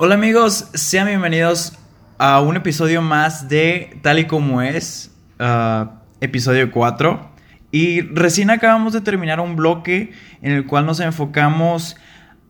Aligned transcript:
Hola 0.00 0.14
amigos, 0.14 0.70
sean 0.74 1.08
bienvenidos 1.08 1.76
a 2.18 2.40
un 2.40 2.54
episodio 2.54 3.02
más 3.02 3.48
de 3.48 3.98
Tal 4.00 4.20
y 4.20 4.26
como 4.26 4.62
es, 4.62 5.10
uh, 5.40 5.88
episodio 6.20 6.70
4. 6.70 7.32
Y 7.72 8.02
recién 8.02 8.50
acabamos 8.50 8.92
de 8.92 9.00
terminar 9.00 9.40
un 9.40 9.56
bloque 9.56 10.12
en 10.40 10.52
el 10.52 10.66
cual 10.66 10.86
nos 10.86 11.00
enfocamos 11.00 11.96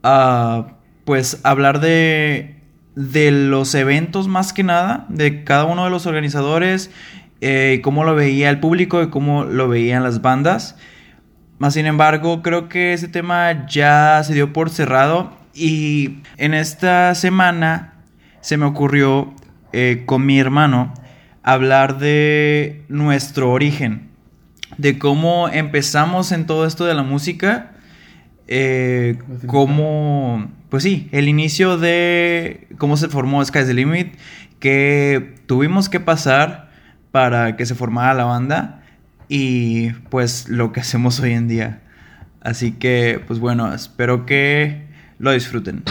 a 0.02 0.74
pues 1.06 1.40
hablar 1.42 1.80
de, 1.80 2.60
de 2.94 3.30
los 3.30 3.74
eventos 3.74 4.28
más 4.28 4.52
que 4.52 4.62
nada, 4.62 5.06
de 5.08 5.42
cada 5.42 5.64
uno 5.64 5.84
de 5.84 5.90
los 5.90 6.04
organizadores, 6.04 6.90
eh, 7.40 7.80
cómo 7.82 8.04
lo 8.04 8.14
veía 8.14 8.50
el 8.50 8.60
público 8.60 9.02
y 9.02 9.08
cómo 9.08 9.44
lo 9.44 9.68
veían 9.68 10.02
las 10.02 10.20
bandas. 10.20 10.76
Más 11.58 11.72
sin 11.72 11.86
embargo, 11.86 12.42
creo 12.42 12.68
que 12.68 12.92
ese 12.92 13.08
tema 13.08 13.66
ya 13.66 14.22
se 14.22 14.34
dio 14.34 14.52
por 14.52 14.68
cerrado 14.68 15.37
y 15.58 16.22
en 16.36 16.54
esta 16.54 17.14
semana 17.14 17.94
se 18.40 18.56
me 18.56 18.64
ocurrió 18.64 19.34
eh, 19.72 20.04
con 20.06 20.24
mi 20.24 20.38
hermano 20.38 20.94
hablar 21.42 21.98
de 21.98 22.84
nuestro 22.88 23.50
origen, 23.50 24.08
de 24.76 24.98
cómo 24.98 25.48
empezamos 25.48 26.32
en 26.32 26.46
todo 26.46 26.66
esto 26.66 26.84
de 26.84 26.94
la 26.94 27.02
música, 27.02 27.72
eh, 28.46 29.18
cómo, 29.46 30.50
pues 30.70 30.82
sí, 30.82 31.08
el 31.12 31.28
inicio 31.28 31.76
de 31.76 32.68
cómo 32.78 32.96
se 32.96 33.08
formó 33.08 33.44
Sky's 33.44 33.66
the 33.66 33.74
Limit, 33.74 34.14
que 34.60 35.34
tuvimos 35.46 35.88
que 35.88 36.00
pasar 36.00 36.70
para 37.10 37.56
que 37.56 37.66
se 37.66 37.74
formara 37.74 38.14
la 38.14 38.24
banda 38.24 38.82
y 39.28 39.90
pues 40.10 40.48
lo 40.48 40.72
que 40.72 40.80
hacemos 40.80 41.20
hoy 41.20 41.32
en 41.32 41.48
día. 41.48 41.82
Así 42.40 42.72
que, 42.72 43.22
pues 43.26 43.40
bueno, 43.40 43.74
espero 43.74 44.24
que 44.24 44.87
lo 45.18 45.32
disfruten. 45.32 45.82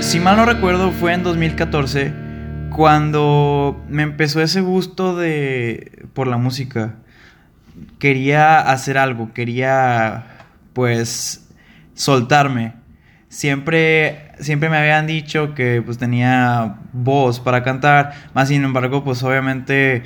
Si 0.00 0.20
mal 0.20 0.36
no 0.36 0.44
recuerdo, 0.44 0.92
fue 0.92 1.12
en 1.12 1.22
2014 1.22 2.12
cuando 2.70 3.84
me 3.88 4.02
empezó 4.02 4.40
ese 4.40 4.60
gusto 4.60 5.16
de 5.16 6.06
por 6.14 6.26
la 6.26 6.36
música. 6.36 6.96
Quería 7.98 8.60
hacer 8.60 8.98
algo, 8.98 9.32
quería 9.32 10.46
pues 10.72 11.48
soltarme. 11.94 12.74
Siempre 13.28 14.28
siempre 14.40 14.70
me 14.70 14.78
habían 14.78 15.06
dicho 15.06 15.54
que 15.54 15.82
pues 15.82 15.98
tenía 15.98 16.76
voz 16.92 17.40
para 17.40 17.62
cantar, 17.62 18.12
más 18.34 18.48
sin 18.48 18.64
embargo, 18.64 19.04
pues 19.04 19.22
obviamente 19.22 20.02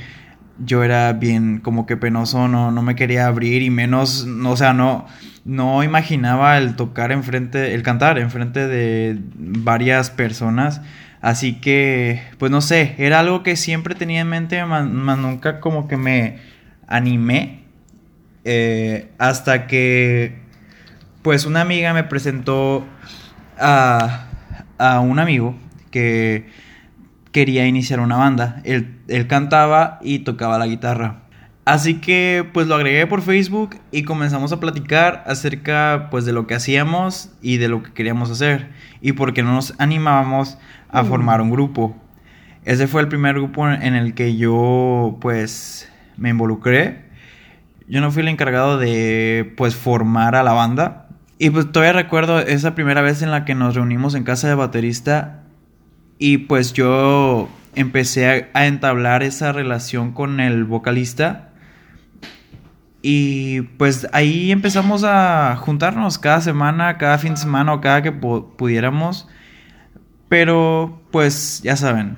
yo 0.58 0.82
era 0.82 1.12
bien 1.12 1.58
como 1.58 1.86
que 1.86 1.96
penoso, 1.96 2.48
no, 2.48 2.70
no 2.70 2.82
me 2.82 2.94
quería 2.94 3.26
abrir 3.26 3.62
y 3.62 3.70
menos, 3.70 4.26
o 4.44 4.56
sea, 4.56 4.72
no, 4.72 5.06
no 5.44 5.82
imaginaba 5.82 6.58
el 6.58 6.76
tocar 6.76 7.12
enfrente, 7.12 7.74
el 7.74 7.82
cantar 7.82 8.18
enfrente 8.18 8.66
de 8.68 9.18
varias 9.34 10.10
personas. 10.10 10.80
Así 11.20 11.60
que, 11.60 12.22
pues 12.38 12.50
no 12.50 12.60
sé, 12.60 12.94
era 12.98 13.20
algo 13.20 13.42
que 13.42 13.56
siempre 13.56 13.94
tenía 13.94 14.20
en 14.20 14.28
mente, 14.28 14.64
más, 14.64 14.86
nunca 14.86 15.60
como 15.60 15.88
que 15.88 15.96
me 15.96 16.38
animé. 16.86 17.62
Eh, 18.44 19.10
hasta 19.18 19.66
que, 19.66 20.40
pues 21.22 21.46
una 21.46 21.60
amiga 21.60 21.94
me 21.94 22.04
presentó 22.04 22.84
a, 23.58 24.26
a 24.78 25.00
un 25.00 25.18
amigo 25.20 25.56
que 25.92 26.48
quería 27.30 27.66
iniciar 27.66 28.00
una 28.00 28.16
banda. 28.16 28.60
Él, 28.64 28.98
él 29.08 29.26
cantaba 29.26 29.98
y 30.02 30.20
tocaba 30.20 30.58
la 30.58 30.66
guitarra. 30.66 31.21
Así 31.64 32.00
que 32.00 32.44
pues 32.52 32.66
lo 32.66 32.74
agregué 32.74 33.06
por 33.06 33.22
Facebook 33.22 33.76
y 33.92 34.02
comenzamos 34.02 34.50
a 34.52 34.58
platicar 34.58 35.22
acerca 35.28 36.08
pues 36.10 36.24
de 36.24 36.32
lo 36.32 36.48
que 36.48 36.54
hacíamos 36.54 37.30
y 37.40 37.58
de 37.58 37.68
lo 37.68 37.84
que 37.84 37.92
queríamos 37.92 38.30
hacer 38.30 38.70
y 39.00 39.12
por 39.12 39.32
qué 39.32 39.44
no 39.44 39.52
nos 39.52 39.74
animábamos 39.78 40.58
a 40.88 41.02
mm. 41.04 41.06
formar 41.06 41.40
un 41.40 41.52
grupo. 41.52 41.96
Ese 42.64 42.88
fue 42.88 43.00
el 43.00 43.08
primer 43.08 43.36
grupo 43.36 43.68
en 43.68 43.94
el 43.94 44.14
que 44.14 44.36
yo 44.36 45.18
pues 45.20 45.88
me 46.16 46.30
involucré. 46.30 47.04
Yo 47.86 48.00
no 48.00 48.10
fui 48.10 48.22
el 48.22 48.28
encargado 48.28 48.76
de 48.78 49.52
pues 49.56 49.76
formar 49.76 50.34
a 50.34 50.42
la 50.42 50.52
banda. 50.52 51.06
Y 51.38 51.50
pues 51.50 51.70
todavía 51.70 51.92
recuerdo 51.92 52.40
esa 52.40 52.74
primera 52.74 53.02
vez 53.02 53.22
en 53.22 53.30
la 53.30 53.44
que 53.44 53.54
nos 53.54 53.76
reunimos 53.76 54.16
en 54.16 54.24
casa 54.24 54.48
de 54.48 54.54
baterista 54.54 55.42
y 56.18 56.38
pues 56.38 56.72
yo 56.72 57.48
empecé 57.74 58.48
a, 58.54 58.58
a 58.60 58.66
entablar 58.66 59.22
esa 59.22 59.52
relación 59.52 60.12
con 60.12 60.40
el 60.40 60.64
vocalista 60.64 61.51
y 63.02 63.62
pues 63.62 64.06
ahí 64.12 64.52
empezamos 64.52 65.02
a 65.02 65.56
juntarnos 65.56 66.18
cada 66.18 66.40
semana, 66.40 66.98
cada 66.98 67.18
fin 67.18 67.34
de 67.34 67.40
semana 67.40 67.74
o 67.74 67.80
cada 67.80 68.00
que 68.00 68.12
pudiéramos. 68.12 69.28
Pero 70.28 71.02
pues 71.10 71.60
ya 71.64 71.76
saben, 71.76 72.16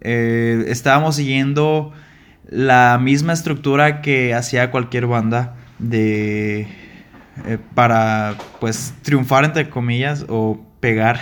eh, 0.00 0.64
estábamos 0.68 1.16
siguiendo 1.16 1.92
la 2.48 2.98
misma 3.02 3.32
estructura 3.32 4.00
que 4.00 4.32
hacía 4.32 4.70
cualquier 4.70 5.08
banda 5.08 5.56
de 5.80 6.68
eh, 7.44 7.58
para 7.74 8.36
pues 8.60 8.94
triunfar 9.02 9.44
entre 9.44 9.68
comillas 9.68 10.24
o 10.28 10.64
pegar 10.78 11.18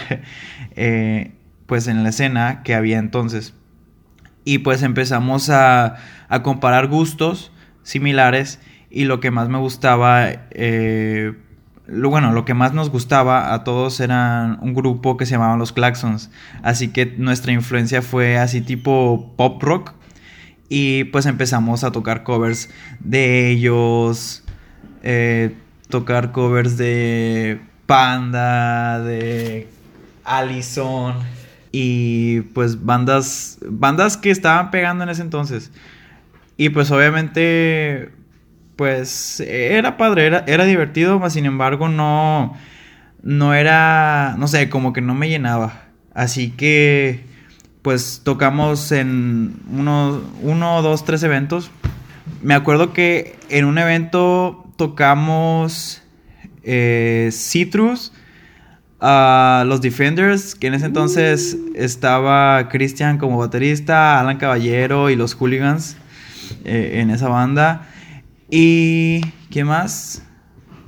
eh, 0.77 1.33
pues 1.67 1.89
en 1.89 2.03
la 2.03 2.11
escena 2.11 2.63
que 2.63 2.75
había 2.75 2.99
entonces 2.99 3.55
y 4.45 4.59
pues 4.59 4.83
empezamos 4.83 5.49
a, 5.49 5.97
a 6.29 6.43
comparar 6.43 6.89
gustos 6.89 7.51
similares 7.83 8.61
y 8.95 9.07
lo 9.07 9.19
que 9.19 9.33
más 9.33 9.49
me 9.49 9.59
gustaba, 9.59 10.29
eh, 10.53 11.33
bueno, 11.89 12.31
lo 12.31 12.45
que 12.45 12.55
más 12.55 12.75
nos 12.75 12.91
gustaba 12.91 13.53
a 13.53 13.65
todos 13.65 13.99
eran 13.99 14.57
un 14.61 14.73
grupo 14.73 15.17
que 15.17 15.27
se 15.27 15.33
llamaban 15.33 15.59
los 15.59 15.73
Claxons. 15.73 16.31
Así 16.63 16.93
que 16.93 17.07
nuestra 17.19 17.51
influencia 17.51 18.03
fue 18.03 18.39
así 18.39 18.61
tipo 18.61 19.35
pop 19.37 19.61
rock. 19.61 19.95
Y 20.69 21.05
pues 21.05 21.27
empezamos 21.27 21.83
a 21.83 21.91
tocar 21.91 22.23
covers 22.23 22.71
de 23.01 23.51
ellos, 23.51 24.45
eh, 25.03 25.57
tocar 25.89 26.31
covers 26.31 26.77
de 26.77 27.61
Panda, 27.87 29.01
de 29.01 29.67
Allison 30.25 31.17
y 31.73 32.43
pues 32.43 32.85
bandas 32.85 33.59
bandas 33.69 34.17
que 34.17 34.31
estaban 34.31 34.71
pegando 34.71 35.03
en 35.03 35.11
ese 35.11 35.23
entonces. 35.23 35.73
Y 36.57 36.69
pues 36.69 36.93
obviamente 36.93 38.13
pues 38.77 39.41
era 39.41 39.97
padre, 39.97 40.27
era, 40.27 40.45
era 40.47 40.65
divertido, 40.65 41.19
mas 41.19 41.35
sin 41.35 41.47
embargo 41.47 41.89
no, 41.89 42.57
no 43.23 43.55
era, 43.55 44.35
no 44.39 44.49
sé, 44.49 44.69
como 44.69 44.93
que 44.93 45.01
no 45.01 45.15
me 45.15 45.29
llenaba. 45.29 45.83
Así 46.13 46.51
que, 46.51 47.25
pues 47.83 48.23
tocamos 48.25 48.93
en 48.93 49.57
uno, 49.71 50.23
uno 50.43 50.83
dos, 50.83 51.05
tres 51.05 51.23
eventos. 51.23 51.71
Me 52.43 52.55
acuerdo 52.55 52.93
que 52.93 53.37
en 53.49 53.65
un 53.65 53.79
evento 53.79 54.65
tocamos 54.77 56.03
eh, 56.63 57.31
Citrus, 57.33 58.13
a 59.07 59.65
los 59.67 59.83
Defenders, 59.83 60.55
que 60.55 60.69
en 60.69 60.75
ese 60.75 60.87
entonces 60.87 61.59
estaba 61.75 62.71
Christian 62.71 63.19
como 63.19 63.37
baterista, 63.37 64.19
Alan 64.19 64.39
Caballero 64.39 65.11
y 65.11 65.17
los 65.17 65.35
Hooligans 65.35 65.99
eh, 66.65 67.01
en 67.01 67.11
esa 67.11 67.29
banda. 67.29 67.89
Y, 68.51 69.21
¿qué 69.51 69.65
más? 69.65 70.23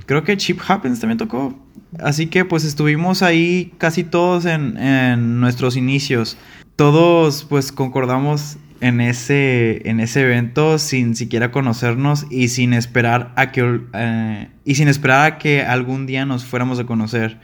Creo 0.06 0.24
que 0.24 0.36
Chip 0.36 0.60
Happens 0.66 1.00
también 1.00 1.18
tocó. 1.18 1.58
Así 1.98 2.26
que 2.26 2.44
pues 2.44 2.64
estuvimos 2.64 3.22
ahí 3.22 3.72
casi 3.78 4.04
todos 4.04 4.44
en, 4.44 5.40
nuestros 5.40 5.76
inicios. 5.76 6.36
Todos 6.76 7.44
pues 7.44 7.72
concordamos 7.72 8.58
en 8.80 9.00
ese, 9.00 9.88
en 9.88 10.00
ese 10.00 10.20
evento 10.22 10.78
sin 10.78 11.16
siquiera 11.16 11.50
conocernos 11.50 12.26
y 12.30 12.48
sin 12.48 12.74
esperar 12.74 13.32
a 13.36 13.50
que, 13.50 13.80
eh, 13.94 14.48
y 14.64 14.74
sin 14.74 14.88
esperar 14.88 15.24
a 15.24 15.38
que 15.38 15.62
algún 15.62 16.06
día 16.06 16.26
nos 16.26 16.44
fuéramos 16.44 16.78
a 16.78 16.84
conocer. 16.84 17.38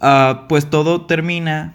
Ah, 0.00 0.46
pues 0.48 0.70
todo 0.70 1.06
termina 1.06 1.74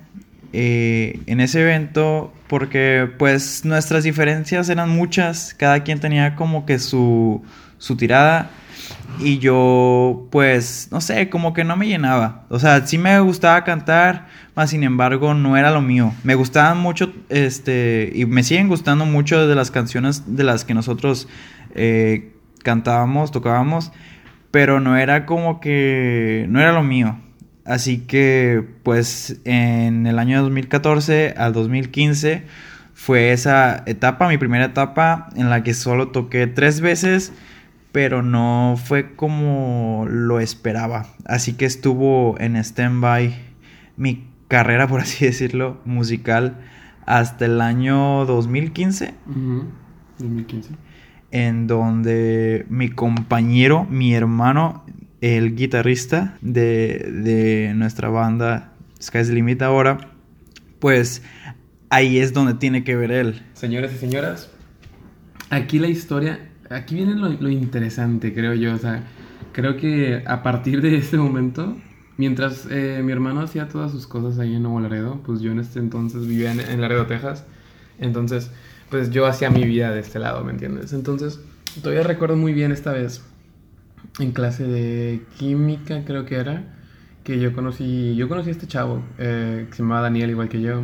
eh, 0.54 1.20
en 1.26 1.40
ese 1.40 1.62
evento 1.62 2.32
porque 2.48 3.10
pues 3.18 3.66
nuestras 3.66 4.04
diferencias 4.04 4.70
eran 4.70 4.90
muchas, 4.90 5.56
cada 5.56 5.84
quien 5.84 6.00
tenía 6.00 6.36
como 6.36 6.68
que 6.68 6.78
su, 6.78 7.42
su 7.80 7.98
tirada 7.98 8.52
y 9.20 9.40
yo 9.40 10.28
pues 10.32 10.90
no 10.92 11.02
sé, 11.02 11.30
como 11.30 11.54
que 11.54 11.64
no 11.64 11.76
me 11.76 11.88
llenaba. 11.88 12.46
O 12.50 12.60
sea, 12.60 12.86
sí 12.86 12.98
me 12.98 13.20
gustaba 13.20 13.64
cantar, 13.64 14.28
más 14.56 14.70
sin 14.70 14.84
embargo 14.84 15.34
no 15.34 15.58
era 15.58 15.72
lo 15.72 15.82
mío. 15.82 16.14
Me 16.24 16.36
gustaban 16.36 16.78
mucho, 16.78 17.12
este, 17.30 18.12
y 18.14 18.26
me 18.26 18.44
siguen 18.44 18.68
gustando 18.68 19.06
mucho 19.06 19.48
de 19.48 19.56
las 19.56 19.72
canciones 19.72 20.36
de 20.36 20.44
las 20.44 20.66
que 20.66 20.76
nosotros 20.76 21.28
eh, 21.74 22.34
cantábamos, 22.64 23.32
tocábamos, 23.32 23.92
pero 24.52 24.80
no 24.80 24.98
era 24.98 25.26
como 25.26 25.60
que, 25.60 26.46
no 26.50 26.60
era 26.60 26.74
lo 26.74 26.84
mío. 26.84 27.18
Así 27.66 28.00
que 28.00 28.64
pues 28.84 29.40
en 29.46 30.06
el 30.06 30.20
año 30.20 30.42
2014 30.42 31.36
al 31.38 31.54
2015 31.54 32.44
fue 32.94 33.32
esa 33.32 33.84
etapa, 33.86 34.28
mi 34.28 34.38
primera 34.38 34.66
etapa 34.66 35.30
en 35.36 35.50
la 35.50 35.64
que 35.64 35.74
solo 35.74 36.10
toqué 36.10 36.48
tres 36.48 36.82
veces, 36.82 37.32
pero 37.92 38.22
no 38.22 38.76
fue 38.84 39.16
como 39.16 40.06
lo 40.10 40.40
esperaba. 40.40 41.08
Así 41.26 41.54
que 41.54 41.66
estuvo 41.66 42.36
en 42.40 42.58
stand-by 42.58 43.34
mi 43.98 44.28
carrera, 44.48 44.88
por 44.88 45.00
así 45.00 45.26
decirlo, 45.26 45.80
musical 45.86 46.58
hasta 47.06 47.46
el 47.46 47.62
año 47.62 48.26
2015. 48.26 49.14
2015. 50.20 50.70
En 51.32 51.68
donde 51.68 52.66
mi 52.70 52.90
compañero, 52.90 53.86
mi 53.90 54.14
hermano, 54.14 54.84
el 55.24 55.56
guitarrista 55.56 56.38
de, 56.42 57.12
de 57.24 57.74
nuestra 57.76 58.10
banda 58.10 58.74
Sky's 59.02 59.30
Limit 59.30 59.62
ahora, 59.62 60.12
pues 60.80 61.22
ahí 61.90 62.20
es 62.20 62.34
donde 62.34 62.56
tiene 62.56 62.84
que 62.84 62.96
ver 62.96 63.12
él. 63.12 63.42
Señoras 63.54 63.94
y 63.94 63.98
señoras, 63.98 64.52
aquí 65.50 65.80
la 65.80 65.88
historia, 65.88 66.50
aquí 66.70 66.96
viene 66.96 67.16
lo, 67.16 67.30
lo 67.30 67.50
interesante, 67.50 68.34
creo 68.34 68.54
yo. 68.54 68.74
O 68.74 68.78
sea, 68.78 69.04
creo 69.52 69.78
que 69.78 70.24
a 70.26 70.44
partir 70.44 70.82
de 70.82 70.98
este 70.98 71.18
momento 71.18 71.76
Mientras 72.18 72.68
eh, 72.70 73.02
mi 73.04 73.12
hermano 73.12 73.42
hacía 73.42 73.68
todas 73.68 73.92
sus 73.92 74.06
cosas 74.06 74.38
ahí 74.38 74.56
en 74.56 74.64
Nuevo 74.64 74.80
Laredo, 74.80 75.22
pues 75.26 75.42
yo 75.42 75.52
en 75.52 75.60
este 75.60 75.80
entonces 75.80 76.28
vivía 76.28 76.52
en, 76.52 76.80
Laredo, 76.80 77.08
Texas. 77.08 77.44
Entonces, 77.98 78.52
pues 78.90 79.10
yo 79.10 79.26
hacía 79.26 79.50
mi 79.50 79.64
vida 79.64 79.92
de 79.92 80.02
este 80.02 80.20
lado, 80.20 80.44
¿me 80.44 80.52
entiendes? 80.52 80.94
Entonces, 80.94 81.40
todavía 81.82 82.04
recuerdo 82.04 82.36
muy 82.36 82.54
bien 82.54 82.72
esta 82.72 82.92
vez, 82.92 83.24
en 84.20 84.32
clase 84.32 84.68
de 84.68 85.26
química 85.38 86.04
creo 86.06 86.26
que 86.26 86.36
era, 86.36 86.64
que 87.24 87.40
yo 87.40 87.54
conocí, 87.54 88.16
yo 88.16 88.28
conocí 88.30 88.50
a 88.50 88.52
este 88.52 88.68
chavo, 88.68 89.04
eh, 89.18 89.68
que 89.70 89.76
se 89.76 89.84
llamaba 89.84 90.02
Daniel 90.02 90.30
igual 90.30 90.50
que 90.50 90.62
yo, 90.62 90.84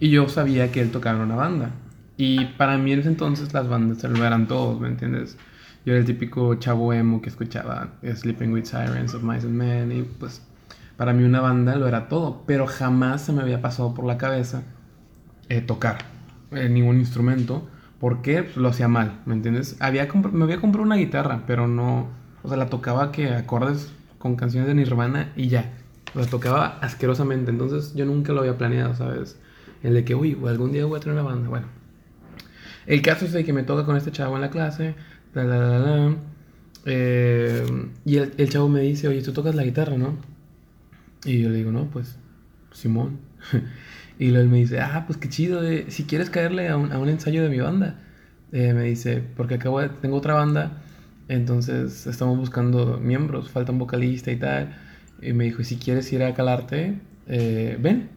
y 0.00 0.10
yo 0.10 0.28
sabía 0.28 0.72
que 0.72 0.80
él 0.80 0.90
tocaba 0.90 1.18
en 1.18 1.24
una 1.24 1.36
banda. 1.36 1.70
Y 2.16 2.46
para 2.56 2.78
mí 2.78 2.92
en 2.92 3.00
ese 3.00 3.08
entonces 3.08 3.52
las 3.52 3.68
bandas 3.68 3.98
se 3.98 4.08
lo 4.08 4.24
eran 4.24 4.48
todos, 4.48 4.80
¿me 4.80 4.88
entiendes? 4.88 5.36
Yo 5.84 5.92
era 5.92 6.00
el 6.00 6.06
típico 6.06 6.54
chavo 6.56 6.92
emo 6.92 7.20
que 7.20 7.28
escuchaba 7.28 7.92
Sleeping 8.02 8.52
with 8.52 8.64
Sirens 8.64 9.14
of 9.14 9.22
Mice 9.22 9.46
and 9.46 9.54
Men 9.54 9.92
y 9.92 10.02
pues 10.02 10.42
para 10.96 11.12
mí 11.12 11.24
una 11.24 11.40
banda 11.40 11.76
lo 11.76 11.86
era 11.86 12.08
todo, 12.08 12.44
pero 12.46 12.66
jamás 12.66 13.22
se 13.22 13.32
me 13.32 13.42
había 13.42 13.60
pasado 13.60 13.94
por 13.94 14.06
la 14.06 14.16
cabeza 14.16 14.62
eh, 15.48 15.60
tocar 15.60 15.98
eh, 16.52 16.68
ningún 16.68 16.98
instrumento, 16.98 17.68
porque 18.00 18.42
pues, 18.42 18.56
lo 18.56 18.68
hacía 18.68 18.88
mal, 18.88 19.20
¿me 19.26 19.34
entiendes? 19.34 19.76
Había 19.80 20.08
me 20.32 20.44
había 20.44 20.60
comprado 20.60 20.84
una 20.84 20.96
guitarra, 20.96 21.42
pero 21.46 21.68
no, 21.68 22.08
o 22.46 22.48
sea, 22.48 22.56
la 22.56 22.68
tocaba 22.68 23.10
que 23.10 23.28
acordes 23.30 23.90
con 24.18 24.36
canciones 24.36 24.68
de 24.68 24.74
Nirvana 24.74 25.32
y 25.34 25.48
ya, 25.48 25.72
la 26.14 26.26
tocaba 26.26 26.78
asquerosamente, 26.80 27.50
entonces 27.50 27.92
yo 27.94 28.06
nunca 28.06 28.32
lo 28.32 28.40
había 28.40 28.56
planeado, 28.56 28.94
¿sabes? 28.94 29.36
El 29.82 29.94
de 29.94 30.04
que, 30.04 30.14
uy, 30.14 30.38
algún 30.46 30.70
día 30.70 30.84
voy 30.84 30.96
a 30.96 31.00
tener 31.00 31.18
una 31.18 31.28
banda, 31.28 31.48
bueno. 31.48 31.66
El 32.86 33.02
caso 33.02 33.24
es 33.24 33.32
de 33.32 33.44
que 33.44 33.52
me 33.52 33.64
toca 33.64 33.84
con 33.84 33.96
este 33.96 34.12
chavo 34.12 34.36
en 34.36 34.42
la 34.42 34.50
clase, 34.50 34.94
eh, 36.84 37.66
y 38.04 38.16
el, 38.16 38.32
el 38.38 38.48
chavo 38.48 38.68
me 38.68 38.80
dice, 38.80 39.08
oye, 39.08 39.22
tú 39.22 39.32
tocas 39.32 39.56
la 39.56 39.64
guitarra, 39.64 39.98
¿no? 39.98 40.16
Y 41.24 41.42
yo 41.42 41.48
le 41.48 41.56
digo, 41.56 41.72
no, 41.72 41.86
pues, 41.86 42.16
Simón. 42.72 43.18
y 44.18 44.28
luego 44.28 44.44
él 44.44 44.48
me 44.48 44.58
dice, 44.58 44.80
ah, 44.80 45.02
pues 45.06 45.18
qué 45.18 45.28
chido, 45.28 45.64
eh, 45.64 45.86
si 45.88 46.04
quieres 46.04 46.30
caerle 46.30 46.68
a 46.68 46.76
un, 46.76 46.92
a 46.92 46.98
un, 46.98 47.08
ensayo 47.08 47.42
de 47.42 47.48
mi 47.48 47.58
banda. 47.58 47.98
Eh, 48.52 48.72
me 48.72 48.84
dice, 48.84 49.22
porque 49.36 49.54
acabo 49.54 49.80
de, 49.80 49.88
tengo 49.88 50.16
otra 50.16 50.34
banda, 50.34 50.82
entonces 51.28 52.06
estamos 52.06 52.38
buscando 52.38 52.98
miembros, 52.98 53.50
falta 53.50 53.72
un 53.72 53.78
vocalista 53.78 54.30
y 54.30 54.36
tal. 54.36 54.76
Y 55.20 55.32
me 55.32 55.44
dijo, 55.44 55.64
si 55.64 55.76
quieres 55.76 56.12
ir 56.12 56.22
a 56.22 56.34
calarte, 56.34 56.98
eh, 57.26 57.76
ven. 57.80 58.10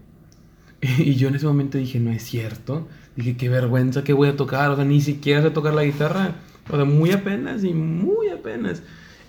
y 0.81 1.15
yo 1.15 1.29
en 1.29 1.35
ese 1.35 1.47
momento 1.47 1.77
dije, 1.77 2.00
no 2.00 2.11
es 2.11 2.23
cierto. 2.23 2.88
Dije, 3.15 3.35
qué 3.38 3.50
vergüenza 3.50 4.03
que 4.03 4.13
voy 4.13 4.29
a 4.29 4.35
tocar, 4.35 4.69
o 4.71 4.75
sea, 4.75 4.85
ni 4.85 5.01
siquiera 5.01 5.41
sé 5.41 5.50
tocar 5.51 5.73
la 5.73 5.83
guitarra. 5.83 6.35
O 6.69 6.75
sea, 6.75 6.85
muy 6.85 7.11
apenas 7.11 7.63
y 7.63 7.73
muy 7.73 8.29
apenas. 8.29 8.83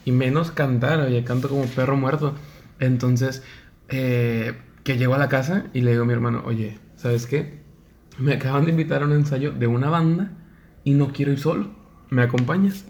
Y 0.05 0.13
menos 0.13 0.51
cantar, 0.51 1.01
oye, 1.01 1.25
canto 1.25 1.49
como 1.49 1.65
perro 1.65 1.97
muerto. 1.97 2.35
Entonces, 2.79 3.43
eh, 3.89 4.55
que 4.85 4.99
llego 4.99 5.15
a 5.15 5.19
la 5.19 5.29
casa 5.29 5.65
y 5.73 5.81
le 5.81 5.93
digo 5.93 6.03
a 6.03 6.07
mi 6.07 6.13
hermano, 6.13 6.43
oye, 6.45 6.79
¿sabes 6.97 7.27
qué? 7.27 7.61
Me 8.19 8.35
acaban 8.35 8.65
de 8.65 8.73
invitar 8.73 9.03
a 9.03 9.07
un 9.07 9.13
ensayo 9.13 9.53
de 9.53 9.67
una 9.67 9.89
banda 9.89 10.33
y 10.85 10.93
no 10.93 11.13
quiero 11.13 11.33
ir 11.33 11.39
solo. 11.39 11.71
¿Me 12.11 12.23
acompañas? 12.23 12.85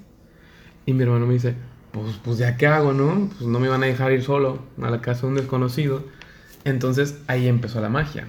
Y 0.90 0.92
mi 0.92 1.04
hermano 1.04 1.24
me 1.24 1.34
dice, 1.34 1.54
pues, 1.92 2.16
pues 2.24 2.38
ya 2.38 2.56
qué 2.56 2.66
hago, 2.66 2.92
¿no? 2.92 3.28
Pues 3.38 3.48
no 3.48 3.60
me 3.60 3.68
van 3.68 3.84
a 3.84 3.86
dejar 3.86 4.10
ir 4.10 4.24
solo 4.24 4.58
a 4.82 4.90
la 4.90 5.00
casa 5.00 5.22
de 5.22 5.28
un 5.28 5.34
desconocido. 5.36 6.02
Entonces 6.64 7.20
ahí 7.28 7.46
empezó 7.46 7.80
la 7.80 7.88
magia. 7.88 8.26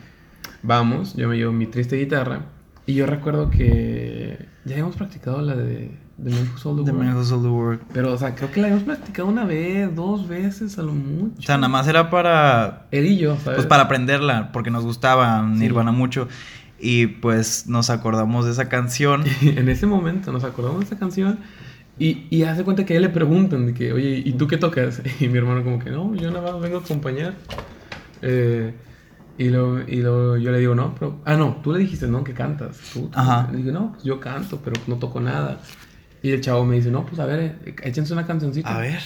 Vamos, 0.61 1.15
yo 1.15 1.27
me 1.27 1.37
llevo 1.37 1.51
mi 1.51 1.65
triste 1.65 1.95
guitarra 1.95 2.43
y 2.85 2.93
yo 2.93 3.07
recuerdo 3.07 3.49
que 3.49 4.45
ya 4.63 4.75
habíamos 4.75 4.95
practicado 4.95 5.41
la 5.41 5.55
de 5.55 5.97
The 6.23 6.29
Man 6.29 6.49
Who 6.53 6.57
Sold 6.59 6.85
the, 6.85 6.91
the, 6.91 7.47
World. 7.47 7.81
Pero, 7.93 8.13
o 8.13 8.17
sea, 8.19 8.35
creo 8.35 8.51
que 8.51 8.61
la 8.61 8.67
habíamos 8.67 8.85
practicado 8.85 9.27
una 9.27 9.45
vez, 9.45 9.95
dos 9.95 10.27
veces, 10.27 10.77
a 10.77 10.83
lo 10.83 10.93
mucho. 10.93 11.39
O 11.39 11.41
sea, 11.41 11.57
nada 11.57 11.69
más 11.69 11.87
era 11.87 12.11
para. 12.11 12.85
Él 12.91 13.07
y 13.07 13.17
yo, 13.17 13.37
¿sabes? 13.37 13.55
Pues 13.55 13.65
para 13.65 13.83
aprenderla, 13.83 14.51
porque 14.51 14.69
nos 14.69 14.83
gustaba 14.83 15.41
Nirvana 15.47 15.91
mucho. 15.91 16.27
Y 16.79 17.07
pues 17.07 17.65
nos 17.67 17.89
acordamos 17.89 18.45
de 18.45 18.51
esa 18.51 18.69
canción. 18.69 19.23
en 19.41 19.67
ese 19.67 19.87
momento 19.87 20.31
nos 20.31 20.43
acordamos 20.43 20.81
de 20.81 20.85
esa 20.85 20.99
canción. 20.99 21.39
Y, 22.01 22.25
y 22.31 22.41
hace 22.45 22.63
cuenta 22.63 22.83
que 22.83 22.93
a 22.93 22.95
él 22.95 23.03
le 23.03 23.09
preguntan 23.09 23.67
de 23.67 23.75
que, 23.75 23.93
oye, 23.93 24.23
¿y 24.25 24.31
tú 24.31 24.47
qué 24.47 24.57
tocas? 24.57 25.03
Y 25.19 25.27
mi 25.27 25.37
hermano 25.37 25.63
como 25.63 25.77
que, 25.77 25.91
no, 25.91 26.15
yo 26.15 26.31
nada 26.31 26.51
más 26.51 26.59
vengo 26.59 26.79
a 26.79 26.81
acompañar. 26.81 27.35
Eh, 28.23 28.73
y, 29.37 29.49
lo, 29.49 29.87
y 29.87 29.97
lo, 29.97 30.35
yo 30.35 30.51
le 30.51 30.57
digo, 30.57 30.73
no, 30.73 30.95
pero... 30.95 31.19
Ah, 31.25 31.35
no, 31.35 31.57
tú 31.61 31.71
le 31.71 31.77
dijiste, 31.77 32.07
¿no? 32.07 32.23
Que 32.23 32.33
cantas. 32.33 32.79
Tú, 32.91 33.11
Ajá. 33.13 33.49
Le 33.51 33.59
dije, 33.59 33.71
no, 33.71 33.91
pues 33.91 34.03
yo 34.03 34.19
canto, 34.19 34.59
pero 34.63 34.81
no 34.87 34.95
toco 34.95 35.21
nada. 35.21 35.61
Y 36.23 36.31
el 36.31 36.41
chavo 36.41 36.65
me 36.65 36.77
dice, 36.77 36.89
no, 36.89 37.05
pues 37.05 37.19
a 37.19 37.27
ver, 37.27 37.59
échense 37.83 38.13
una 38.13 38.25
cancioncita. 38.25 38.75
A 38.75 38.81
ver, 38.81 38.99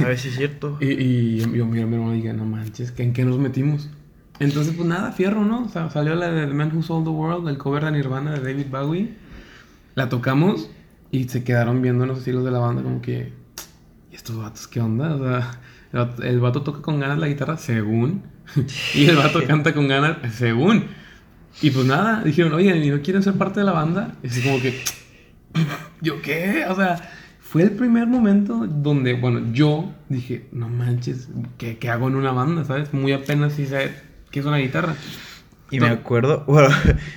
a 0.00 0.04
ver 0.06 0.18
si 0.18 0.26
es 0.30 0.34
cierto. 0.34 0.76
y, 0.80 0.86
y 0.86 1.38
yo 1.38 1.66
mi 1.66 1.78
hermano 1.78 2.10
digo, 2.10 2.32
no 2.32 2.46
manches, 2.46 2.92
¿en 2.96 3.12
qué 3.12 3.24
nos 3.24 3.38
metimos? 3.38 3.88
Entonces, 4.40 4.74
pues 4.74 4.88
nada, 4.88 5.12
fierro, 5.12 5.44
¿no? 5.44 5.66
O 5.66 5.68
sea, 5.68 5.88
salió 5.90 6.16
la 6.16 6.32
de 6.32 6.48
The 6.48 6.52
Man 6.54 6.72
Who 6.74 6.82
Sold 6.82 7.04
the 7.04 7.10
World, 7.10 7.48
el 7.48 7.58
cover 7.58 7.84
de 7.84 7.92
Nirvana 7.92 8.32
de 8.32 8.40
David 8.40 8.66
Bowie. 8.72 9.14
La 9.94 10.08
tocamos 10.08 10.68
y 11.10 11.28
se 11.28 11.44
quedaron 11.44 11.82
viendo 11.82 12.06
los 12.06 12.18
estilos 12.18 12.44
de 12.44 12.50
la 12.50 12.58
banda 12.58 12.82
como 12.82 13.02
que, 13.02 13.32
¿y 14.10 14.14
estos 14.14 14.36
vatos 14.36 14.68
qué 14.68 14.80
onda? 14.80 15.14
O 15.14 15.18
sea, 15.18 15.60
el 16.22 16.40
vato 16.40 16.62
toca 16.62 16.82
con 16.82 17.00
ganas 17.00 17.18
la 17.18 17.28
guitarra, 17.28 17.56
según. 17.56 18.22
y 18.94 19.06
el 19.06 19.16
vato 19.16 19.44
canta 19.46 19.74
con 19.74 19.88
ganas, 19.88 20.18
según. 20.34 20.84
Y 21.62 21.70
pues 21.70 21.86
nada, 21.86 22.22
dijeron, 22.22 22.52
oye, 22.54 22.76
¿y 22.76 22.90
no 22.90 23.02
quieren 23.02 23.22
ser 23.22 23.34
parte 23.34 23.60
de 23.60 23.66
la 23.66 23.72
banda? 23.72 24.14
Y 24.22 24.28
así 24.28 24.42
como 24.42 24.60
que 24.60 24.80
¿Yo 26.00 26.22
qué? 26.22 26.64
O 26.68 26.76
sea, 26.76 27.10
fue 27.40 27.62
el 27.62 27.72
primer 27.72 28.06
momento 28.06 28.66
donde, 28.66 29.14
bueno, 29.14 29.52
yo 29.52 29.92
dije, 30.08 30.46
no 30.52 30.68
manches, 30.68 31.28
¿qué, 31.58 31.78
qué 31.78 31.90
hago 31.90 32.08
en 32.08 32.16
una 32.16 32.32
banda? 32.32 32.64
¿Sabes? 32.64 32.92
Muy 32.92 33.12
apenas 33.12 33.54
si 33.54 33.66
sé 33.66 33.92
qué 34.30 34.40
es 34.40 34.46
una 34.46 34.58
guitarra. 34.58 34.94
Y 35.70 35.80
me 35.80 35.88
acuerdo, 35.88 36.44
bueno, 36.46 36.68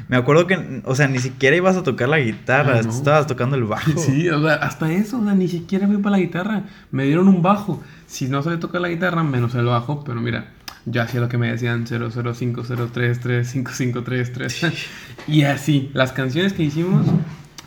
me 0.07 0.17
acuerdo 0.17 0.47
que, 0.47 0.81
o 0.85 0.95
sea, 0.95 1.07
ni 1.07 1.19
siquiera 1.19 1.55
ibas 1.55 1.75
a 1.75 1.83
tocar 1.83 2.09
la 2.09 2.19
guitarra, 2.19 2.75
ah, 2.75 2.79
estabas 2.79 3.27
tocando 3.27 3.55
el 3.55 3.63
bajo. 3.63 3.91
Sí, 3.97 4.29
o 4.29 4.41
sea, 4.41 4.55
hasta 4.55 4.91
eso, 4.91 5.19
o 5.19 5.23
sea, 5.23 5.33
ni 5.33 5.47
siquiera 5.47 5.87
fui 5.87 5.97
para 5.97 6.17
la 6.17 6.19
guitarra. 6.19 6.63
Me 6.91 7.05
dieron 7.05 7.27
un 7.27 7.41
bajo. 7.41 7.81
Si 8.07 8.27
no 8.27 8.43
sabía 8.43 8.59
tocar 8.59 8.81
la 8.81 8.89
guitarra, 8.89 9.23
menos 9.23 9.55
el 9.55 9.65
bajo, 9.65 10.03
pero 10.03 10.21
mira, 10.21 10.51
yo 10.85 11.01
hacía 11.01 11.19
lo 11.19 11.29
que 11.29 11.37
me 11.37 11.51
decían 11.51 11.85
00503355333. 11.85 14.73
y 15.27 15.43
así, 15.43 15.89
las 15.93 16.11
canciones 16.11 16.53
que 16.53 16.63
hicimos 16.63 17.05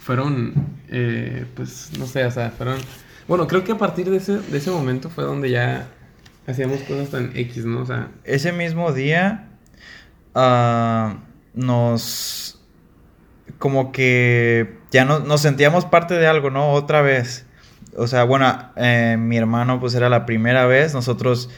fueron, 0.00 0.54
eh, 0.88 1.46
pues, 1.54 1.90
no 1.98 2.06
sé, 2.06 2.24
o 2.24 2.30
sea, 2.30 2.50
fueron... 2.50 2.78
Bueno, 3.26 3.48
creo 3.48 3.64
que 3.64 3.72
a 3.72 3.78
partir 3.78 4.08
de 4.08 4.18
ese, 4.18 4.38
de 4.38 4.58
ese 4.58 4.70
momento 4.70 5.10
fue 5.10 5.24
donde 5.24 5.50
ya 5.50 5.88
hacíamos 6.46 6.78
cosas 6.82 7.10
tan 7.10 7.32
X, 7.34 7.64
¿no? 7.64 7.80
O 7.80 7.86
sea... 7.86 8.10
Ese 8.22 8.52
mismo 8.52 8.92
día 8.92 9.45
uh, 10.36 11.16
nos... 11.54 12.60
Como 13.58 13.90
que 13.90 14.76
ya 14.90 15.04
no, 15.04 15.20
nos 15.20 15.40
sentíamos 15.40 15.86
parte 15.86 16.14
de 16.14 16.26
algo, 16.26 16.50
¿no? 16.50 16.72
Otra 16.72 17.00
vez. 17.00 17.46
O 17.96 18.06
sea, 18.06 18.24
bueno, 18.24 18.70
eh, 18.76 19.16
mi 19.18 19.38
hermano 19.38 19.80
pues 19.80 19.94
era 19.94 20.10
la 20.10 20.26
primera 20.26 20.66
vez, 20.66 20.94
nosotros, 20.94 21.50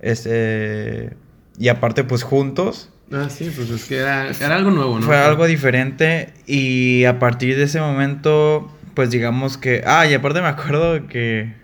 este... 0.00 1.16
Y 1.58 1.68
aparte 1.68 2.04
pues 2.04 2.22
juntos. 2.22 2.90
Ah, 3.12 3.28
sí, 3.30 3.52
pues 3.54 3.70
es 3.70 3.84
que 3.84 3.98
era, 3.98 4.28
algo 4.54 4.70
nuevo, 4.70 4.98
¿no? 4.98 5.06
Fue 5.06 5.16
algo 5.16 5.46
diferente 5.46 6.34
y 6.46 7.04
a 7.04 7.20
partir 7.20 7.56
de 7.56 7.62
ese 7.64 7.80
momento, 7.80 8.70
pues 8.94 9.10
digamos 9.10 9.56
que... 9.56 9.84
Ah, 9.86 10.06
y 10.06 10.14
aparte 10.14 10.40
me 10.40 10.48
acuerdo 10.48 11.06
que... 11.06 11.54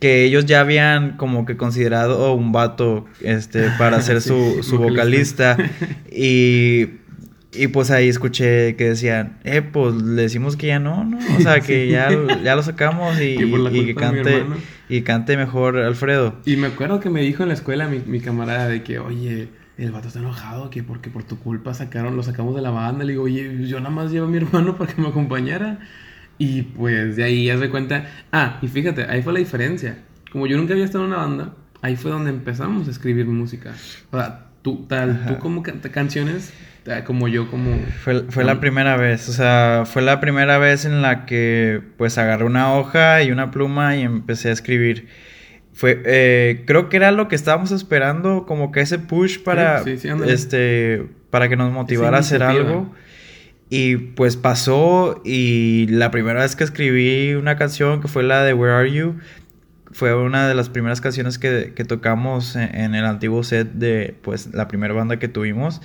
Que 0.00 0.24
ellos 0.24 0.46
ya 0.46 0.60
habían 0.60 1.16
como 1.16 1.44
que 1.44 1.56
considerado 1.56 2.34
un 2.34 2.52
vato 2.52 3.06
este, 3.20 3.70
para 3.78 4.00
ser 4.02 4.20
su, 4.20 4.62
su 4.62 4.78
vocalista. 4.78 5.56
y, 6.10 6.88
y 7.52 7.66
pues 7.72 7.90
ahí 7.90 8.08
escuché 8.08 8.76
que 8.76 8.90
decían, 8.90 9.38
eh, 9.44 9.62
pues 9.62 9.94
le 9.94 10.22
decimos 10.22 10.56
que 10.56 10.68
ya 10.68 10.78
no, 10.78 11.04
¿no? 11.04 11.18
O 11.36 11.40
sea, 11.40 11.60
que 11.60 11.88
ya, 11.88 12.10
ya 12.42 12.56
lo 12.56 12.62
sacamos 12.62 13.20
y, 13.20 13.34
y 13.42 13.86
que 13.86 13.94
cante, 13.94 14.44
y 14.88 15.02
cante 15.02 15.36
mejor 15.36 15.78
Alfredo. 15.78 16.36
Y 16.46 16.56
me 16.56 16.68
acuerdo 16.68 17.00
que 17.00 17.10
me 17.10 17.20
dijo 17.20 17.42
en 17.42 17.50
la 17.50 17.54
escuela 17.54 17.88
mi, 17.88 18.00
mi 18.00 18.20
camarada 18.20 18.68
de 18.68 18.82
que, 18.82 18.98
oye 18.98 19.48
el 19.78 19.90
vato 19.90 20.08
está 20.08 20.20
enojado 20.20 20.70
que 20.70 20.82
porque 20.82 21.10
por 21.10 21.24
tu 21.24 21.38
culpa 21.38 21.74
sacaron, 21.74 22.16
lo 22.16 22.22
sacamos 22.22 22.54
de 22.54 22.62
la 22.62 22.70
banda. 22.70 23.04
Le 23.04 23.12
digo, 23.12 23.24
oye, 23.24 23.66
yo 23.66 23.78
nada 23.80 23.90
más 23.90 24.10
llevo 24.10 24.26
a 24.26 24.28
mi 24.28 24.36
hermano 24.36 24.76
para 24.76 24.92
que 24.92 25.00
me 25.00 25.08
acompañara. 25.08 25.78
Y 26.38 26.62
pues 26.62 27.16
de 27.16 27.24
ahí 27.24 27.46
ya 27.46 27.58
se 27.58 27.68
cuenta. 27.70 28.06
Ah, 28.32 28.58
y 28.62 28.68
fíjate, 28.68 29.04
ahí 29.08 29.22
fue 29.22 29.32
la 29.32 29.38
diferencia. 29.38 29.98
Como 30.30 30.46
yo 30.46 30.56
nunca 30.56 30.72
había 30.72 30.84
estado 30.84 31.04
en 31.04 31.10
una 31.10 31.18
banda, 31.20 31.54
ahí 31.82 31.96
fue 31.96 32.10
donde 32.10 32.30
empezamos 32.30 32.88
a 32.88 32.90
escribir 32.90 33.26
música. 33.26 33.72
O 34.10 34.16
sea, 34.18 34.46
tú, 34.62 34.86
tal, 34.88 35.26
tú 35.26 35.38
como 35.38 35.62
can- 35.62 35.80
canciones, 35.80 36.52
como 37.04 37.28
yo, 37.28 37.48
como... 37.50 37.78
Fue, 38.02 38.24
fue 38.28 38.42
la 38.44 38.58
primera 38.58 38.96
vez, 38.96 39.28
o 39.28 39.32
sea, 39.32 39.84
fue 39.86 40.02
la 40.02 40.18
primera 40.20 40.58
vez 40.58 40.84
en 40.84 41.00
la 41.02 41.26
que 41.26 41.80
pues 41.96 42.18
agarré 42.18 42.44
una 42.44 42.74
hoja 42.74 43.22
y 43.22 43.30
una 43.30 43.50
pluma 43.50 43.94
y 43.96 44.02
empecé 44.02 44.48
a 44.48 44.52
escribir. 44.52 45.06
Fue, 45.74 46.02
eh, 46.04 46.64
creo 46.66 46.88
que 46.88 46.96
era 46.96 47.12
lo 47.12 47.28
que 47.28 47.36
estábamos 47.36 47.70
esperando, 47.72 48.44
como 48.46 48.72
que 48.72 48.80
ese 48.80 48.98
push 48.98 49.38
para, 49.42 49.82
Sí, 49.84 49.96
sí, 49.96 50.08
ándale. 50.08 50.32
este, 50.32 51.06
para 51.30 51.48
que 51.48 51.56
nos 51.56 51.72
motivara 51.72 52.16
a 52.16 52.20
hacer 52.20 52.42
algo. 52.42 52.92
Y 53.74 53.96
pues 53.96 54.36
pasó 54.36 55.22
y 55.24 55.86
la 55.86 56.10
primera 56.10 56.42
vez 56.42 56.56
que 56.56 56.62
escribí 56.62 57.32
una 57.32 57.56
canción 57.56 58.02
que 58.02 58.08
fue 58.08 58.22
la 58.22 58.44
de 58.44 58.52
Where 58.52 58.74
Are 58.74 58.92
You, 58.92 59.14
fue 59.92 60.14
una 60.14 60.46
de 60.46 60.54
las 60.54 60.68
primeras 60.68 61.00
canciones 61.00 61.38
que, 61.38 61.72
que 61.74 61.86
tocamos 61.86 62.54
en, 62.54 62.74
en 62.74 62.94
el 62.94 63.06
antiguo 63.06 63.42
set 63.44 63.72
de 63.72 64.14
pues 64.20 64.52
la 64.52 64.68
primera 64.68 64.92
banda 64.92 65.18
que 65.18 65.26
tuvimos. 65.26 65.80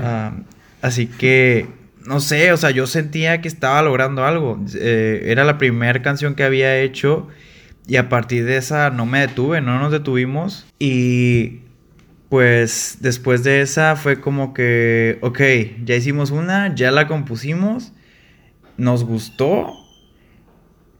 Ah, 0.00 0.34
así 0.80 1.08
que, 1.08 1.66
no 2.06 2.20
sé, 2.20 2.52
o 2.52 2.56
sea, 2.56 2.70
yo 2.70 2.86
sentía 2.86 3.40
que 3.40 3.48
estaba 3.48 3.82
logrando 3.82 4.24
algo. 4.24 4.64
Eh, 4.72 5.24
era 5.26 5.42
la 5.42 5.58
primera 5.58 6.02
canción 6.02 6.36
que 6.36 6.44
había 6.44 6.78
hecho 6.78 7.26
y 7.88 7.96
a 7.96 8.08
partir 8.08 8.44
de 8.44 8.58
esa 8.58 8.90
no 8.90 9.06
me 9.06 9.18
detuve, 9.18 9.60
no 9.60 9.80
nos 9.80 9.90
detuvimos. 9.90 10.66
Y 10.78 11.61
pues 12.32 12.96
después 13.00 13.44
de 13.44 13.60
esa 13.60 13.94
fue 13.94 14.22
como 14.22 14.54
que, 14.54 15.18
ok, 15.20 15.38
ya 15.84 15.96
hicimos 15.96 16.30
una, 16.30 16.74
ya 16.74 16.90
la 16.90 17.06
compusimos, 17.06 17.92
nos 18.78 19.04
gustó 19.04 19.74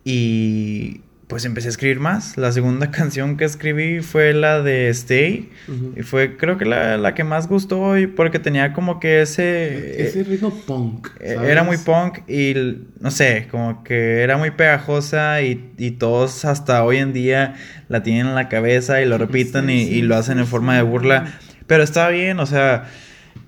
y 0.04 1.00
pues 1.32 1.46
empecé 1.46 1.68
a 1.68 1.70
escribir 1.70 1.98
más. 1.98 2.36
La 2.36 2.52
segunda 2.52 2.90
canción 2.90 3.38
que 3.38 3.46
escribí 3.46 4.00
fue 4.00 4.34
la 4.34 4.60
de 4.60 4.90
Stay. 4.90 5.48
Y 5.96 6.02
fue 6.02 6.36
creo 6.36 6.58
que 6.58 6.66
la, 6.66 6.98
la 6.98 7.14
que 7.14 7.24
más 7.24 7.48
gustó 7.48 7.96
y 7.96 8.06
porque 8.06 8.38
tenía 8.38 8.74
como 8.74 9.00
que 9.00 9.22
ese... 9.22 10.02
Ese 10.02 10.24
ritmo 10.24 10.50
punk. 10.50 11.08
eh, 11.20 11.32
¿sabes? 11.36 11.50
era 11.50 11.62
muy 11.62 11.78
punk 11.78 12.28
y 12.28 12.52
no 13.00 13.10
sé, 13.10 13.48
como 13.50 13.82
que 13.82 14.20
era 14.20 14.36
muy 14.36 14.50
pegajosa 14.50 15.40
y, 15.40 15.72
y 15.78 15.92
todos 15.92 16.44
hasta 16.44 16.84
hoy 16.84 16.98
en 16.98 17.14
día 17.14 17.54
la 17.88 18.02
tienen 18.02 18.26
en 18.26 18.34
la 18.34 18.50
cabeza 18.50 19.00
y 19.00 19.06
lo 19.06 19.16
repiten 19.16 19.70
y, 19.70 19.84
y 19.84 20.02
lo 20.02 20.16
hacen 20.16 20.38
en 20.38 20.46
forma 20.46 20.76
de 20.76 20.82
burla. 20.82 21.32
Pero 21.66 21.82
está 21.82 22.10
bien, 22.10 22.40
o 22.40 22.44
sea, 22.46 22.90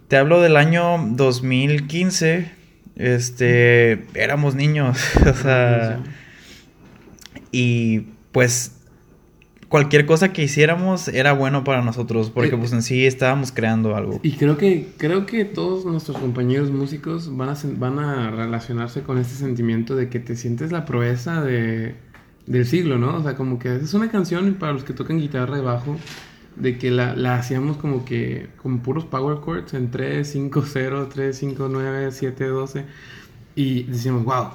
te 0.09 0.17
hablo 0.17 0.41
del 0.41 0.57
año 0.57 1.07
2015, 1.11 2.51
este, 2.97 4.07
éramos 4.15 4.55
niños, 4.55 4.99
o 5.27 5.35
sea... 5.35 5.99
Y 7.57 8.09
pues 8.33 8.73
cualquier 9.69 10.07
cosa 10.07 10.33
que 10.33 10.43
hiciéramos 10.43 11.07
era 11.07 11.33
bueno 11.33 11.63
para 11.63 11.83
nosotros, 11.83 12.31
porque 12.31 12.57
Eh, 12.57 12.59
pues 12.59 12.73
en 12.73 12.83
sí 12.83 13.07
estábamos 13.07 13.53
creando 13.53 13.95
algo. 13.95 14.19
Y 14.25 14.33
creo 14.33 14.57
que, 14.57 14.89
creo 14.97 15.25
que 15.25 15.45
todos 15.45 15.85
nuestros 15.85 16.19
compañeros 16.19 16.73
músicos 16.73 17.37
van 17.37 17.51
a, 17.51 17.57
van 17.77 18.01
a 18.01 18.33
relacionarse 18.33 19.03
con 19.03 19.19
este 19.19 19.37
sentimiento 19.37 19.95
de 19.95 20.09
que 20.09 20.19
te 20.19 20.35
sientes 20.35 20.73
la 20.73 20.85
proeza 20.85 21.43
de, 21.43 21.95
del 22.47 22.67
siglo, 22.67 22.99
¿no? 22.99 23.19
O 23.19 23.23
sea, 23.23 23.37
como 23.37 23.61
que 23.61 23.77
es 23.77 23.95
una 23.95 24.11
canción 24.11 24.55
para 24.55 24.73
los 24.73 24.83
que 24.83 24.95
tocan 24.95 25.19
guitarra 25.19 25.59
y 25.59 25.63
bajo, 25.63 25.97
de 26.57 26.77
que 26.77 26.91
la, 26.91 27.15
la 27.15 27.37
hacíamos 27.37 27.77
como 27.77 28.05
que 28.05 28.49
con 28.61 28.81
puros 28.81 29.05
power 29.05 29.39
chords 29.45 29.75
en 29.75 29.93
3, 29.93 30.29
5, 30.29 30.65
0, 30.67 31.09
3, 31.13 31.37
5, 31.37 31.69
9, 31.71 32.11
7, 32.11 32.47
12. 32.47 32.85
Y 33.55 33.85
decíamos, 33.85 34.25
wow, 34.25 34.49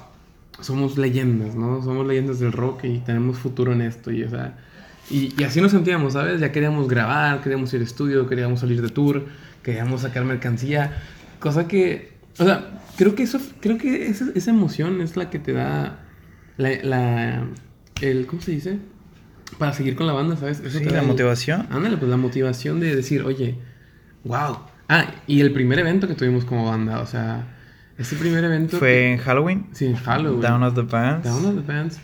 somos 0.60 0.98
leyendas, 0.98 1.54
¿no? 1.54 1.82
Somos 1.82 2.06
leyendas 2.06 2.38
del 2.40 2.52
rock 2.52 2.84
y 2.84 2.98
tenemos 2.98 3.38
futuro 3.38 3.72
en 3.72 3.80
esto. 3.82 4.10
Y, 4.10 4.24
o 4.24 4.30
sea, 4.30 4.58
y, 5.08 5.34
y 5.38 5.44
así 5.44 5.60
nos 5.60 5.70
sentíamos, 5.72 6.12
¿sabes? 6.14 6.40
Ya 6.40 6.52
queríamos 6.52 6.88
grabar, 6.88 7.40
queríamos 7.42 7.72
ir 7.72 7.78
al 7.80 7.86
estudio, 7.86 8.26
queríamos 8.28 8.60
salir 8.60 8.82
de 8.82 8.88
tour, 8.88 9.26
queríamos 9.62 10.02
sacar 10.02 10.24
mercancía. 10.24 10.98
Cosa 11.38 11.66
que, 11.68 12.12
o 12.38 12.44
sea, 12.44 12.70
creo 12.96 13.14
que 13.14 13.22
eso, 13.22 13.40
creo 13.60 13.78
que 13.78 14.06
esa, 14.08 14.26
esa 14.34 14.50
emoción 14.50 15.00
es 15.00 15.16
la 15.16 15.30
que 15.30 15.38
te 15.38 15.52
da 15.52 16.00
la, 16.58 16.70
la- 16.82 17.44
el, 18.02 18.26
¿cómo 18.26 18.42
se 18.42 18.50
dice? 18.52 18.78
Para 19.58 19.72
seguir 19.72 19.96
con 19.96 20.06
la 20.06 20.12
banda, 20.12 20.36
¿sabes? 20.36 20.60
Eso 20.60 20.78
Sí, 20.78 20.84
te 20.84 20.90
da 20.90 20.96
la 20.96 21.00
el- 21.02 21.06
motivación. 21.08 21.66
Ándale, 21.70 21.96
pues 21.96 22.10
la 22.10 22.16
motivación 22.16 22.80
de 22.80 22.94
decir, 22.94 23.22
oye, 23.22 23.56
wow. 24.24 24.58
Ah, 24.88 25.06
y 25.26 25.40
el 25.40 25.52
primer 25.52 25.78
evento 25.78 26.06
que 26.08 26.14
tuvimos 26.14 26.44
como 26.44 26.66
banda, 26.66 27.00
o 27.00 27.06
sea, 27.06 27.46
ese 28.00 28.16
primer 28.16 28.42
evento... 28.44 28.78
Fue 28.78 29.12
en 29.12 29.18
Halloween. 29.18 29.66
Sí, 29.72 29.84
en 29.84 29.96
Halloween. 29.96 30.40
Down 30.40 30.62
of 30.62 30.74
the 30.74 30.84
Pants. 30.84 31.28
Down 31.28 31.44
of 31.44 31.54
the 31.54 31.60
Pants. 31.60 32.00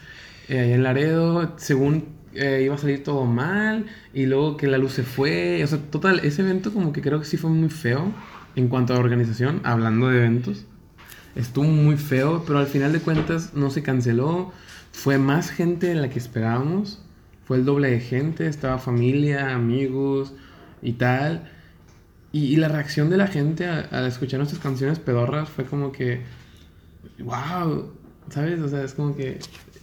Eh, 0.49 0.75
en 0.75 0.83
Laredo, 0.83 1.55
según 1.57 2.05
eh, 2.35 2.61
iba 2.65 2.75
a 2.75 2.79
salir 2.79 3.03
todo 3.03 3.25
mal, 3.25 3.87
y 4.12 4.26
luego 4.26 4.59
que 4.59 4.67
la 4.67 4.76
luz 4.76 4.93
se 4.93 5.05
fue. 5.05 5.65
O 5.65 5.67
sea, 5.67 5.79
total, 5.79 6.21
ese 6.23 6.43
evento 6.43 6.71
como 6.71 6.93
que 6.93 7.00
creo 7.00 7.19
que 7.19 7.25
sí 7.25 7.38
fue 7.38 7.49
muy 7.49 7.71
feo 7.71 8.12
en 8.57 8.69
cuanto 8.69 8.93
a 8.93 8.99
organización, 8.99 9.62
hablando 9.65 10.09
de 10.09 10.19
eventos. 10.19 10.67
Estuvo 11.35 11.65
muy 11.65 11.97
feo, 11.97 12.45
pero 12.47 12.59
al 12.59 12.67
final 12.67 12.93
de 12.93 13.00
cuentas 13.00 13.55
no 13.55 13.71
se 13.71 13.83
canceló. 13.83 14.53
Fue 14.93 15.17
más 15.17 15.50
gente 15.50 15.87
de 15.87 15.95
la 15.95 16.11
que 16.11 16.19
esperábamos. 16.19 17.03
Fue 17.45 17.57
el 17.57 17.65
doble 17.65 17.91
de 17.91 18.00
gente, 18.00 18.47
estaba 18.49 18.79
familia, 18.79 19.55
amigos 19.55 20.35
y 20.83 20.93
tal. 20.93 21.50
Y, 22.37 22.52
y 22.52 22.57
la 22.57 22.69
reacción 22.69 23.09
de 23.09 23.16
la 23.16 23.28
gente 23.28 23.66
a- 23.66 23.88
al 23.90 24.07
escuchar 24.07 24.38
nuestras 24.40 24.61
canciones 24.62 24.99
pedorras 24.99 25.49
fue 25.49 25.64
como 25.64 25.90
que, 25.93 26.21
wow, 27.21 27.93
¿sabes? 28.31 28.61
O 28.61 28.69
sea, 28.69 28.83
es 28.83 28.93
como 28.95 29.16
que 29.16 29.38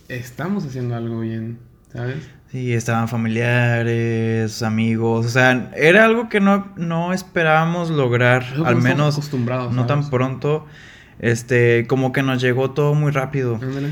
estamos 0.08 0.66
haciendo 0.66 0.96
algo 0.96 1.20
bien, 1.22 1.58
¿sabes? 1.92 2.18
Sí, 2.52 2.74
estaban 2.74 3.08
familiares, 3.08 4.62
amigos. 4.62 5.26
O 5.26 5.30
sea, 5.30 5.72
era 5.76 6.06
algo 6.06 6.30
que 6.30 6.40
no, 6.40 6.72
no 6.76 7.12
esperábamos 7.14 7.90
lograr. 7.90 8.46
Al 8.64 8.76
menos 8.76 9.16
acostumbrados, 9.16 9.74
no 9.74 9.88
tan 9.88 10.10
pronto. 10.12 10.68
Este, 11.20 11.88
como 11.88 12.12
que 12.12 12.22
nos 12.22 12.42
llegó 12.42 12.72
todo 12.72 12.94
muy 12.94 13.12
rápido. 13.12 13.56
Ándale. 13.56 13.90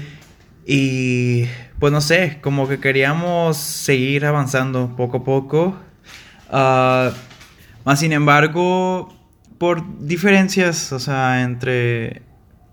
Y 0.68 1.46
pues 1.80 1.92
no 1.92 2.02
sé, 2.02 2.38
como 2.42 2.68
que 2.68 2.80
queríamos 2.80 3.58
seguir 3.58 4.26
avanzando 4.26 4.96
poco 4.96 5.18
a 5.18 5.24
poco. 5.24 5.76
Ah, 6.52 7.12
más 7.86 8.00
sin 8.00 8.12
embargo, 8.14 9.14
por 9.58 9.84
diferencias, 10.06 10.92
o 10.92 11.00
sea, 11.00 11.42
entre, 11.44 12.22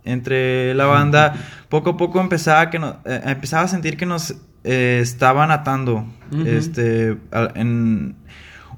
entre 0.05 0.75
la 0.75 0.87
banda, 0.87 1.35
poco 1.69 1.91
a 1.91 1.97
poco 1.97 2.21
empezaba, 2.21 2.71
que 2.71 2.79
no- 2.79 2.97
eh, 3.05 3.21
empezaba 3.27 3.65
a 3.65 3.69
sentir 3.69 3.97
que 3.97 4.07
nos 4.07 4.35
eh, 4.65 4.99
estaban 5.03 5.51
atando. 5.51 6.07
Este, 6.45 7.17
a- 7.33 7.51
en 7.55 8.17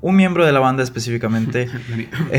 un 0.02 0.16
miembro 0.16 0.44
de 0.46 0.52
la 0.52 0.60
banda 0.60 0.82
específicamente. 0.82 1.66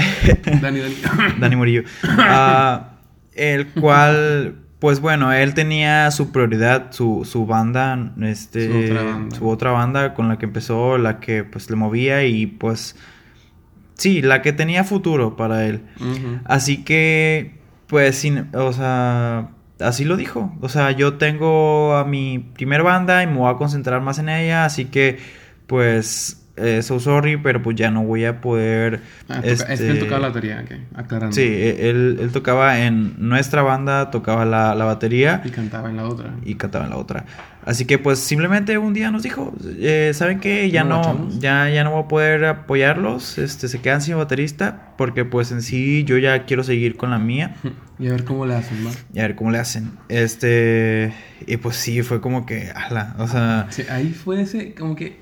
Dani, 0.62 0.80
Dani, 0.80 0.80
Dani. 0.80 1.34
Dani 1.40 1.56
Murillo. 1.56 1.84
Ah, 2.18 2.92
el 3.34 3.68
cual, 3.68 4.56
pues 4.80 5.00
bueno, 5.00 5.32
él 5.34 5.54
tenía 5.54 6.12
su 6.12 6.32
prioridad, 6.32 6.92
su, 6.92 7.26
su 7.30 7.46
banda, 7.46 8.14
este, 8.22 8.68
Su 8.70 8.78
otra 8.94 9.04
banda. 9.04 9.36
su 9.38 9.50
otra 9.50 9.72
banda 9.72 10.14
con 10.14 10.28
la 10.28 10.38
que 10.38 10.46
empezó, 10.46 10.98
la 10.98 11.20
que 11.20 11.44
pues 11.44 11.70
le 11.70 11.76
movía 11.76 12.24
y 12.26 12.46
pues 12.48 12.96
sí, 14.02 14.22
la 14.22 14.42
que 14.42 14.52
tenía 14.54 14.84
futuro 14.84 15.36
para 15.36 15.66
él. 15.66 15.82
Así 16.46 16.84
que, 16.84 17.56
pues, 17.88 18.16
sin, 18.18 18.48
o 18.56 18.74
sea, 18.74 19.50
así 19.80 20.04
lo 20.06 20.18
dijo. 20.18 20.56
O 20.62 20.70
sea, 20.70 20.92
yo 20.92 21.14
tengo 21.16 21.96
a 21.96 22.06
mi 22.06 22.40
primer 22.40 22.84
banda 22.84 23.24
y 23.24 23.28
me 23.28 23.38
voy 23.38 23.54
a 23.54 23.58
concentrar 23.58 24.02
más 24.02 24.20
en 24.20 24.30
ella, 24.30 24.66
así 24.66 24.86
que, 24.86 25.20
pues, 25.68 26.38
eh, 26.58 26.82
so 26.84 27.00
sorry, 27.00 27.38
pero 27.38 27.62
pues 27.62 27.76
ya 27.78 27.90
no 27.92 28.04
voy 28.04 28.26
a 28.26 28.42
poder. 28.42 29.00
Ah, 29.30 29.36
toca- 29.36 29.48
Es 29.48 29.64
que 29.64 29.74
él 29.74 29.80
este, 29.92 29.94
tocaba 30.04 30.20
la 30.20 30.28
batería, 30.28 30.66
aclarando. 30.96 31.34
Sí, 31.36 31.42
e- 31.44 31.90
él, 31.90 32.18
él 32.22 32.32
tocaba 32.32 32.80
en 32.82 33.16
nuestra 33.18 33.62
banda, 33.64 34.12
tocaba 34.12 34.46
la, 34.46 34.76
la 34.76 34.86
batería 34.86 35.42
Y 35.46 35.50
cantaba 35.50 35.90
en 35.90 35.96
la 35.98 36.04
otra. 36.04 36.34
y 36.44 36.56
cantaba 36.56 36.84
en 36.86 36.92
la 36.92 36.98
otra. 36.98 37.26
Así 37.66 37.86
que 37.86 37.98
pues 38.00 38.20
simplemente 38.20 38.78
un 38.78 38.94
día 38.94 39.12
nos 39.12 39.24
dijo, 39.24 39.54
eh, 39.64 40.12
¿saben 40.14 40.40
qué? 40.40 40.70
Ya 40.72 40.84
¿No 40.84 41.02
no, 41.02 41.30
ya, 41.40 41.70
ya 41.70 41.84
no 41.84 41.92
voy 41.92 42.04
a 42.04 42.08
poder 42.08 42.46
apoyarlos, 42.46 43.38
este, 43.38 43.68
se 43.68 43.80
quedan 43.82 44.02
sin 44.02 44.18
baterista, 44.18 44.94
porque 44.98 45.26
pues 45.26 45.52
en 45.52 45.62
sí 45.62 46.04
yo 46.04 46.18
ya 46.18 46.46
quiero 46.46 46.64
seguir 46.64 46.98
con 46.98 47.12
la 47.12 47.20
mía 47.20 47.56
Y 48.00 48.08
a 48.08 48.12
ver 48.12 48.24
cómo 48.24 48.48
le 48.48 48.56
hacen, 48.56 48.86
¿va? 48.86 48.92
y 49.14 49.20
a 49.20 49.24
ver 49.24 49.36
cómo 49.36 49.52
le 49.52 49.60
hacen. 49.60 49.92
Este, 50.10 51.14
y 51.46 51.58
pues 51.58 51.76
sí, 51.76 52.02
fue 52.02 52.20
como 52.20 52.48
que, 52.48 52.72
ala, 52.74 53.16
o 53.20 53.28
sea, 53.28 53.68
Sí, 53.70 53.84
ahí 53.90 54.10
fue 54.10 54.42
ese, 54.42 54.74
como 54.74 54.96
que, 54.96 55.20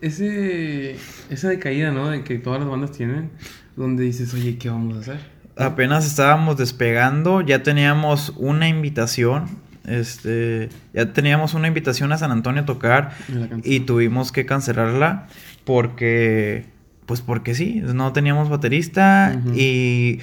ese, 0.00 0.94
esa 1.28 1.48
decaída, 1.48 1.90
¿no? 1.90 2.10
De 2.10 2.22
que 2.22 2.38
todas 2.38 2.60
las 2.60 2.68
bandas 2.68 2.92
tienen, 2.92 3.30
donde 3.74 4.04
dices, 4.04 4.32
oye, 4.32 4.58
¿qué 4.58 4.70
vamos 4.70 4.96
a 4.96 5.00
hacer? 5.00 5.40
apenas 5.56 6.06
estábamos 6.06 6.56
despegando, 6.56 7.40
ya 7.42 7.62
teníamos 7.62 8.32
una 8.36 8.68
invitación, 8.68 9.46
este, 9.86 10.68
ya 10.94 11.12
teníamos 11.12 11.54
una 11.54 11.68
invitación 11.68 12.12
a 12.12 12.18
San 12.18 12.30
Antonio 12.32 12.62
a 12.62 12.66
tocar 12.66 13.10
y 13.64 13.80
tuvimos 13.80 14.32
que 14.32 14.46
cancelarla 14.46 15.26
porque, 15.64 16.64
pues 17.06 17.20
porque 17.20 17.54
sí, 17.54 17.82
no 17.94 18.12
teníamos 18.12 18.48
baterista 18.48 19.40
y 19.54 20.18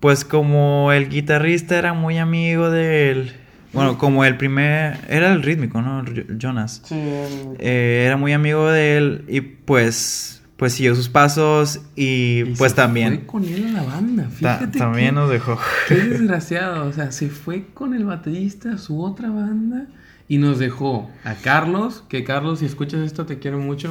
pues 0.00 0.24
como 0.24 0.92
el 0.92 1.08
guitarrista 1.08 1.78
era 1.78 1.92
muy 1.92 2.18
amigo 2.18 2.70
del, 2.70 3.32
bueno, 3.72 3.98
como 3.98 4.24
el 4.24 4.36
primer, 4.36 4.96
era 5.08 5.32
el 5.32 5.42
rítmico, 5.42 5.82
¿no? 5.82 6.04
Jonas. 6.38 6.82
Sí, 6.84 6.94
el- 6.94 7.56
Eh, 7.58 8.04
era 8.06 8.16
muy 8.16 8.32
amigo 8.32 8.68
de 8.70 8.96
él 8.96 9.24
y 9.28 9.40
pues 9.42 10.39
pues 10.60 10.74
siguió 10.74 10.94
sus 10.94 11.08
pasos 11.08 11.80
y, 11.96 12.42
Y 12.42 12.54
pues 12.56 12.70
se 12.72 12.76
también. 12.76 13.14
Fue 13.20 13.26
con 13.26 13.44
él 13.46 13.66
a 13.68 13.80
la 13.80 13.82
banda, 13.82 14.24
ta- 14.24 14.30
fíjate. 14.30 14.78
también 14.78 15.14
nos 15.16 15.28
dejó. 15.30 15.58
Qué 15.88 15.94
desgraciado, 15.96 16.86
o 16.86 16.92
sea, 16.92 17.10
se 17.10 17.30
fue 17.30 17.66
con 17.74 17.94
el 17.94 18.04
baterista 18.04 18.74
a 18.74 18.78
su 18.78 19.02
otra 19.02 19.30
banda 19.30 19.86
y 20.28 20.38
nos 20.38 20.58
dejó 20.60 21.10
a 21.24 21.34
Carlos, 21.34 22.04
que 22.08 22.22
Carlos, 22.22 22.60
si 22.60 22.66
escuchas 22.66 23.00
esto, 23.00 23.26
te 23.26 23.38
quiero 23.40 23.58
mucho. 23.58 23.90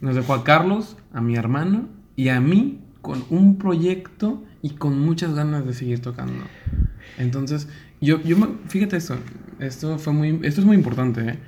Nos 0.00 0.16
dejó 0.16 0.34
a 0.34 0.42
Carlos, 0.42 0.96
a 1.12 1.20
mi 1.20 1.36
hermano 1.36 1.88
y 2.16 2.30
a 2.30 2.40
mí 2.40 2.80
con 3.02 3.22
un 3.30 3.58
proyecto 3.58 4.42
y 4.62 4.70
con 4.70 4.98
muchas 4.98 5.34
ganas 5.34 5.66
de 5.66 5.74
seguir 5.74 6.00
tocando. 6.00 6.44
Entonces, 7.18 7.68
yo, 8.00 8.20
yo 8.22 8.36
fíjate 8.68 8.96
esto, 8.96 9.16
esto 9.58 9.98
fue 9.98 10.12
muy, 10.12 10.40
esto 10.42 10.60
es 10.62 10.66
muy 10.66 10.76
importante, 10.76 11.20
¿eh? 11.28 11.38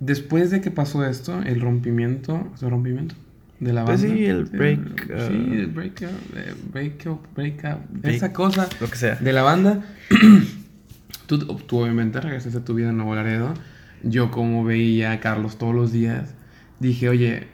Después 0.00 0.50
de 0.50 0.60
que 0.60 0.70
pasó 0.70 1.04
esto, 1.06 1.40
el 1.42 1.60
rompimiento, 1.60 2.50
¿el 2.60 2.70
rompimiento? 2.70 3.14
De 3.60 3.72
la 3.72 3.84
banda. 3.84 3.92
Pues 4.00 4.12
sí, 4.12 4.26
el 4.26 4.44
break, 4.44 5.06
Sí, 5.06 5.12
uh, 5.12 5.52
el 5.54 5.66
break, 5.68 6.02
uh, 6.02 6.70
break, 6.72 7.06
up, 7.06 7.20
break 7.34 7.64
up, 7.64 7.78
Break- 8.02 8.14
esa 8.16 8.32
cosa 8.34 8.68
Lo 8.80 8.88
que 8.90 8.96
sea. 8.96 9.14
de 9.16 9.32
la 9.32 9.42
banda. 9.42 9.82
tú, 11.26 11.38
tú 11.38 11.78
obviamente 11.78 12.20
regresaste 12.20 12.58
a 12.58 12.64
tu 12.64 12.74
vida 12.74 12.90
en 12.90 12.96
Nuevo 12.98 13.14
Laredo. 13.14 13.54
Yo 14.02 14.30
como 14.30 14.62
veía 14.64 15.12
a 15.12 15.20
Carlos 15.20 15.56
todos 15.58 15.74
los 15.74 15.90
días, 15.92 16.34
dije, 16.80 17.08
oye, 17.08 17.48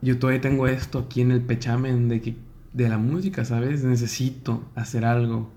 yo 0.00 0.18
todavía 0.18 0.40
tengo 0.40 0.68
esto 0.68 1.00
aquí 1.00 1.20
en 1.22 1.32
el 1.32 1.40
pechamen 1.40 2.08
de, 2.08 2.20
que, 2.20 2.36
de 2.72 2.88
la 2.88 2.98
música, 2.98 3.44
¿sabes? 3.44 3.82
Necesito 3.84 4.70
hacer 4.76 5.04
algo. 5.04 5.52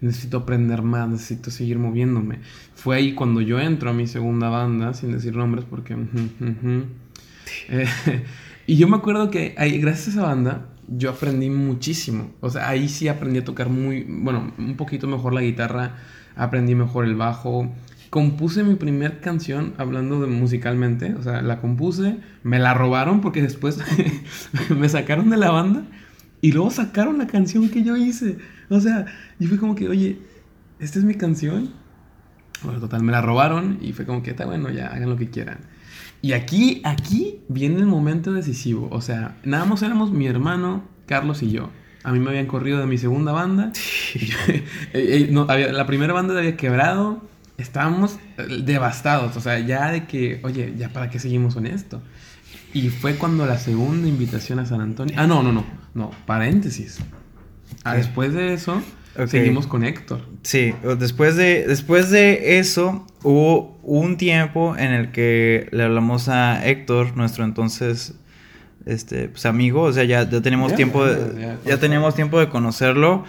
Necesito 0.00 0.38
aprender 0.38 0.82
más, 0.82 1.08
necesito 1.08 1.50
seguir 1.50 1.78
moviéndome. 1.78 2.38
Fue 2.74 2.96
ahí 2.96 3.14
cuando 3.14 3.40
yo 3.40 3.58
entro 3.58 3.90
a 3.90 3.92
mi 3.92 4.06
segunda 4.06 4.48
banda, 4.48 4.94
sin 4.94 5.12
decir 5.12 5.34
nombres, 5.34 5.64
porque... 5.68 5.96
Eh, 7.68 7.86
y 8.66 8.76
yo 8.76 8.88
me 8.88 8.96
acuerdo 8.96 9.30
que 9.30 9.54
ahí, 9.58 9.78
gracias 9.78 10.08
a 10.08 10.10
esa 10.10 10.22
banda, 10.22 10.66
yo 10.86 11.10
aprendí 11.10 11.50
muchísimo. 11.50 12.30
O 12.40 12.50
sea, 12.50 12.68
ahí 12.68 12.88
sí 12.88 13.08
aprendí 13.08 13.40
a 13.40 13.44
tocar 13.44 13.68
muy, 13.68 14.04
bueno, 14.08 14.52
un 14.58 14.76
poquito 14.76 15.06
mejor 15.08 15.34
la 15.34 15.42
guitarra, 15.42 15.96
aprendí 16.36 16.74
mejor 16.74 17.04
el 17.04 17.16
bajo. 17.16 17.72
Compuse 18.10 18.62
mi 18.62 18.76
primer 18.76 19.20
canción 19.20 19.74
hablando 19.76 20.20
de 20.20 20.28
musicalmente, 20.28 21.14
o 21.14 21.22
sea, 21.22 21.42
la 21.42 21.60
compuse, 21.60 22.16
me 22.42 22.58
la 22.58 22.72
robaron 22.72 23.20
porque 23.20 23.42
después 23.42 23.78
me 24.70 24.88
sacaron 24.88 25.28
de 25.28 25.36
la 25.36 25.50
banda 25.50 25.84
y 26.40 26.52
luego 26.52 26.70
sacaron 26.70 27.18
la 27.18 27.26
canción 27.26 27.68
que 27.68 27.82
yo 27.82 27.96
hice. 27.96 28.38
O 28.70 28.80
sea, 28.80 29.06
y 29.40 29.46
fue 29.46 29.58
como 29.58 29.74
que, 29.74 29.88
oye, 29.88 30.18
esta 30.78 30.98
es 30.98 31.04
mi 31.04 31.14
canción. 31.14 31.70
Bueno, 32.62 32.80
total, 32.80 33.02
me 33.02 33.12
la 33.12 33.20
robaron 33.22 33.78
y 33.80 33.92
fue 33.92 34.04
como 34.04 34.22
que 34.22 34.30
está 34.30 34.44
bueno, 34.46 34.70
ya 34.70 34.88
hagan 34.88 35.08
lo 35.10 35.16
que 35.16 35.30
quieran. 35.30 35.58
Y 36.20 36.32
aquí, 36.32 36.80
aquí 36.84 37.40
viene 37.48 37.76
el 37.78 37.86
momento 37.86 38.32
decisivo. 38.32 38.88
O 38.90 39.00
sea, 39.00 39.36
nada 39.44 39.64
más 39.64 39.82
éramos 39.82 40.10
mi 40.10 40.26
hermano, 40.26 40.82
Carlos 41.06 41.42
y 41.42 41.50
yo. 41.52 41.70
A 42.02 42.12
mí 42.12 42.18
me 42.20 42.30
habían 42.30 42.46
corrido 42.46 42.78
de 42.80 42.86
mi 42.86 42.98
segunda 42.98 43.32
banda. 43.32 43.72
Eh, 44.48 44.64
eh, 44.94 45.28
no, 45.30 45.46
había- 45.48 45.72
la 45.72 45.86
primera 45.86 46.12
banda 46.12 46.36
había 46.38 46.56
quebrado. 46.56 47.22
Estábamos 47.58 48.18
eh, 48.38 48.62
devastados. 48.64 49.36
O 49.36 49.40
sea, 49.40 49.58
ya 49.60 49.90
de 49.92 50.06
que, 50.06 50.40
oye, 50.42 50.74
ya 50.76 50.88
para 50.88 51.10
qué 51.10 51.18
seguimos 51.18 51.54
con 51.54 51.66
esto. 51.66 52.02
Y 52.72 52.90
fue 52.90 53.14
cuando 53.14 53.46
la 53.46 53.58
segunda 53.58 54.08
invitación 54.08 54.58
a 54.58 54.66
San 54.66 54.80
Antonio. 54.80 55.14
Ah, 55.18 55.26
no, 55.26 55.42
no, 55.42 55.52
no. 55.52 55.64
No, 55.94 56.10
paréntesis. 56.26 56.98
Ah, 57.84 57.94
después 57.94 58.34
de 58.34 58.54
eso, 58.54 58.82
seguimos 59.26 59.66
con 59.66 59.84
Héctor. 59.84 60.20
Sí, 60.42 60.74
después 60.98 61.36
de, 61.36 61.66
después 61.66 62.10
de 62.10 62.58
eso 62.58 63.06
hubo 63.22 63.78
un 63.82 64.16
tiempo 64.16 64.76
en 64.76 64.92
el 64.92 65.10
que 65.10 65.68
le 65.72 65.84
hablamos 65.84 66.28
a 66.28 66.66
Héctor, 66.66 67.16
nuestro 67.16 67.44
entonces 67.44 68.14
este, 68.88 69.28
pues, 69.28 69.44
amigo, 69.46 69.82
o 69.82 69.92
sea, 69.92 70.04
ya, 70.04 70.28
ya 70.28 70.40
tenemos 70.40 70.74
tiempo 70.74 71.04
de, 71.04 71.56
ya 71.64 71.78
tiempo 71.78 72.40
de 72.40 72.48
conocerlo. 72.48 73.24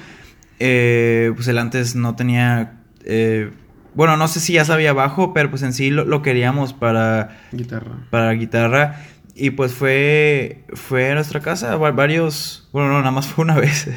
Eh, 0.60 1.32
pues 1.36 1.48
él 1.48 1.58
antes 1.58 1.96
no 1.96 2.16
tenía, 2.16 2.82
eh, 3.06 3.52
bueno, 3.94 4.18
no 4.18 4.28
sé 4.28 4.40
si 4.40 4.54
ya 4.54 4.66
sabía 4.66 4.94
bajo, 4.94 5.34
pero 5.34 5.50
pues 5.50 5.64
en 5.64 5.74
sí 5.74 5.90
lo, 5.90 6.04
lo 6.04 6.22
queríamos 6.22 6.74
para, 6.74 7.40
Guitarra. 7.52 7.96
para 8.10 8.32
guitarra. 8.34 9.06
Y 9.42 9.52
pues 9.52 9.74
fue, 9.74 10.66
fue 10.74 11.12
a 11.12 11.16
nuestra 11.16 11.40
casa 11.40 11.78
va- 11.78 11.92
varios, 11.92 12.68
bueno, 12.74 12.90
no, 12.90 13.00
nada 13.00 13.12
más 13.12 13.28
fue 13.28 13.46
una 13.46 13.56
vez. 13.56 13.88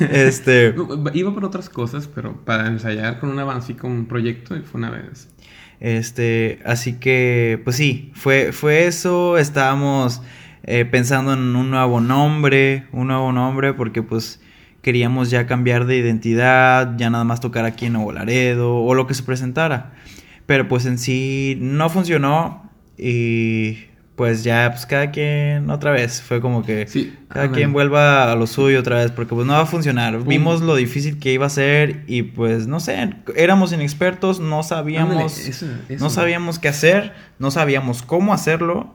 este... 0.00 0.74
Iba 1.14 1.32
por 1.32 1.46
otras 1.46 1.70
cosas, 1.70 2.08
pero 2.08 2.44
para 2.44 2.66
ensayar 2.66 3.18
con 3.18 3.30
una 3.30 3.50
así 3.54 3.72
con 3.72 3.90
un 3.90 4.06
proyecto, 4.06 4.54
y 4.54 4.60
fue 4.60 4.78
una 4.80 4.90
vez. 4.90 5.30
Este, 5.80 6.60
así 6.66 7.00
que, 7.00 7.58
pues 7.64 7.76
sí, 7.76 8.12
fue, 8.14 8.52
fue 8.52 8.86
eso. 8.86 9.38
Estábamos 9.38 10.20
eh, 10.64 10.84
pensando 10.84 11.32
en 11.32 11.56
un 11.56 11.70
nuevo 11.70 12.02
nombre, 12.02 12.86
un 12.92 13.06
nuevo 13.06 13.32
nombre, 13.32 13.72
porque 13.72 14.02
pues 14.02 14.42
queríamos 14.82 15.30
ya 15.30 15.46
cambiar 15.46 15.86
de 15.86 15.96
identidad, 15.96 16.98
ya 16.98 17.08
nada 17.08 17.24
más 17.24 17.40
tocar 17.40 17.64
aquí 17.64 17.86
en 17.86 17.94
Nuevo 17.94 18.12
Laredo 18.12 18.76
o 18.76 18.94
lo 18.94 19.06
que 19.06 19.14
se 19.14 19.22
presentara. 19.22 19.94
Pero 20.44 20.68
pues 20.68 20.84
en 20.84 20.98
sí 20.98 21.56
no 21.60 21.88
funcionó 21.88 22.70
y 22.98 23.78
pues 24.22 24.44
ya, 24.44 24.70
pues 24.70 24.86
cada 24.86 25.10
quien 25.10 25.68
otra 25.68 25.90
vez, 25.90 26.22
fue 26.22 26.40
como 26.40 26.62
que 26.62 26.86
Sí, 26.86 27.12
cada 27.26 27.50
quien 27.50 27.72
vuelva 27.72 28.30
a 28.30 28.36
lo 28.36 28.46
suyo 28.46 28.78
otra 28.78 28.98
vez, 28.98 29.10
porque 29.10 29.34
pues 29.34 29.48
no 29.48 29.54
va 29.54 29.62
a 29.62 29.66
funcionar. 29.66 30.16
Pum. 30.16 30.28
Vimos 30.28 30.60
lo 30.60 30.76
difícil 30.76 31.18
que 31.18 31.32
iba 31.32 31.46
a 31.46 31.48
ser 31.50 32.04
y 32.06 32.22
pues 32.22 32.68
no 32.68 32.78
sé, 32.78 33.16
éramos 33.34 33.72
inexpertos, 33.72 34.38
no 34.38 34.62
sabíamos, 34.62 35.10
Ándale, 35.10 35.26
eso, 35.26 35.66
eso. 35.88 36.04
no 36.04 36.08
sabíamos 36.08 36.60
qué 36.60 36.68
hacer, 36.68 37.14
no 37.40 37.50
sabíamos 37.50 38.02
cómo 38.02 38.32
hacerlo, 38.32 38.94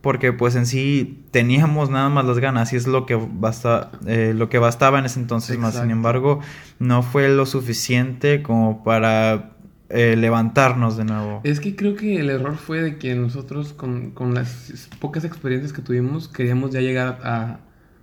porque 0.00 0.32
pues 0.32 0.56
en 0.56 0.66
sí 0.66 1.22
teníamos 1.30 1.88
nada 1.88 2.08
más 2.08 2.24
las 2.24 2.40
ganas 2.40 2.72
y 2.72 2.76
es 2.76 2.88
lo 2.88 3.06
que 3.06 3.14
basta, 3.14 3.92
eh, 4.08 4.32
lo 4.34 4.48
que 4.48 4.58
bastaba 4.58 4.98
en 4.98 5.04
ese 5.04 5.20
entonces 5.20 5.56
más. 5.56 5.76
Sin 5.76 5.92
embargo, 5.92 6.40
no 6.80 7.04
fue 7.04 7.28
lo 7.28 7.46
suficiente 7.46 8.42
como 8.42 8.82
para 8.82 9.53
eh, 9.88 10.16
levantarnos 10.16 10.96
de 10.96 11.04
nuevo. 11.04 11.40
Es 11.44 11.60
que 11.60 11.76
creo 11.76 11.94
que 11.94 12.18
el 12.20 12.30
error 12.30 12.56
fue 12.56 12.80
de 12.82 12.98
que 12.98 13.14
nosotros, 13.14 13.72
con, 13.72 14.12
con 14.12 14.34
las 14.34 14.88
pocas 15.00 15.24
experiencias 15.24 15.72
que 15.72 15.82
tuvimos, 15.82 16.28
queríamos 16.28 16.70
ya 16.70 16.80
llegar 16.80 17.20
a, 17.22 17.60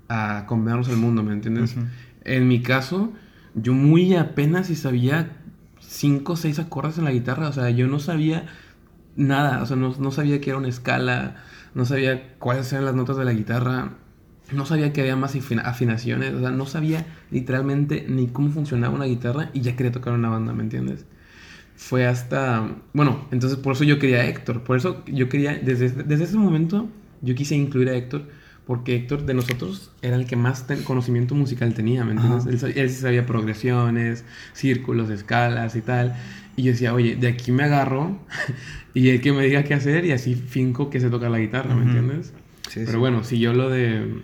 a 0.09 0.45
combinarnos 0.45 0.89
al 0.89 0.97
mundo, 0.97 1.23
¿me 1.23 1.33
entiendes? 1.33 1.75
En 2.23 2.47
mi 2.47 2.61
caso, 2.61 3.13
yo 3.55 3.73
muy 3.73 4.15
apenas 4.15 4.69
y 4.69 4.75
sabía 4.75 5.37
cinco 5.79 6.33
o 6.33 6.35
seis 6.35 6.59
acordes 6.59 6.97
en 6.99 7.05
la 7.05 7.11
guitarra, 7.11 7.47
o 7.49 7.53
sea, 7.53 7.69
yo 7.71 7.87
no 7.87 7.99
sabía 7.99 8.45
nada, 9.15 9.61
o 9.61 9.65
sea, 9.65 9.75
no, 9.75 9.95
no 9.97 10.11
sabía 10.11 10.39
que 10.41 10.49
era 10.51 10.59
una 10.59 10.69
escala, 10.69 11.37
no 11.73 11.85
sabía 11.85 12.35
cuáles 12.39 12.71
eran 12.73 12.85
las 12.85 12.95
notas 12.95 13.17
de 13.17 13.25
la 13.25 13.33
guitarra, 13.33 13.93
no 14.51 14.65
sabía 14.65 14.93
que 14.93 15.01
había 15.01 15.15
más 15.15 15.35
afina- 15.35 15.63
afinaciones, 15.63 16.33
o 16.33 16.39
sea, 16.39 16.51
no 16.51 16.65
sabía 16.65 17.05
literalmente 17.31 18.05
ni 18.07 18.27
cómo 18.27 18.49
funcionaba 18.51 18.93
una 18.95 19.05
guitarra 19.05 19.49
y 19.53 19.61
ya 19.61 19.75
quería 19.75 19.91
tocar 19.91 20.13
una 20.13 20.29
banda, 20.29 20.53
¿me 20.53 20.63
entiendes? 20.63 21.05
Fue 21.83 22.05
hasta, 22.05 22.75
bueno, 22.93 23.25
entonces 23.31 23.57
por 23.57 23.73
eso 23.73 23.83
yo 23.83 23.97
quería 23.97 24.19
a 24.19 24.25
Héctor, 24.27 24.61
por 24.63 24.77
eso 24.77 25.03
yo 25.07 25.27
quería, 25.29 25.55
desde, 25.57 25.89
desde 25.89 26.25
ese 26.25 26.37
momento 26.37 26.87
yo 27.21 27.33
quise 27.33 27.55
incluir 27.55 27.89
a 27.89 27.95
Héctor, 27.95 28.27
porque 28.67 28.95
Héctor 28.95 29.25
de 29.25 29.33
nosotros 29.33 29.91
era 30.03 30.15
el 30.15 30.27
que 30.27 30.35
más 30.35 30.67
ten- 30.67 30.83
conocimiento 30.83 31.33
musical 31.33 31.73
tenía, 31.73 32.05
¿me 32.05 32.11
entiendes? 32.13 32.63
Él, 32.63 32.73
él 32.77 32.89
sabía 32.91 33.25
progresiones, 33.25 34.23
círculos, 34.53 35.09
escalas 35.09 35.75
y 35.75 35.81
tal. 35.81 36.15
Y 36.55 36.63
yo 36.63 36.71
decía, 36.71 36.93
oye, 36.93 37.15
de 37.15 37.27
aquí 37.29 37.51
me 37.51 37.63
agarro 37.63 38.19
y 38.93 39.09
el 39.09 39.19
que 39.19 39.33
me 39.33 39.43
diga 39.43 39.63
qué 39.63 39.73
hacer 39.73 40.05
y 40.05 40.11
así 40.11 40.35
finco 40.35 40.91
que 40.91 40.99
se 40.99 41.09
toca 41.09 41.29
la 41.29 41.39
guitarra, 41.39 41.73
¿me 41.73 41.81
Ujú. 41.81 41.97
entiendes? 41.97 42.31
Sí, 42.69 42.81
Pero 42.85 42.91
sí. 42.91 42.97
bueno, 42.97 43.23
siguió 43.23 43.53
lo 43.53 43.69
de... 43.69 44.21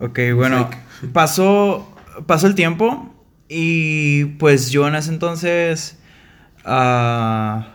Ok, 0.00 0.18
bueno, 0.36 0.68
pasó, 1.14 1.96
pasó 2.26 2.46
el 2.46 2.54
tiempo 2.54 3.12
y 3.48 4.26
pues 4.38 4.70
yo 4.70 4.86
en 4.86 4.94
ese 4.96 5.10
entonces 5.10 5.98
ah, 6.64 7.68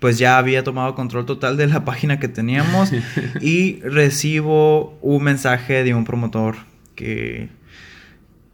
pues 0.00 0.18
ya 0.18 0.38
había 0.38 0.62
tomado 0.64 0.94
control 0.94 1.26
total 1.26 1.56
de 1.56 1.66
la 1.66 1.80
página 1.84 2.18
que 2.20 2.28
teníamos 2.28 2.92
y 3.40 3.80
recibo 3.80 4.98
un 5.02 5.22
mensaje 5.24 5.82
de 5.84 5.94
un 5.94 6.04
promotor 6.04 6.56
que, 6.94 7.48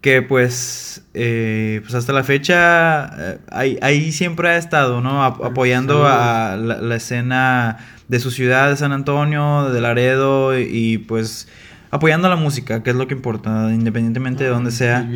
que 0.00 0.22
pues, 0.22 1.04
eh, 1.14 1.80
pues 1.82 1.94
hasta 1.94 2.12
la 2.12 2.24
fecha 2.24 3.32
eh, 3.34 3.38
ahí, 3.50 3.78
ahí 3.82 4.12
siempre 4.12 4.48
ha 4.48 4.56
estado, 4.56 5.00
¿no? 5.00 5.24
Ap- 5.24 5.42
apoyando 5.44 6.06
a 6.06 6.56
la, 6.56 6.76
la 6.80 6.96
escena 6.96 7.78
de 8.08 8.20
su 8.20 8.30
ciudad, 8.30 8.70
de 8.70 8.76
San 8.76 8.92
Antonio, 8.92 9.70
de 9.70 9.80
Laredo 9.80 10.58
y, 10.58 10.62
y, 10.70 10.98
pues 10.98 11.48
apoyando 11.90 12.28
la 12.28 12.36
música, 12.36 12.82
que 12.82 12.90
es 12.90 12.96
lo 12.96 13.06
que 13.06 13.14
importa, 13.14 13.70
independientemente 13.72 14.44
de 14.44 14.70
sea. 14.70 15.08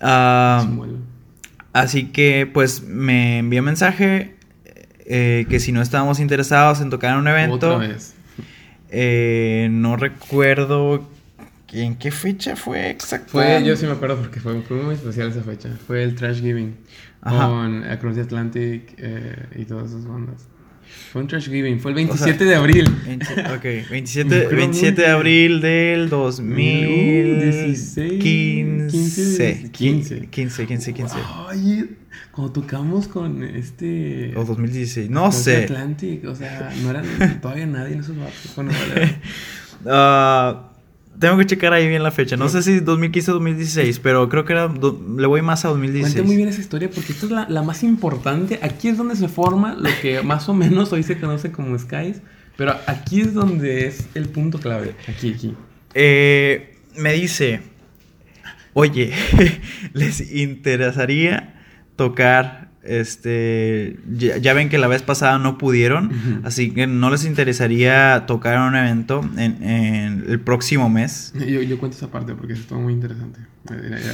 Ah, 0.00 0.60
Chimuelo. 0.64 0.94
Así 1.72 2.06
que 2.06 2.48
pues 2.52 2.82
me 2.82 3.38
envió 3.38 3.62
mensaje 3.62 4.34
eh, 5.06 5.46
que 5.48 5.60
si 5.60 5.72
no 5.72 5.82
estábamos 5.82 6.20
interesados 6.20 6.80
en 6.80 6.90
tocar 6.90 7.12
en 7.12 7.18
un 7.18 7.28
evento, 7.28 7.54
Otra 7.74 7.76
vez. 7.88 8.14
eh, 8.90 9.68
no 9.70 9.96
recuerdo 9.96 11.08
en 11.72 11.96
qué 11.96 12.10
fecha 12.10 12.54
fue 12.54 12.90
exacto. 12.90 13.32
Fue, 13.32 13.62
yo 13.64 13.76
sí 13.76 13.86
me 13.86 13.92
acuerdo 13.92 14.16
porque 14.18 14.40
fue, 14.40 14.60
fue 14.62 14.76
muy 14.76 14.94
especial 14.94 15.30
esa 15.30 15.42
fecha. 15.42 15.70
Fue 15.86 16.02
el 16.02 16.14
Trash 16.14 16.40
Giving 16.40 16.76
Ajá. 17.22 17.48
con 17.48 17.84
Across 17.84 18.14
the 18.16 18.20
Atlantic 18.22 18.94
eh, 18.98 19.46
y 19.56 19.64
todas 19.64 19.90
esas 19.90 20.06
bandas. 20.06 20.46
Fue 21.12 21.20
un 21.20 21.28
trash 21.28 21.50
giving, 21.50 21.78
fue 21.78 21.90
el 21.90 21.96
27 21.96 22.44
de 22.44 22.54
abril. 22.54 22.88
Ok, 23.54 23.64
27, 23.90 24.46
27 24.46 25.02
de 25.02 25.08
abril 25.08 25.60
del 25.60 26.08
2015. 26.08 28.18
15, 28.18 29.70
15, 29.70 30.28
15, 30.30 30.66
15. 30.94 31.18
Ay, 31.48 31.90
cuando 32.30 32.52
tocamos 32.52 33.08
con 33.08 33.42
este... 33.44 34.32
O 34.36 34.44
2016, 34.44 35.10
no 35.10 35.30
sé. 35.32 35.64
Atlantic, 35.64 36.24
o 36.26 36.34
sea, 36.34 36.72
no 36.82 36.88
eran 36.90 37.04
todavía 37.42 37.66
nadie 37.66 37.92
en 37.94 38.00
esos 38.00 38.16
barcos. 38.16 38.52
Bueno, 38.56 38.72
vale. 38.72 39.16
Ah, 39.84 40.71
tengo 41.22 41.38
que 41.38 41.46
checar 41.46 41.72
ahí 41.72 41.86
bien 41.86 42.02
la 42.02 42.10
fecha. 42.10 42.36
No 42.36 42.48
sé 42.48 42.62
si 42.62 42.80
2015 42.80 43.30
o 43.30 43.34
2016, 43.34 44.00
pero 44.00 44.28
creo 44.28 44.44
que 44.44 44.54
era. 44.54 44.66
Le 44.66 45.26
voy 45.28 45.40
más 45.40 45.64
a 45.64 45.68
2016. 45.68 46.14
Cuenta 46.14 46.26
muy 46.26 46.36
bien 46.36 46.48
esa 46.48 46.60
historia 46.60 46.90
porque 46.92 47.12
esta 47.12 47.26
es 47.26 47.32
la, 47.32 47.48
la, 47.48 47.62
más 47.62 47.84
importante. 47.84 48.58
Aquí 48.60 48.88
es 48.88 48.98
donde 48.98 49.14
se 49.14 49.28
forma 49.28 49.74
lo 49.74 49.88
que 50.02 50.20
más 50.24 50.48
o 50.48 50.54
menos 50.54 50.92
hoy 50.92 51.04
se 51.04 51.20
conoce 51.20 51.52
como 51.52 51.78
Skies. 51.78 52.22
Pero 52.56 52.74
aquí 52.88 53.20
es 53.20 53.34
donde 53.34 53.86
es 53.86 54.08
el 54.14 54.30
punto 54.30 54.58
clave. 54.58 54.96
Aquí, 55.06 55.32
aquí. 55.32 55.54
Eh, 55.94 56.76
me 56.96 57.12
dice: 57.12 57.60
Oye, 58.72 59.12
¿les 59.92 60.32
interesaría 60.32 61.54
tocar 61.94 62.71
este, 62.82 63.98
ya, 64.10 64.54
ven 64.54 64.68
que 64.68 64.78
la 64.78 64.88
vez 64.88 65.02
pasada 65.02 65.38
no 65.38 65.56
pudieron, 65.56 66.42
así 66.44 66.72
que 66.72 66.86
no 66.86 67.10
les 67.10 67.24
interesaría 67.24 68.24
tocar 68.26 68.54
en 68.54 68.60
un 68.62 68.76
evento 68.76 69.20
en, 69.36 70.24
el 70.28 70.40
próximo 70.40 70.88
mes. 70.88 71.32
Yo, 71.34 71.62
yo, 71.62 71.78
cuento 71.78 71.96
esa 71.96 72.10
parte 72.10 72.34
porque 72.34 72.54
es 72.54 72.66
todo 72.66 72.80
muy 72.80 72.92
interesante. 72.92 73.40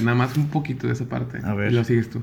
Nada 0.02 0.14
más 0.14 0.36
un 0.36 0.48
poquito 0.48 0.86
de 0.86 0.92
esa 0.92 1.06
parte. 1.06 1.38
A 1.42 1.54
ver. 1.54 1.72
Y 1.72 1.74
lo 1.74 1.84
sigues 1.84 2.10
tú. 2.10 2.22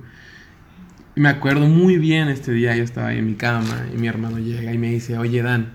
Me 1.16 1.30
acuerdo 1.30 1.68
muy 1.68 1.98
bien 1.98 2.28
este 2.28 2.52
día, 2.52 2.76
yo 2.76 2.84
estaba 2.84 3.08
ahí 3.08 3.20
en 3.20 3.26
mi 3.26 3.36
cama 3.36 3.88
y 3.94 3.98
mi 3.98 4.08
hermano 4.08 4.38
llega 4.38 4.74
y 4.74 4.78
me 4.78 4.92
dice, 4.92 5.18
oye 5.18 5.42
Dan, 5.42 5.74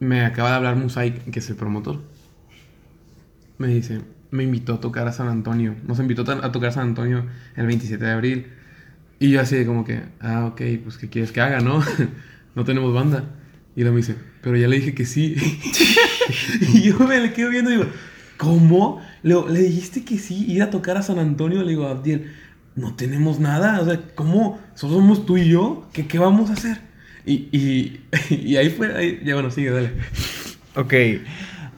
me 0.00 0.24
acaba 0.24 0.50
de 0.50 0.56
hablar 0.56 0.76
Musai, 0.76 1.14
que 1.14 1.38
es 1.38 1.48
el 1.48 1.56
promotor. 1.56 2.02
Me 3.58 3.68
dice, 3.68 4.00
me 4.32 4.42
invitó 4.42 4.74
a 4.74 4.80
tocar 4.80 5.06
a 5.06 5.12
San 5.12 5.28
Antonio. 5.28 5.76
Nos 5.86 6.00
invitó 6.00 6.22
a 6.22 6.50
tocar 6.50 6.70
a 6.70 6.72
San 6.72 6.88
Antonio 6.88 7.24
el 7.54 7.66
27 7.66 8.04
de 8.04 8.10
abril. 8.10 8.46
Y 9.22 9.30
yo 9.30 9.40
así 9.40 9.54
de 9.54 9.64
como 9.64 9.84
que, 9.84 10.00
ah, 10.18 10.46
ok, 10.46 10.60
pues 10.82 10.98
¿qué 10.98 11.08
quieres 11.08 11.30
que 11.30 11.40
haga, 11.40 11.60
no? 11.60 11.80
no 12.56 12.64
tenemos 12.64 12.92
banda. 12.92 13.24
Y 13.76 13.82
él 13.82 13.90
me 13.92 13.98
dice, 13.98 14.16
pero 14.40 14.56
ya 14.56 14.66
le 14.66 14.80
dije 14.80 14.94
que 14.94 15.06
sí. 15.06 15.36
y 16.74 16.82
yo 16.82 16.98
me 16.98 17.20
le 17.20 17.32
quedo 17.32 17.50
viendo 17.50 17.70
y 17.70 17.74
digo, 17.74 17.88
¿cómo? 18.36 19.00
Le, 19.22 19.36
le 19.48 19.60
dijiste 19.60 20.04
que 20.04 20.18
sí, 20.18 20.44
ir 20.50 20.60
a 20.60 20.70
tocar 20.70 20.96
a 20.96 21.02
San 21.02 21.20
Antonio. 21.20 21.62
Le 21.62 21.68
digo, 21.68 21.86
Abdiel, 21.86 22.32
no 22.74 22.96
tenemos 22.96 23.38
nada. 23.38 23.80
O 23.80 23.84
sea, 23.84 24.00
¿cómo? 24.16 24.58
Somos 24.74 25.24
tú 25.24 25.36
y 25.36 25.48
yo. 25.48 25.88
¿Qué, 25.92 26.08
qué 26.08 26.18
vamos 26.18 26.50
a 26.50 26.54
hacer? 26.54 26.78
Y, 27.24 27.48
y, 27.52 28.00
y 28.34 28.56
ahí 28.56 28.70
fue, 28.70 28.92
ahí, 28.92 29.22
ya 29.24 29.34
bueno, 29.34 29.52
sigue, 29.52 29.70
dale. 29.70 29.92
Ok. 30.74 30.94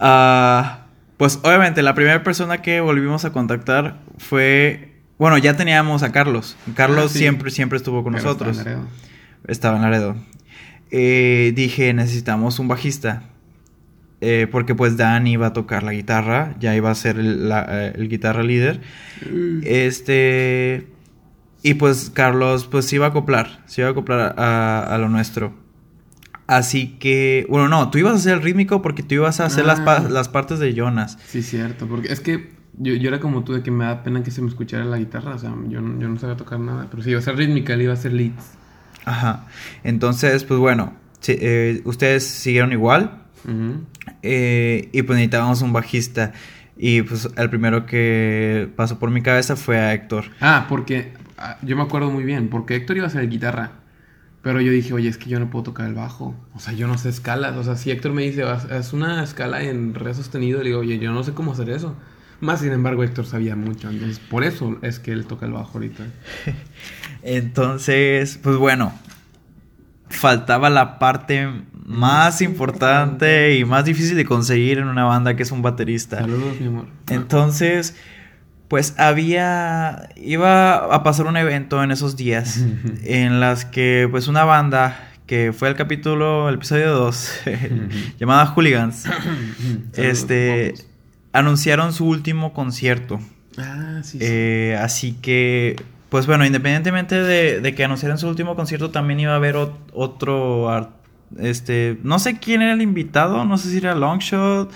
Uh, 0.00 0.83
pues 1.18 1.40
obviamente 1.42 1.83
la 1.83 1.94
primera 1.94 2.22
persona 2.22 2.62
que 2.62 2.80
volvimos 2.80 3.26
a 3.26 3.33
contactar 3.35 4.00
fue 4.16 4.93
bueno, 5.18 5.38
ya 5.38 5.57
teníamos 5.57 6.03
a 6.03 6.12
Carlos. 6.12 6.57
Carlos 6.74 7.12
ah, 7.14 7.18
siempre, 7.18 7.50
siempre 7.50 7.77
estuvo 7.79 8.03
con 8.03 8.14
nosotros. 8.14 8.59
Estaba 8.59 8.72
en 8.72 8.79
Laredo. 8.79 8.90
Estaba 9.46 9.77
en 9.77 9.83
Laredo. 9.83 10.16
Eh, 10.90 11.53
dije, 11.55 11.92
necesitamos 11.94 12.59
un 12.59 12.68
bajista. 12.68 13.22
Eh, 14.20 14.46
porque 14.50 14.74
pues 14.74 14.96
Dan 14.96 15.27
iba 15.27 15.48
a 15.48 15.53
tocar 15.53 15.83
la 15.83 15.92
guitarra, 15.92 16.55
ya 16.59 16.74
iba 16.74 16.90
a 16.90 16.94
ser 16.94 17.18
el, 17.18 17.48
la, 17.48 17.88
el 17.88 18.09
guitarra 18.09 18.42
líder. 18.42 18.81
Mm. 19.31 19.61
Este... 19.64 20.88
Y 21.62 21.74
pues 21.74 22.11
Carlos 22.12 22.66
pues 22.66 22.85
se 22.85 22.96
iba 22.96 23.07
a 23.07 23.09
acoplar, 23.09 23.62
se 23.64 23.81
iba 23.81 23.88
a 23.88 23.92
acoplar 23.92 24.35
a, 24.37 24.83
a, 24.83 24.98
lo 24.98 25.09
nuestro. 25.09 25.55
Así 26.46 26.98
que, 26.98 27.46
bueno, 27.48 27.68
no, 27.68 27.90
tú 27.90 27.96
ibas 27.96 28.12
a 28.12 28.16
hacer 28.16 28.35
el 28.35 28.42
rítmico 28.42 28.83
porque 28.83 29.03
tú 29.03 29.14
ibas 29.14 29.40
a 29.40 29.46
hacer 29.46 29.64
las, 29.64 29.81
ah. 29.81 30.07
las 30.11 30.29
partes 30.29 30.59
de 30.59 30.74
Jonas. 30.74 31.18
Sí, 31.27 31.42
cierto, 31.42 31.87
porque 31.87 32.12
es 32.12 32.20
que 32.20 32.50
yo, 32.78 32.94
yo, 32.94 33.08
era 33.08 33.20
como 33.20 33.44
tú 33.44 33.52
de 33.52 33.62
que 33.62 33.70
me 33.70 33.84
da 33.84 34.02
pena 34.02 34.22
que 34.22 34.30
se 34.30 34.42
me 34.42 34.48
escuchara 34.48 34.84
la 34.84 34.98
guitarra, 34.98 35.34
o 35.34 35.38
sea, 35.38 35.54
yo, 35.68 35.80
yo 35.80 36.08
no 36.08 36.18
sabía 36.18 36.37
tocar 36.37 36.60
nada, 36.60 36.88
pero 36.90 37.02
si 37.02 37.10
iba 37.10 37.18
a 37.18 37.22
ser 37.22 37.37
rítmica, 37.37 37.74
iba 37.76 37.92
a 37.92 37.96
ser 37.96 38.12
leads. 38.12 38.52
Ajá, 39.04 39.46
entonces, 39.82 40.44
pues 40.44 40.58
bueno, 40.58 40.94
eh, 41.26 41.82
ustedes 41.84 42.24
siguieron 42.24 42.72
igual 42.72 43.22
eh, 44.22 44.88
y 44.92 45.02
pues 45.02 45.16
necesitábamos 45.16 45.62
un 45.62 45.72
bajista 45.72 46.32
y 46.76 47.02
pues 47.02 47.28
el 47.37 47.50
primero 47.50 47.87
que 47.87 48.68
pasó 48.76 48.98
por 48.98 49.10
mi 49.10 49.22
cabeza 49.22 49.56
fue 49.56 49.78
a 49.78 49.94
Héctor. 49.94 50.26
Ah, 50.40 50.66
porque 50.68 51.12
ah, 51.38 51.58
yo 51.62 51.76
me 51.76 51.82
acuerdo 51.82 52.10
muy 52.10 52.24
bien, 52.24 52.48
porque 52.48 52.76
Héctor 52.76 52.96
iba 52.96 53.06
a 53.06 53.10
ser 53.10 53.28
guitarra. 53.28 53.72
Pero 54.42 54.60
yo 54.60 54.72
dije, 54.72 54.92
oye, 54.92 55.08
es 55.08 55.16
que 55.16 55.30
yo 55.30 55.40
no 55.40 55.48
puedo 55.48 55.62
tocar 55.62 55.87
el 55.87 55.94
bajo. 55.94 56.34
O 56.54 56.60
sea, 56.60 56.74
yo 56.74 56.87
no 56.87 56.98
sé 56.98 57.08
escalas. 57.08 57.56
O 57.56 57.64
sea, 57.64 57.76
si 57.76 57.90
Héctor 57.90 58.12
me 58.12 58.22
dice, 58.22 58.44
es 58.72 58.92
una 58.92 59.24
escala 59.24 59.62
en 59.62 59.94
re 59.94 60.12
sostenido, 60.12 60.58
le 60.58 60.66
digo, 60.66 60.80
oye, 60.80 60.98
yo 60.98 61.12
no 61.12 61.24
sé 61.24 61.32
cómo 61.32 61.52
hacer 61.52 61.70
eso. 61.70 61.96
Más 62.44 62.61
sin 62.61 62.72
embargo, 62.72 63.02
Héctor 63.02 63.24
sabía 63.24 63.57
mucho, 63.57 63.88
entonces 63.88 64.18
por 64.18 64.44
eso 64.44 64.76
es 64.83 64.98
que 64.98 65.12
él 65.12 65.24
toca 65.24 65.46
el 65.46 65.52
bajo 65.52 65.78
ahorita. 65.78 66.04
entonces, 67.22 68.38
pues 68.42 68.57
bueno, 68.57 68.92
faltaba 70.11 70.68
la 70.68 70.98
parte 70.98 71.48
más 71.87 72.42
importante 72.42 73.57
y 73.57 73.64
más 73.64 73.87
difícil 73.87 74.16
de 74.16 74.26
conseguir 74.26 74.76
en 74.76 74.88
una 74.88 75.04
banda 75.04 75.37
que 75.37 75.42
es 75.42 75.52
un 75.52 75.62
baterista. 75.62 76.18
Saludos, 76.18 76.61
mi 76.61 76.66
amor. 76.66 76.87
Entonces, 77.09 77.96
pues 78.68 78.94
había 78.98 80.11
iba 80.16 80.74
a 80.94 81.02
pasar 81.02 81.26
un 81.26 81.38
evento 81.38 81.83
en 81.83 81.92
esos 81.92 82.14
días 82.14 82.62
en 83.04 83.40
las 83.40 83.64
que 83.64 84.07
pues 84.11 84.28
una 84.28 84.44
banda 84.44 85.11
que 85.26 85.54
fue 85.54 85.70
el 85.70 85.76
capítulo, 85.76 86.50
el 86.50 86.57
episodio 86.57 86.92
2, 86.92 87.40
llamada 88.18 88.44
Hooligans, 88.44 89.04
este 89.94 90.74
anunciaron 91.34 91.92
su 91.92 92.06
último 92.06 92.54
concierto. 92.54 93.20
Ah, 93.58 94.00
sí. 94.02 94.18
sí. 94.18 94.18
Eh, 94.20 94.78
así 94.80 95.12
que, 95.20 95.76
pues 96.08 96.26
bueno, 96.26 96.46
independientemente 96.46 97.20
de, 97.20 97.74
que 97.74 97.84
anunciaran 97.84 98.18
su 98.18 98.28
último 98.28 98.54
concierto, 98.54 98.90
también 98.90 99.20
iba 99.20 99.32
a 99.32 99.36
haber 99.36 99.56
otro, 99.92 100.90
este, 101.38 101.98
no 102.04 102.20
sé 102.20 102.38
quién 102.38 102.62
era 102.62 102.72
el 102.72 102.82
invitado, 102.82 103.44
no 103.44 103.58
sé 103.58 103.70
si 103.70 103.78
era 103.78 103.96
Longshot, 103.96 104.72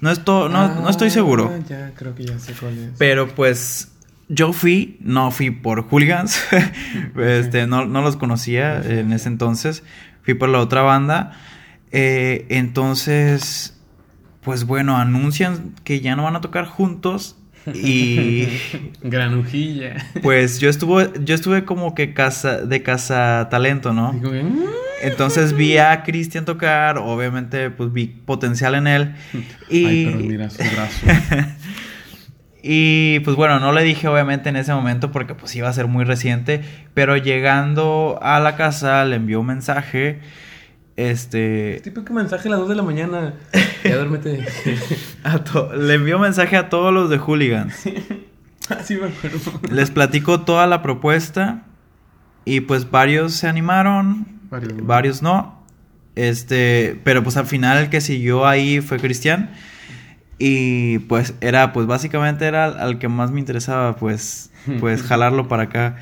no, 0.00 0.10
esto, 0.10 0.50
no, 0.50 0.82
no 0.82 0.90
estoy 0.90 1.08
seguro. 1.08 1.50
Ah, 1.50 1.64
ya, 1.66 1.92
creo 1.96 2.14
que 2.14 2.24
ya 2.24 2.38
sé 2.38 2.52
cuál 2.52 2.76
es. 2.76 2.90
Pero 2.98 3.28
pues 3.28 3.90
yo 4.28 4.52
fui, 4.52 4.98
no 5.00 5.30
fui 5.30 5.50
por 5.50 5.88
hooligans, 5.88 6.38
este, 7.16 7.66
no, 7.66 7.86
no, 7.86 8.02
los 8.02 8.18
conocía 8.18 8.82
en 8.82 9.10
ese 9.14 9.28
entonces, 9.28 9.82
fui 10.22 10.34
por 10.34 10.50
la 10.50 10.60
otra 10.60 10.82
banda. 10.82 11.32
Eh, 11.92 12.44
entonces, 12.50 13.73
pues 14.44 14.64
bueno, 14.64 14.96
anuncian 14.96 15.74
que 15.84 16.00
ya 16.00 16.16
no 16.16 16.24
van 16.24 16.36
a 16.36 16.40
tocar 16.40 16.66
juntos 16.66 17.36
y 17.72 18.46
granujilla. 19.02 19.96
Pues 20.22 20.60
yo 20.60 20.68
estuve 20.68 21.10
yo 21.24 21.34
estuve 21.34 21.64
como 21.64 21.94
que 21.94 22.12
casa 22.12 22.58
de 22.58 22.82
casa 22.82 23.48
talento, 23.50 23.92
¿no? 23.92 24.12
Mm". 24.12 24.64
Entonces 25.02 25.54
vi 25.54 25.76
a 25.78 26.02
Cristian 26.02 26.44
tocar, 26.44 26.98
obviamente 26.98 27.70
pues 27.70 27.92
vi 27.92 28.06
potencial 28.06 28.74
en 28.74 28.86
él 28.86 29.14
y 29.68 29.84
Ay, 29.84 30.06
pero 30.06 30.18
mira 30.18 30.50
su 30.50 30.58
brazo. 30.58 31.06
y 32.62 33.20
pues 33.20 33.36
bueno, 33.36 33.60
no 33.60 33.72
le 33.72 33.82
dije 33.82 34.08
obviamente 34.08 34.48
en 34.48 34.56
ese 34.56 34.72
momento 34.72 35.10
porque 35.10 35.34
pues 35.34 35.54
iba 35.56 35.68
a 35.68 35.72
ser 35.72 35.88
muy 35.88 36.04
reciente, 36.04 36.62
pero 36.94 37.16
llegando 37.16 38.18
a 38.22 38.40
la 38.40 38.56
casa 38.56 39.04
le 39.04 39.16
envió 39.16 39.40
un 39.40 39.46
mensaje 39.46 40.20
este. 40.96 41.80
Típico 41.82 42.12
mensaje 42.12 42.48
a 42.48 42.52
las 42.52 42.60
2 42.60 42.68
de 42.68 42.74
la 42.76 42.82
mañana. 42.82 43.34
Ya 43.84 43.96
duérmete. 43.96 44.46
Le 45.76 45.94
envió 45.94 46.18
mensaje 46.18 46.56
a 46.56 46.68
todos 46.68 46.92
los 46.92 47.10
de 47.10 47.18
Hooligans. 47.18 47.74
Así 48.68 48.96
me 48.96 49.08
acuerdo. 49.08 49.38
Les 49.70 49.90
platico 49.90 50.42
toda 50.42 50.66
la 50.66 50.82
propuesta. 50.82 51.64
Y 52.44 52.60
pues 52.60 52.90
varios 52.90 53.34
se 53.34 53.48
animaron. 53.48 54.26
Varios 54.50 55.22
no. 55.22 55.64
Este. 56.14 57.00
Pero 57.04 57.22
pues 57.24 57.36
al 57.36 57.46
final 57.46 57.78
el 57.78 57.90
que 57.90 58.00
siguió 58.00 58.46
ahí 58.46 58.80
fue 58.80 58.98
Cristian. 58.98 59.50
Y 60.38 60.98
pues 61.00 61.34
era, 61.40 61.72
pues 61.72 61.86
básicamente 61.86 62.46
era 62.46 62.66
al 62.66 62.98
que 62.98 63.08
más 63.08 63.30
me 63.30 63.40
interesaba, 63.40 63.96
pues, 63.96 64.50
pues 64.80 65.02
jalarlo 65.06 65.48
para 65.48 65.64
acá. 65.64 65.96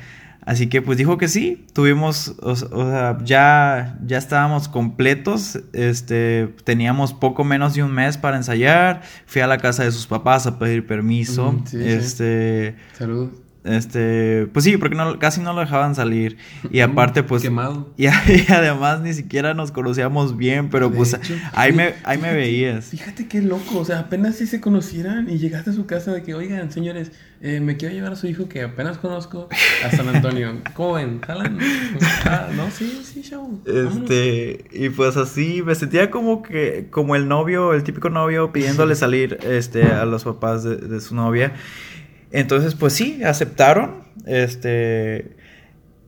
Así 0.45 0.67
que 0.67 0.81
pues 0.81 0.97
dijo 0.97 1.17
que 1.17 1.27
sí, 1.27 1.65
tuvimos, 1.73 2.35
o, 2.41 2.55
sea, 2.55 3.17
ya, 3.23 3.97
ya 4.05 4.17
estábamos 4.17 4.67
completos, 4.67 5.59
este, 5.73 6.53
teníamos 6.63 7.13
poco 7.13 7.43
menos 7.43 7.73
de 7.75 7.83
un 7.83 7.93
mes 7.93 8.17
para 8.17 8.37
ensayar, 8.37 9.01
fui 9.25 9.41
a 9.41 9.47
la 9.47 9.57
casa 9.57 9.83
de 9.83 9.91
sus 9.91 10.07
papás 10.07 10.45
a 10.47 10.59
pedir 10.59 10.85
permiso, 10.85 11.61
este... 11.73 12.75
Salud. 12.97 13.42
Este, 13.63 14.47
pues 14.51 14.65
sí, 14.65 14.75
porque 14.75 14.95
no, 14.95 15.17
casi 15.19 15.39
no 15.39 15.53
lo 15.53 15.61
dejaban 15.61 15.95
salir. 15.95 16.37
Y 16.69 16.79
aparte, 16.81 17.23
pues. 17.23 17.41
Quemado. 17.41 17.93
Y, 17.97 18.05
y 18.07 18.45
además 18.49 19.01
ni 19.01 19.13
siquiera 19.13 19.53
nos 19.53 19.71
conocíamos 19.71 20.37
bien, 20.37 20.69
pero 20.69 20.89
De 20.89 20.97
pues 20.97 21.13
hecho, 21.13 21.35
ahí 21.53 21.71
sí, 21.71 21.77
me, 21.77 21.93
ahí 22.03 22.17
me 22.17 22.33
veías. 22.33 22.85
Fíjate 22.85 23.27
qué 23.27 23.41
loco, 23.41 23.79
o 23.79 23.85
sea, 23.85 23.99
apenas 23.99 24.35
si 24.35 24.47
se 24.47 24.59
conocieran 24.59 25.29
y 25.29 25.37
llegaste 25.37 25.69
a 25.69 25.73
su 25.73 25.85
casa 25.85 26.11
de 26.11 26.23
que, 26.23 26.33
oigan, 26.33 26.71
señores, 26.71 27.11
eh, 27.41 27.59
me 27.59 27.77
quiero 27.77 27.93
llevar 27.93 28.13
a 28.13 28.15
su 28.15 28.27
hijo 28.27 28.47
que 28.47 28.61
apenas 28.61 28.97
conozco 28.97 29.47
a 29.85 29.91
San 29.91 30.07
Antonio. 30.09 30.61
¿Cómo 30.73 30.93
ven? 30.93 31.21
¿Jalan? 31.21 31.57
Ah, 32.25 32.49
no, 32.55 32.69
sí, 32.71 33.01
sí, 33.03 33.21
show. 33.21 33.61
vámonos. 33.65 34.09
Este, 34.09 34.65
y 34.71 34.89
pues 34.89 35.15
así 35.15 35.61
me 35.61 35.75
sentía 35.75 36.09
como 36.09 36.41
que, 36.43 36.87
como 36.89 37.15
el 37.15 37.27
novio, 37.27 37.73
el 37.73 37.83
típico 37.83 38.09
novio 38.09 38.51
pidiéndole 38.51 38.95
salir, 38.95 39.39
este, 39.43 39.83
a 39.83 40.05
los 40.05 40.23
papás 40.25 40.63
de, 40.63 40.75
de 40.77 40.99
su 40.99 41.15
novia. 41.15 41.53
Entonces, 42.33 42.75
pues 42.75 42.91
sí, 42.93 43.23
aceptaron, 43.23 44.03
este, 44.25 45.37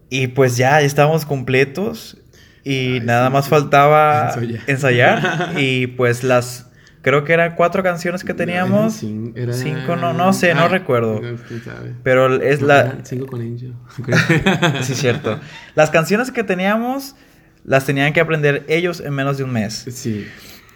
y 0.09 0.27
pues 0.27 0.57
ya 0.57 0.81
estábamos 0.81 1.25
completos 1.25 2.17
y 2.63 2.93
Ay, 2.95 2.99
nada 3.01 3.27
sí, 3.27 3.33
más 3.33 3.45
sí. 3.45 3.51
faltaba 3.51 4.31
Ensayar. 4.35 4.61
ensayar 4.67 5.51
y 5.59 5.87
pues 5.87 6.23
las, 6.23 6.71
creo 7.03 7.23
que 7.23 7.33
eran 7.33 7.53
cuatro 7.55 7.83
canciones 7.83 8.23
que 8.23 8.33
teníamos, 8.33 9.03
era- 9.35 9.53
cinco, 9.53 9.95
no- 9.95 10.13
no 10.13 10.33
sé, 10.33 10.53
no 10.55 10.61
Ah, 10.63 10.67
recuerdo. 10.67 11.21
no, 11.21 11.37
quién 11.47 11.63
sabe. 11.63 11.93
pero 12.03 12.41
es 12.41 12.59
No, 12.61 12.67
la, 12.67 12.95
Cinco 13.03 13.27
con 13.27 13.41
Angel. 13.41 13.73
sí, 14.81 14.95
cierto. 14.95 15.39
Las 15.75 15.91
canciones 15.91 16.31
que 16.31 16.43
teníamos 16.43 17.15
las 17.63 17.85
tenían 17.85 18.13
que 18.13 18.19
aprender 18.19 18.63
ellos 18.67 18.99
en 18.99 19.13
menos 19.13 19.37
de 19.37 19.43
un 19.43 19.51
mes. 19.53 19.85
Sí. 19.91 20.27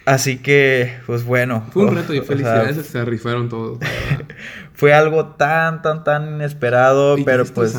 Así 0.05 0.37
que, 0.37 0.97
pues 1.05 1.23
bueno. 1.23 1.67
Fue 1.71 1.85
un 1.85 1.95
reto 1.95 2.13
y 2.15 2.19
o 2.19 2.21
sea, 2.23 2.27
felicidades, 2.29 2.85
se 2.87 3.05
rifaron 3.05 3.47
todos. 3.49 3.77
fue 4.79 4.93
algo 4.93 5.25
tan, 5.25 5.81
tan, 5.81 6.05
tan 6.05 6.35
inesperado, 6.35 7.17
Y 7.17 7.25
pero 7.25 7.43
pues 7.43 7.75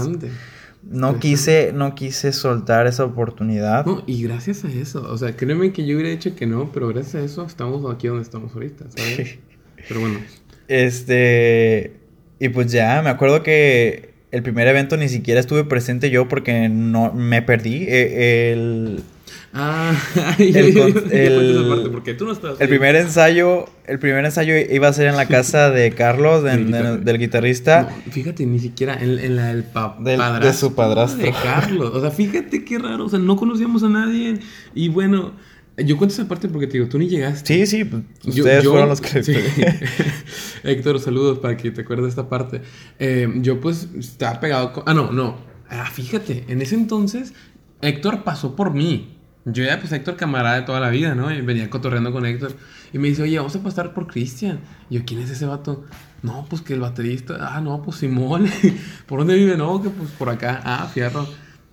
no 0.82 1.18
quise, 1.18 1.72
no 1.72 1.94
quise 1.94 2.30
soltar 2.34 2.86
esa 2.86 3.06
oportunidad. 3.06 3.86
No, 3.86 4.02
y 4.06 4.22
gracias 4.22 4.66
a 4.66 4.68
eso, 4.68 5.10
o 5.10 5.16
sea, 5.16 5.34
créeme 5.34 5.72
que 5.72 5.86
yo 5.86 5.96
hubiera 5.96 6.10
dicho 6.10 6.36
que 6.36 6.46
no, 6.46 6.70
pero 6.72 6.88
gracias 6.88 7.14
a 7.14 7.24
eso 7.24 7.46
estamos 7.46 7.90
aquí 7.90 8.08
donde 8.08 8.22
estamos 8.22 8.52
ahorita, 8.54 8.84
¿sabes? 8.94 9.38
Pero 9.88 10.00
bueno, 10.00 10.20
Este, 10.68 11.94
y 12.38 12.50
pues 12.50 12.70
ya, 12.70 13.00
me 13.00 13.08
acuerdo 13.08 13.42
que 13.42 14.12
el 14.30 14.42
primer 14.42 14.68
evento 14.68 14.98
ni 14.98 15.08
siquiera 15.08 15.40
estuve 15.40 15.64
presente 15.64 16.10
yo 16.10 16.28
porque 16.28 16.68
no 16.68 17.14
me 17.14 17.40
perdí. 17.40 17.86
Eh, 17.88 18.52
El, 18.52 19.02
ah, 19.52 19.94
El 20.38 20.56
el, 20.56 20.74
con- 20.74 21.12
el- 21.12 21.66
parte 21.68 21.90
porque 21.90 22.14
tú 22.14 22.24
no 22.26 22.32
estabas 22.32 22.60
el 22.60 22.68
primer 22.68 22.96
ensayo, 22.96 23.66
el 23.86 23.98
primer 23.98 24.24
ensayo 24.24 24.54
iba 24.56 24.88
a 24.88 24.92
ser 24.92 25.08
en 25.08 25.16
la 25.16 25.26
casa 25.26 25.70
de 25.70 25.90
Carlos, 25.92 26.42
de- 26.42 26.50
Del 26.50 26.70
de- 26.70 26.78
guitar- 26.78 27.00
del 27.00 27.18
guitarrista. 27.18 27.82
No, 28.06 28.12
fíjate, 28.12 28.46
ni 28.46 28.58
siquiera 28.58 28.94
en, 28.94 29.18
en 29.18 29.36
la 29.36 29.46
del 29.54 29.64
pa- 29.64 29.96
Del- 30.00 30.20
de 30.40 30.52
su 30.52 30.74
padrastro. 30.74 31.22
De 31.24 31.32
Carlos. 31.32 31.90
O 31.94 32.00
sea, 32.00 32.10
fíjate 32.10 32.64
qué 32.64 32.78
raro. 32.78 33.06
O 33.06 33.08
sea, 33.08 33.18
no 33.18 33.36
conocíamos 33.36 33.82
a 33.82 33.88
nadie. 33.88 34.38
Y 34.74 34.88
bueno, 34.88 35.32
yo 35.76 35.96
cuento 35.96 36.14
esa 36.14 36.28
parte 36.28 36.48
porque 36.48 36.66
te 36.66 36.74
digo, 36.74 36.88
tú 36.88 36.98
ni 36.98 37.08
llegaste. 37.08 37.54
Sí, 37.54 37.66
sí, 37.66 37.84
pues, 37.84 38.02
Yo- 38.22 38.44
ustedes 38.44 38.64
yo- 38.64 38.70
fueron 38.72 38.88
los 38.88 39.00
que... 39.00 39.22
sí. 39.22 39.34
Héctor, 40.62 41.00
saludos 41.00 41.38
para 41.38 41.56
que 41.56 41.70
te 41.70 41.80
acuerdes 41.82 42.04
de 42.04 42.10
esta 42.10 42.28
parte. 42.28 42.60
Eh, 42.98 43.28
yo 43.36 43.60
pues 43.60 43.88
estaba 43.98 44.40
pegado 44.40 44.72
con... 44.72 44.84
Ah, 44.86 44.94
no, 44.94 45.10
no. 45.12 45.36
Ah, 45.68 45.88
fíjate, 45.90 46.44
en 46.48 46.60
ese 46.62 46.74
entonces 46.74 47.32
Héctor 47.80 48.24
pasó 48.24 48.56
por 48.56 48.74
mí. 48.74 49.16
Yo 49.46 49.64
ya 49.64 49.78
pues 49.80 49.90
Héctor 49.92 50.16
camarada 50.16 50.56
de 50.56 50.62
toda 50.62 50.80
la 50.80 50.90
vida, 50.90 51.14
¿no? 51.14 51.32
Y 51.32 51.40
venía 51.40 51.70
cotorreando 51.70 52.12
con 52.12 52.26
Héctor. 52.26 52.54
Y 52.92 52.98
me 52.98 53.08
dice, 53.08 53.22
oye, 53.22 53.38
vamos 53.38 53.56
a 53.56 53.62
pasar 53.62 53.94
por 53.94 54.06
Cristian. 54.06 54.60
Y 54.90 54.96
yo, 54.96 55.04
¿quién 55.06 55.20
es 55.20 55.30
ese 55.30 55.46
vato? 55.46 55.84
No, 56.22 56.46
pues 56.48 56.60
que 56.60 56.74
el 56.74 56.80
baterista. 56.80 57.38
Ah, 57.40 57.60
no, 57.60 57.82
pues 57.82 57.98
Simón. 57.98 58.46
¿Por 59.06 59.20
dónde 59.20 59.34
vive? 59.36 59.56
No, 59.56 59.82
que 59.82 59.88
pues 59.88 60.10
por 60.10 60.28
acá. 60.28 60.60
Ah, 60.64 60.90
fierro. 60.92 61.26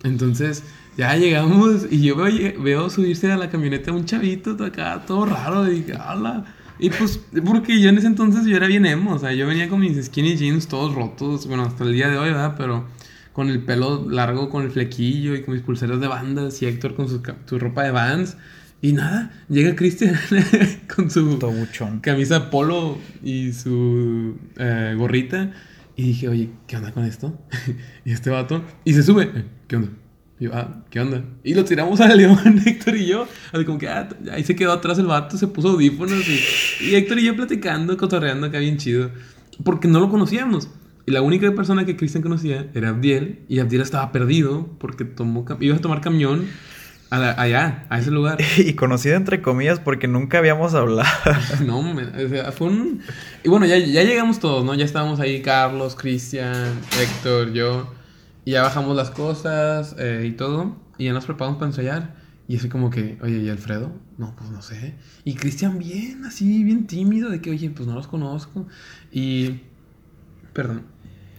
Entonces, 0.04 0.64
ya 0.96 1.16
llegamos 1.16 1.88
y 1.92 2.02
yo 2.02 2.16
veo, 2.16 2.90
subirse 2.90 3.32
a 3.32 3.38
la 3.38 3.50
camioneta 3.50 3.92
un 3.92 4.06
chavito 4.06 4.54
de 4.54 4.68
acá, 4.68 5.04
todo 5.06 5.26
raro. 5.26 5.68
Y 5.68 5.82
dije, 5.82 5.94
¡hala! 6.00 6.46
Y 6.80 6.90
pues, 6.92 7.20
porque 7.46 7.82
yo 7.82 7.90
en 7.90 7.98
ese 7.98 8.08
entonces 8.08 8.46
yo 8.46 8.56
era 8.56 8.68
bien 8.68 8.86
emo. 8.86 9.14
O 9.14 9.20
sea, 9.20 9.34
yo 9.34 9.46
venía 9.46 9.68
con 9.68 9.80
mis 9.80 10.06
skinny 10.06 10.38
jeans 10.38 10.68
todos 10.68 10.96
rotos. 10.96 11.48
Bueno, 11.48 11.64
hasta 11.64 11.84
el 11.84 11.94
día 11.94 12.08
de 12.10 12.18
hoy, 12.18 12.30
¿verdad? 12.30 12.56
Pero 12.58 12.86
con 13.38 13.50
el 13.50 13.60
pelo 13.62 14.10
largo, 14.10 14.50
con 14.50 14.64
el 14.64 14.72
flequillo 14.72 15.36
y 15.36 15.44
con 15.44 15.54
mis 15.54 15.62
pulseras 15.62 16.00
de 16.00 16.08
bandas. 16.08 16.60
Y 16.64 16.66
Héctor 16.66 16.96
con 16.96 17.08
su, 17.08 17.22
su 17.46 17.60
ropa 17.60 17.84
de 17.84 17.92
vans. 17.92 18.36
Y 18.82 18.94
nada, 18.94 19.32
llega 19.48 19.76
Cristian 19.76 20.16
con 20.96 21.12
su 21.12 21.38
Tobuchón. 21.38 22.00
camisa 22.00 22.50
polo 22.50 22.98
y 23.24 23.54
su 23.54 24.40
eh, 24.58 24.96
gorrita. 24.98 25.52
Y 25.96 26.02
dije, 26.08 26.28
oye, 26.30 26.50
¿qué 26.66 26.78
onda 26.78 26.92
con 26.92 27.06
esto? 27.06 27.40
y 28.06 28.12
este 28.12 28.32
vato. 28.32 28.64
Y 28.84 28.94
se 28.94 29.04
sube. 29.04 29.30
"Eh, 29.36 29.46
¿Qué 29.68 29.76
onda? 29.76 29.90
Y 30.40 30.46
yo, 30.46 30.52
ah, 30.56 30.84
¿qué 30.90 31.00
onda? 31.00 31.24
Y 31.44 31.54
lo 31.54 31.64
tiramos 31.64 32.02
al 32.02 32.18
león, 32.18 32.40
Héctor 32.66 32.98
y 32.98 33.06
yo. 33.06 33.28
Así 33.54 33.66
como 33.66 33.78
que, 33.78 33.88
ah, 33.88 34.10
ahí 34.32 34.44
se 34.44 34.56
quedó 34.56 34.72
atrás 34.72 34.98
el 34.98 35.06
vato, 35.06 35.38
se 35.38 35.46
puso 35.46 35.70
audífonos. 35.70 36.24
Y, 36.28 36.86
y 36.90 36.96
Héctor 36.96 37.20
y 37.20 37.26
yo 37.26 37.36
platicando, 37.36 37.96
cotorreando 37.98 38.48
acá 38.48 38.58
bien 38.58 38.78
chido. 38.78 39.12
Porque 39.64 39.88
no 39.88 40.00
lo 40.00 40.10
conocíamos. 40.10 40.70
Y 41.08 41.12
la 41.12 41.22
única 41.22 41.50
persona 41.56 41.86
que 41.86 41.96
Cristian 41.96 42.22
conocía 42.22 42.68
era 42.74 42.90
Abdiel. 42.90 43.40
Y 43.48 43.60
Abdiel 43.60 43.82
estaba 43.82 44.12
perdido 44.12 44.68
porque 44.78 45.06
tomó, 45.06 45.46
iba 45.62 45.76
a 45.76 45.80
tomar 45.80 46.02
camión 46.02 46.46
a 47.10 47.18
la- 47.18 47.42
allá, 47.42 47.86
a 47.90 47.98
ese 47.98 48.12
lugar. 48.12 48.38
Y 48.58 48.74
conocido 48.74 49.16
entre 49.16 49.42
comillas 49.42 49.80
porque 49.80 50.10
nunca 50.10 50.38
habíamos 50.40 50.74
hablado. 50.74 51.08
No, 51.66 51.80
o 51.80 52.30
sea, 52.30 52.52
fue 52.52 52.68
un... 52.68 53.02
Y 53.44 53.48
bueno, 53.50 53.66
ya, 53.66 53.78
ya 53.78 54.04
llegamos 54.04 54.40
todos, 54.40 54.66
¿no? 54.66 54.76
Ya 54.76 54.84
estábamos 54.84 55.22
ahí, 55.22 55.42
Carlos, 55.42 55.96
Cristian, 55.96 56.74
Héctor, 57.02 57.54
yo. 57.54 57.90
Y 58.44 58.52
ya 58.52 58.62
bajamos 58.64 58.96
las 58.98 59.10
cosas 59.10 59.96
eh, 59.98 60.26
y 60.28 60.32
todo. 60.34 60.76
Y 60.98 61.06
ya 61.06 61.14
nos 61.14 61.26
preparamos 61.26 61.58
para 61.58 61.70
ensayar. 61.70 62.16
Y 62.50 62.58
así 62.58 62.68
como 62.68 62.90
que, 62.90 63.18
oye, 63.22 63.38
¿y 63.40 63.50
Alfredo? 63.50 63.94
No, 64.18 64.36
pues 64.38 64.50
no 64.52 64.62
sé. 64.62 64.96
Y 65.24 65.36
Cristian 65.36 65.80
bien, 65.80 66.26
así, 66.26 66.64
bien 66.66 66.86
tímido, 66.86 67.30
de 67.30 67.40
que, 67.40 67.50
oye, 67.52 67.70
pues 67.70 67.88
no 67.88 67.96
los 67.96 68.08
conozco. 68.08 68.68
Y... 69.10 69.62
Perdón. 70.54 70.84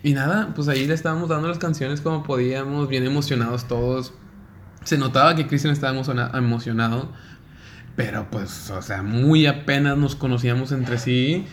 Y 0.09 0.15
nada, 0.15 0.55
pues 0.55 0.69
ahí 0.69 0.87
le 0.87 0.95
estábamos 0.95 1.29
dando 1.29 1.49
las 1.49 1.59
canciones 1.59 2.01
como 2.01 2.23
podíamos, 2.23 2.89
bien 2.89 3.05
emocionados 3.05 3.69
todos. 3.69 4.15
Se 4.83 4.97
notaba 4.97 5.37
que 5.37 5.47
Cristian 5.47 5.75
estaba 5.75 5.93
emociona- 5.93 6.31
emocionado. 6.33 7.13
Pero 7.95 8.27
pues, 8.31 8.71
o 8.71 8.81
sea, 8.81 9.03
muy 9.03 9.45
apenas 9.45 9.99
nos 9.99 10.17
conocíamos 10.17 10.73
entre 10.73 10.97
sí. 10.97 11.45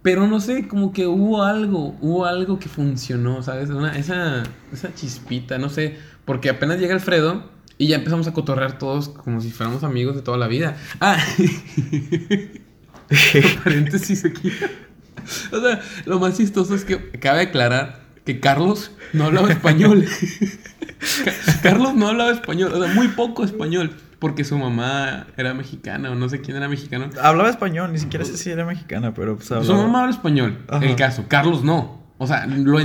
Pero 0.00 0.26
no 0.26 0.40
sé, 0.40 0.66
como 0.66 0.94
que 0.94 1.06
hubo 1.06 1.42
algo, 1.42 1.94
hubo 2.00 2.24
algo 2.24 2.58
que 2.58 2.70
funcionó, 2.70 3.42
¿sabes? 3.42 3.68
Esa, 3.96 4.44
esa 4.72 4.94
chispita, 4.94 5.58
no 5.58 5.68
sé. 5.68 5.98
Porque 6.24 6.48
apenas 6.48 6.80
llega 6.80 6.94
Alfredo 6.94 7.50
y 7.76 7.88
ya 7.88 7.96
empezamos 7.96 8.26
a 8.28 8.32
cotorrear 8.32 8.78
todos 8.78 9.10
como 9.10 9.42
si 9.42 9.50
fuéramos 9.50 9.84
amigos 9.84 10.16
de 10.16 10.22
toda 10.22 10.38
la 10.38 10.48
vida. 10.48 10.78
Ah, 11.00 11.18
paréntesis 13.62 14.24
aquí. 14.24 14.50
O 15.52 15.60
sea, 15.60 15.80
lo 16.06 16.18
más 16.18 16.36
chistoso 16.36 16.74
es 16.74 16.84
que 16.84 17.10
cabe 17.20 17.42
aclarar 17.42 18.00
que 18.24 18.40
Carlos 18.40 18.90
no 19.12 19.24
hablaba 19.24 19.50
español. 19.50 20.04
Ca- 21.24 21.32
Carlos 21.62 21.94
no 21.94 22.08
hablaba 22.08 22.30
español, 22.30 22.72
o 22.74 22.82
sea, 22.84 22.92
muy 22.94 23.08
poco 23.08 23.44
español, 23.44 23.92
porque 24.18 24.44
su 24.44 24.58
mamá 24.58 25.26
era 25.36 25.54
mexicana 25.54 26.10
o 26.10 26.14
no 26.14 26.28
sé 26.28 26.40
quién 26.40 26.56
era 26.56 26.68
mexicano. 26.68 27.08
hablaba 27.22 27.48
español, 27.50 27.92
ni 27.92 27.98
siquiera 27.98 28.24
sé 28.24 28.36
si 28.36 28.50
era 28.50 28.64
mexicana, 28.66 29.14
pero 29.14 29.36
pues 29.36 29.48
Su 29.48 29.74
mamá 29.74 30.00
habla 30.00 30.12
español, 30.12 30.58
Ajá. 30.68 30.84
el 30.84 30.96
caso. 30.96 31.24
Carlos 31.28 31.64
no. 31.64 31.98
O 32.18 32.26
sea, 32.26 32.46
lo 32.46 32.78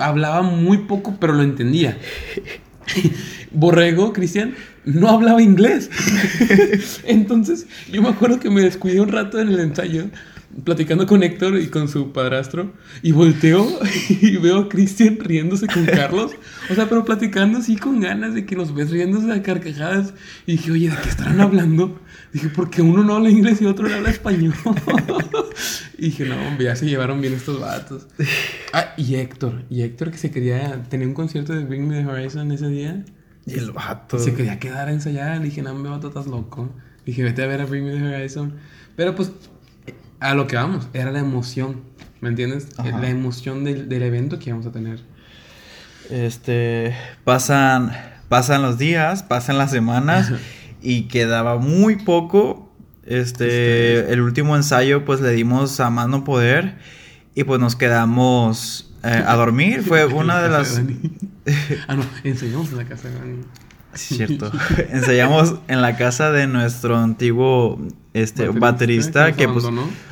hablaba 0.00 0.42
muy 0.42 0.78
poco, 0.78 1.16
pero 1.20 1.32
lo 1.32 1.42
entendía. 1.42 1.98
Borrego, 3.50 4.12
Cristian, 4.12 4.54
no 4.84 5.08
hablaba 5.08 5.42
inglés. 5.42 5.90
Entonces, 7.04 7.66
yo 7.90 8.02
me 8.02 8.08
acuerdo 8.08 8.38
que 8.40 8.50
me 8.50 8.60
descuidé 8.62 9.00
un 9.00 9.08
rato 9.08 9.40
en 9.40 9.48
el 9.48 9.60
ensayo, 9.60 10.06
platicando 10.64 11.06
con 11.06 11.22
Héctor 11.22 11.58
y 11.58 11.68
con 11.68 11.88
su 11.88 12.12
padrastro, 12.12 12.72
y 13.02 13.12
volteo 13.12 13.66
y 14.08 14.36
veo 14.36 14.58
a 14.58 14.68
Cristian 14.68 15.18
riéndose 15.20 15.66
con 15.66 15.84
Carlos. 15.86 16.32
O 16.70 16.74
sea, 16.74 16.88
pero 16.88 17.04
platicando 17.04 17.58
así 17.58 17.76
con 17.76 18.00
ganas 18.00 18.34
de 18.34 18.44
que 18.44 18.56
nos 18.56 18.74
ves 18.74 18.90
riéndose 18.90 19.32
a 19.32 19.42
carcajadas. 19.42 20.14
Y 20.46 20.52
dije, 20.52 20.72
oye, 20.72 20.90
¿de 20.90 20.96
qué 20.96 21.08
estarán 21.08 21.40
hablando? 21.40 22.00
Dije, 22.32 22.48
porque 22.48 22.82
uno 22.82 23.04
no 23.04 23.16
habla 23.16 23.30
inglés 23.30 23.60
y 23.62 23.66
otro 23.66 23.88
no 23.88 23.94
habla 23.94 24.10
español. 24.10 24.54
y 25.98 26.06
dije, 26.06 26.24
no, 26.26 26.36
hombre, 26.46 26.66
ya 26.66 26.76
se 26.76 26.86
llevaron 26.86 27.20
bien 27.20 27.34
estos 27.34 27.60
vatos. 27.60 28.06
Ah, 28.72 28.94
y 28.96 29.14
Héctor, 29.14 29.64
y 29.70 29.82
Héctor 29.82 30.10
que 30.10 30.18
se 30.18 30.30
quería, 30.30 30.82
tenía 30.88 31.06
un 31.06 31.14
concierto 31.14 31.54
de 31.54 31.64
Bring 31.64 31.88
Me 31.88 32.02
the 32.02 32.06
Horizon 32.06 32.52
ese 32.52 32.68
día. 32.68 33.04
Y 33.46 33.54
el 33.54 33.72
vato. 33.72 34.18
Se 34.18 34.34
quería 34.34 34.58
quedar 34.58 34.88
a 34.88 34.92
ensayar. 34.92 35.38
Le 35.38 35.46
dije, 35.46 35.62
no, 35.62 35.74
me 35.74 35.88
vato, 35.88 36.08
estás 36.08 36.26
loco. 36.26 36.70
Dije, 37.06 37.22
vete 37.22 37.42
a 37.42 37.46
ver 37.46 37.62
a 37.62 37.64
Bring 37.64 37.84
Me 37.84 37.92
the 37.92 38.14
Horizon. 38.14 38.54
Pero 38.94 39.14
pues, 39.14 39.32
a 40.20 40.34
lo 40.34 40.46
que 40.46 40.56
vamos, 40.56 40.88
era 40.92 41.10
la 41.10 41.20
emoción. 41.20 41.82
¿Me 42.20 42.28
entiendes? 42.28 42.68
Ajá. 42.76 42.98
La 42.98 43.10
emoción 43.10 43.64
del, 43.64 43.88
del 43.88 44.02
evento 44.02 44.38
que 44.38 44.50
íbamos 44.50 44.66
a 44.66 44.72
tener. 44.72 45.00
Este, 46.10 46.96
pasan, 47.24 47.92
pasan 48.28 48.62
los 48.62 48.78
días, 48.78 49.22
pasan 49.22 49.58
las 49.58 49.70
semanas 49.70 50.32
y 50.82 51.02
quedaba 51.02 51.58
muy 51.58 51.96
poco. 51.96 52.72
Este, 53.04 54.12
el 54.12 54.20
último 54.20 54.56
ensayo 54.56 55.04
pues 55.04 55.20
le 55.20 55.32
dimos 55.32 55.80
a 55.80 55.88
más 55.88 56.08
no 56.08 56.24
poder 56.24 56.76
y 57.34 57.44
pues 57.44 57.58
nos 57.60 57.76
quedamos 57.76 58.92
eh, 59.02 59.24
a 59.26 59.34
dormir. 59.36 59.82
Fue 59.86 60.06
una 60.06 60.42
de 60.42 60.48
las... 60.48 60.80
Ah, 61.86 61.94
no, 61.94 62.04
ensayamos 62.24 62.72
en 62.72 62.76
la 62.76 62.84
casa 62.84 63.08
de 63.08 63.14
Dani. 63.14 63.40
Sí, 63.94 64.16
Cierto. 64.16 64.50
Ensayamos 64.90 65.56
en 65.68 65.82
la 65.82 65.96
casa 65.96 66.30
de 66.30 66.46
nuestro 66.46 66.96
antiguo 66.96 67.78
este, 68.14 68.48
baterista, 68.48 69.32
que 69.32 69.48
pues 69.48 69.64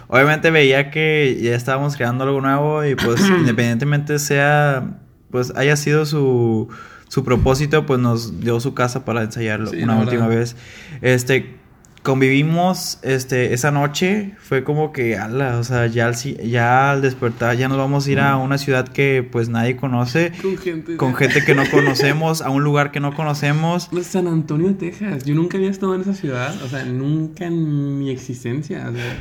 obviamente 0.08 0.50
veía 0.50 0.90
que 0.90 1.38
ya 1.42 1.54
estábamos 1.54 1.96
creando 1.96 2.24
algo 2.24 2.40
nuevo 2.40 2.84
y 2.84 2.94
pues 2.94 3.20
independientemente 3.38 4.18
sea, 4.18 4.98
pues 5.30 5.52
haya 5.56 5.76
sido 5.76 6.06
su, 6.06 6.68
su 7.08 7.24
propósito, 7.24 7.86
pues 7.86 8.00
nos 8.00 8.40
dio 8.40 8.60
su 8.60 8.74
casa 8.74 9.04
para 9.04 9.22
ensayarlo 9.22 9.70
Sí, 9.70 9.82
una 9.82 9.98
última 9.98 10.26
vez. 10.26 10.56
Este, 11.02 11.56
convivimos 12.06 13.00
este, 13.02 13.52
esa 13.52 13.72
noche, 13.72 14.36
fue 14.38 14.62
como 14.62 14.92
que, 14.92 15.16
ala, 15.16 15.58
o 15.58 15.64
sea, 15.64 15.88
ya 15.88 16.06
al, 16.06 16.14
ya 16.14 16.92
al 16.92 17.02
despertar 17.02 17.56
ya 17.56 17.68
nos 17.68 17.78
vamos 17.78 18.06
a 18.06 18.12
ir 18.12 18.20
a 18.20 18.36
una 18.36 18.58
ciudad 18.58 18.86
que 18.86 19.28
pues 19.28 19.48
nadie 19.48 19.74
conoce, 19.74 20.30
Con 20.40 20.56
gente. 20.56 20.96
con 20.96 21.16
gente 21.16 21.44
que 21.44 21.56
no 21.56 21.64
conocemos, 21.70 22.42
a 22.42 22.50
un 22.50 22.62
lugar 22.62 22.92
que 22.92 23.00
no 23.00 23.12
conocemos. 23.12 23.88
Pues, 23.90 24.06
San 24.06 24.28
Antonio, 24.28 24.76
Texas. 24.76 25.24
Yo 25.24 25.34
nunca 25.34 25.56
había 25.56 25.68
estado 25.68 25.96
en 25.96 26.02
esa 26.02 26.14
ciudad. 26.14 26.54
O 26.62 26.68
sea, 26.68 26.84
nunca 26.84 27.46
en 27.46 27.98
mi 27.98 28.10
existencia. 28.10 28.88
O 28.88 28.92
sea, 28.92 29.18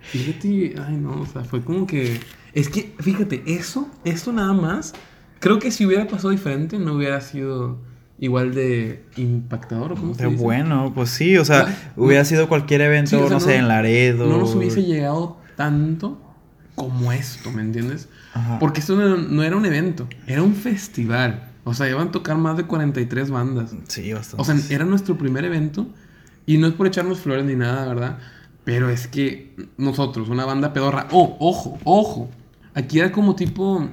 fíjate, 0.00 0.76
ay 0.82 0.96
no, 0.96 1.20
o 1.20 1.26
sea, 1.26 1.44
fue 1.44 1.62
como 1.62 1.86
que. 1.86 2.20
Es 2.54 2.70
que, 2.70 2.94
fíjate, 3.00 3.42
eso, 3.44 3.90
esto 4.06 4.32
nada 4.32 4.54
más. 4.54 4.94
Creo 5.40 5.58
que 5.58 5.70
si 5.70 5.84
hubiera 5.84 6.06
pasado 6.06 6.30
diferente, 6.30 6.78
no 6.78 6.94
hubiera 6.94 7.20
sido 7.20 7.82
igual 8.18 8.54
de 8.54 9.04
impactador. 9.16 9.92
¿o 9.92 9.96
¿Cómo 9.96 10.14
se 10.14 10.26
dice? 10.26 10.42
bueno, 10.42 10.92
pues 10.94 11.10
sí, 11.10 11.36
o 11.36 11.44
sea, 11.44 11.92
hubiera 11.96 12.24
sido 12.24 12.48
cualquier 12.48 12.80
evento, 12.82 13.10
Sí, 13.10 13.16
o 13.16 13.28
sea, 13.28 13.30
no, 13.30 13.40
sé, 13.40 13.56
en 13.56 13.68
Laredo. 13.68 14.26
No 14.26 14.38
nos 14.38 14.54
hubiese 14.54 14.82
llegado 14.82 15.38
tanto 15.56 16.20
como 16.74 17.12
esto, 17.12 17.50
¿me 17.52 17.62
entiendes? 17.62 18.08
Ajá. 18.32 18.58
Porque 18.58 18.80
esto 18.80 18.96
no, 18.96 19.16
no 19.16 19.42
era 19.42 19.56
un 19.56 19.64
evento, 19.66 20.08
era 20.26 20.42
un 20.42 20.54
festival. 20.54 21.50
O 21.64 21.72
sea, 21.72 21.88
iban 21.88 22.08
a 22.08 22.10
tocar 22.10 22.36
más 22.36 22.56
de 22.56 22.64
43 22.64 23.30
bandas. 23.30 23.74
Sí, 23.88 24.12
bastante. 24.12 24.42
O 24.42 24.44
sea, 24.44 24.74
era 24.74 24.84
nuestro 24.84 25.16
primer 25.16 25.44
evento. 25.44 25.86
Y 26.46 26.58
no 26.58 26.66
es 26.66 26.74
por 26.74 26.86
echarnos 26.86 27.20
flores 27.20 27.46
ni 27.46 27.54
nada, 27.56 27.86
¿verdad? 27.86 28.18
Pero 28.64 28.90
es 28.90 29.06
que 29.06 29.54
nosotros, 29.78 30.28
una 30.28 30.44
banda 30.44 30.74
pedorra. 30.74 31.08
Oh, 31.10 31.36
ojo, 31.40 31.78
ojo. 31.84 32.30
Aquí 32.74 32.98
era 32.98 33.12
como 33.12 33.34
tipo. 33.34 33.88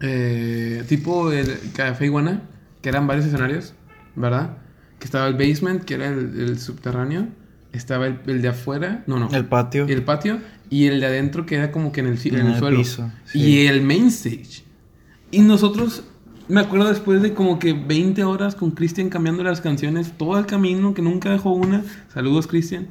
eh, 0.00 0.82
tipo 0.88 1.30
el 1.30 1.58
Café 1.74 2.06
Iguana, 2.06 2.42
que 2.88 2.92
eran 2.96 3.06
varios 3.06 3.26
escenarios, 3.26 3.74
¿verdad? 4.16 4.56
Que 4.98 5.04
estaba 5.04 5.26
el 5.26 5.34
basement, 5.34 5.84
que 5.84 5.92
era 5.92 6.08
el, 6.08 6.40
el 6.40 6.58
subterráneo. 6.58 7.28
Estaba 7.70 8.06
el, 8.06 8.18
el 8.26 8.40
de 8.40 8.48
afuera. 8.48 9.04
No, 9.06 9.18
no. 9.18 9.28
el 9.30 9.44
patio. 9.44 9.86
El 9.86 10.04
patio. 10.04 10.38
Y 10.70 10.86
el 10.86 10.98
de 11.00 11.04
adentro 11.04 11.44
que 11.44 11.56
era 11.56 11.70
como 11.70 11.92
que 11.92 12.00
en 12.00 12.06
el, 12.06 12.18
en 12.24 12.40
En 12.40 12.46
el 12.46 12.58
suelo. 12.58 12.78
piso, 12.78 13.10
sí. 13.26 13.40
Y 13.40 13.66
el 13.66 13.82
main 13.82 14.06
stage. 14.06 14.64
Y 15.30 15.40
nosotros, 15.40 16.04
me 16.48 16.62
acuerdo 16.62 16.88
después 16.88 17.20
de 17.20 17.34
como 17.34 17.58
que 17.58 17.74
20 17.74 18.24
horas 18.24 18.54
con 18.54 18.70
Cristian 18.70 19.10
cambiando 19.10 19.42
las 19.42 19.60
canciones, 19.60 20.12
todo 20.16 20.38
el 20.38 20.46
camino, 20.46 20.94
que 20.94 21.02
nunca 21.02 21.28
dejó 21.28 21.50
una. 21.50 21.84
Saludos, 22.14 22.46
Cristian. 22.46 22.86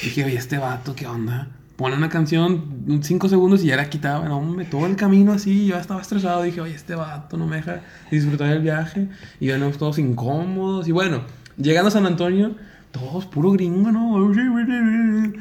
Dije, 0.00 0.24
oye, 0.26 0.36
este 0.36 0.58
vato, 0.58 0.94
¿qué 0.94 1.08
onda? 1.08 1.48
Pone 1.80 1.96
una 1.96 2.10
canción, 2.10 3.00
5 3.00 3.30
segundos 3.30 3.64
y 3.64 3.68
ya 3.68 3.76
la 3.76 3.88
quitaba. 3.88 4.28
No, 4.28 4.36
hombre, 4.36 4.66
todo 4.66 4.84
el 4.84 4.96
camino 4.96 5.32
así. 5.32 5.64
Yo 5.64 5.78
estaba 5.78 6.02
estresado. 6.02 6.42
Dije, 6.42 6.60
oye, 6.60 6.74
este 6.74 6.94
vato 6.94 7.38
no 7.38 7.46
me 7.46 7.56
deja 7.56 7.80
disfrutar 8.10 8.50
del 8.50 8.60
viaje. 8.60 9.08
Y 9.40 9.46
venimos 9.46 9.78
todos 9.78 9.98
incómodos. 9.98 10.86
Y 10.88 10.92
bueno, 10.92 11.22
llegando 11.56 11.88
a 11.88 11.90
San 11.90 12.04
Antonio, 12.04 12.54
todos 12.90 13.24
puro 13.24 13.52
gringo, 13.52 13.90
¿no? 13.90 14.30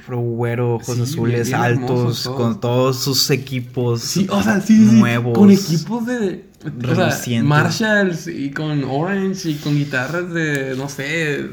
Pro 0.07 0.19
güero, 0.21 0.75
ojos 0.75 0.95
Sí, 0.95 1.01
azules, 1.01 1.49
bien 1.49 1.61
hermosos 1.61 1.91
altos, 1.91 2.23
todos. 2.23 2.37
con 2.37 2.59
todos 2.61 3.03
sus 3.03 3.29
equipos 3.31 3.99
Sí, 3.99 4.25
o 4.29 4.41
sea, 4.41 4.61
sí, 4.61 4.75
nuevos. 4.93 5.37
Con 5.37 5.51
equipos 5.51 6.05
de. 6.05 6.45
O 6.89 6.95
sea. 6.95 7.43
Marshalls 7.43 8.27
y 8.27 8.51
con 8.51 8.85
Orange 8.85 9.49
y 9.49 9.55
con 9.55 9.75
guitarras 9.75 10.33
de, 10.33 10.75
no 10.77 10.87
sé, 10.87 11.49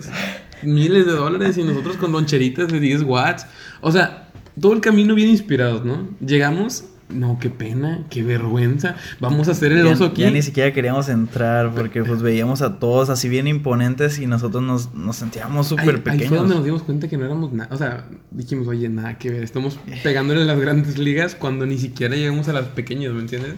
miles 0.63 1.07
de 1.07 1.13
dólares 1.13 1.59
y 1.59 1.65
nosotros 1.65 1.97
con 1.97 2.13
loncheritas 2.13 2.69
de 2.69 2.79
10 2.79 3.03
watts. 3.03 3.47
O 3.81 3.91
sea, 3.91 4.26
todo 4.61 4.73
el 4.73 4.81
camino 4.81 5.15
bien 5.15 5.29
inspirados, 5.29 5.85
¿no? 5.85 6.09
Llegamos. 6.25 6.85
No, 7.09 7.39
qué 7.39 7.51
pena, 7.51 8.05
qué 8.11 8.25
vergüenza. 8.25 8.97
Vamos 9.21 9.47
a 9.47 9.53
hacer 9.53 9.71
el 9.71 9.85
Ya, 9.85 9.93
oso 9.93 10.07
aquí. 10.07 10.23
ya 10.23 10.31
ni 10.33 10.43
siquiera 10.43 10.73
queríamos 10.73 11.09
entrar 11.09 11.73
porque 11.73 12.03
pues 12.03 12.21
veíamos 12.21 12.63
a 12.63 12.81
todos 12.81 13.11
así 13.11 13.29
bien 13.29 13.47
imponentes 13.47 14.19
y 14.19 14.27
nosotros 14.27 14.61
nos, 14.65 14.93
nos 14.93 15.15
sentíamos 15.15 15.69
súper 15.69 15.85
Ahí 15.85 15.93
fue 16.03 16.13
pequeños. 16.13 16.33
donde 16.39 16.55
nos 16.57 16.65
dimos 16.65 16.83
cuenta 16.83 17.07
que 17.07 17.17
no 17.17 17.25
éramos 17.27 17.53
nada. 17.53 17.73
O 17.73 17.79
sea, 17.79 18.09
dijimos, 18.33 18.67
oye, 18.67 18.89
nada 18.89 19.19
que 19.19 19.31
ver. 19.31 19.45
Estamos 19.45 19.79
pegándole 20.03 20.43
a 20.43 20.47
las 20.47 20.59
grandes 20.59 20.99
ligas 20.99 21.37
cuando 21.37 21.65
ni 21.65 21.79
siquiera 21.79 22.17
llegamos 22.17 22.49
a 22.49 22.53
las 22.53 22.65
pequeñas, 22.67 23.13
¿me 23.13 23.21
entiendes? 23.21 23.55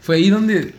Fue 0.00 0.16
ahí 0.16 0.28
donde. 0.30 0.74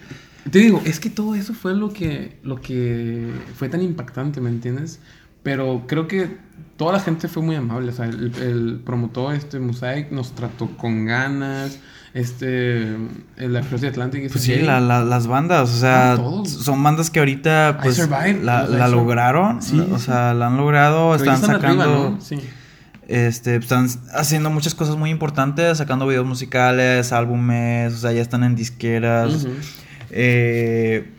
Te 0.52 0.60
digo, 0.60 0.82
es 0.86 1.00
que 1.00 1.10
todo 1.10 1.34
eso 1.34 1.54
fue 1.54 1.74
lo 1.76 1.94
que, 1.94 2.38
lo 2.44 2.60
que 2.60 3.30
fue 3.56 3.70
tan 3.70 3.82
impactante, 3.82 4.42
¿me 4.42 4.50
entiendes? 4.50 5.00
Pero 5.46 5.84
creo 5.88 6.08
que 6.10 6.36
toda 6.76 6.92
la 6.94 7.00
gente 7.00 7.30
fue 7.30 7.42
muy 7.42 7.56
amable. 7.56 7.92
O 7.92 7.96
sea, 7.96 8.06
el, 8.06 8.34
el 8.42 8.82
promotor, 8.84 9.34
este 9.34 9.60
Mosaic, 9.60 10.12
nos 10.12 10.34
trató 10.36 10.68
con 10.76 11.06
ganas. 11.06 11.80
Este, 12.16 12.96
el 13.38 13.56
Across 13.58 13.82
the 13.82 13.88
Atlantic. 13.88 14.22
este 14.24 14.32
Pues 14.34 14.44
sí, 14.46 14.54
Jay. 14.54 14.64
la- 14.64 14.80
la- 14.80 15.04
las 15.04 15.28
bandas, 15.28 15.70
o 15.70 15.78
sea, 15.80 16.14
Ah, 16.14 16.44
son 16.46 16.82
bandas 16.82 17.10
que 17.10 17.20
ahorita 17.20 17.80
pues 17.84 17.98
Survive, 17.98 18.40
la, 18.42 18.66
la 18.68 18.88
lograron, 18.88 19.62
Sí, 19.62 19.80
o 19.80 19.98
sí. 20.00 20.06
sea, 20.06 20.34
la 20.34 20.48
han 20.48 20.56
logrado, 20.58 21.12
Pero 21.12 21.26
ya 21.26 21.34
están 21.36 21.56
sacando, 21.56 21.84
arriba, 21.84 22.10
¿no? 22.12 22.22
Sí. 22.22 22.40
este, 23.10 23.58
están 23.58 23.88
haciendo 24.14 24.50
muchas 24.50 24.74
cosas 24.76 24.96
muy 24.96 25.10
importantes, 25.10 25.78
sacando 25.78 26.08
videos 26.08 26.26
musicales, 26.26 27.12
álbumes, 27.12 27.94
o 27.94 27.98
sea, 27.98 28.14
ya 28.14 28.22
están 28.22 28.46
en 28.46 28.56
disqueras, 28.56 29.44
Ujú. 29.44 29.54
eh, 30.12 31.12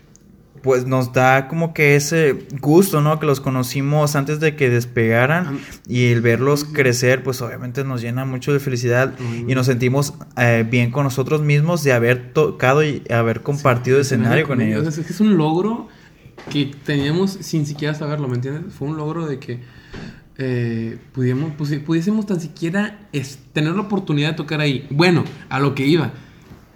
pues 0.67 0.85
nos 0.85 1.13
da 1.13 1.47
como 1.47 1.73
que 1.73 1.95
ese 1.95 2.45
gusto, 2.59 2.99
¿no? 2.99 3.21
Que 3.21 3.25
los 3.25 3.39
conocimos 3.39 4.17
antes 4.17 4.41
de 4.41 4.57
que 4.57 4.69
despegaran 4.69 5.59
y 5.87 6.07
el 6.07 6.19
verlos 6.19 6.65
crecer, 6.65 7.23
pues 7.23 7.41
obviamente 7.41 7.85
nos 7.85 8.01
llena 8.01 8.25
mucho 8.25 8.51
de 8.51 8.59
felicidad 8.59 9.13
y 9.47 9.55
nos 9.55 9.65
sentimos 9.67 10.13
eh, 10.35 10.67
bien 10.69 10.91
con 10.91 11.05
nosotros 11.05 11.39
mismos 11.41 11.85
de 11.85 11.93
haber 11.93 12.33
tocado 12.33 12.83
y 12.83 13.01
haber 13.09 13.41
compartido 13.43 13.97
escenario 14.01 14.45
con 14.45 14.59
ellos. 14.61 14.85
Es, 14.97 15.09
es 15.09 15.19
un 15.21 15.37
logro 15.37 15.87
que 16.51 16.69
teníamos 16.83 17.31
sin 17.39 17.65
siquiera 17.65 17.93
saberlo, 17.95 18.27
¿me 18.27 18.35
entiendes? 18.35 18.73
Fue 18.73 18.89
un 18.89 18.97
logro 18.97 19.25
de 19.25 19.39
que 19.39 19.61
eh, 20.37 20.97
pudiésemos 21.13 22.25
tan 22.25 22.39
siquiera 22.41 23.07
es- 23.13 23.39
tener 23.53 23.73
la 23.73 23.83
oportunidad 23.83 24.31
de 24.31 24.35
tocar 24.35 24.59
ahí. 24.59 24.85
Bueno, 24.89 25.23
a 25.49 25.59
lo 25.61 25.73
que 25.75 25.85
iba. 25.87 26.11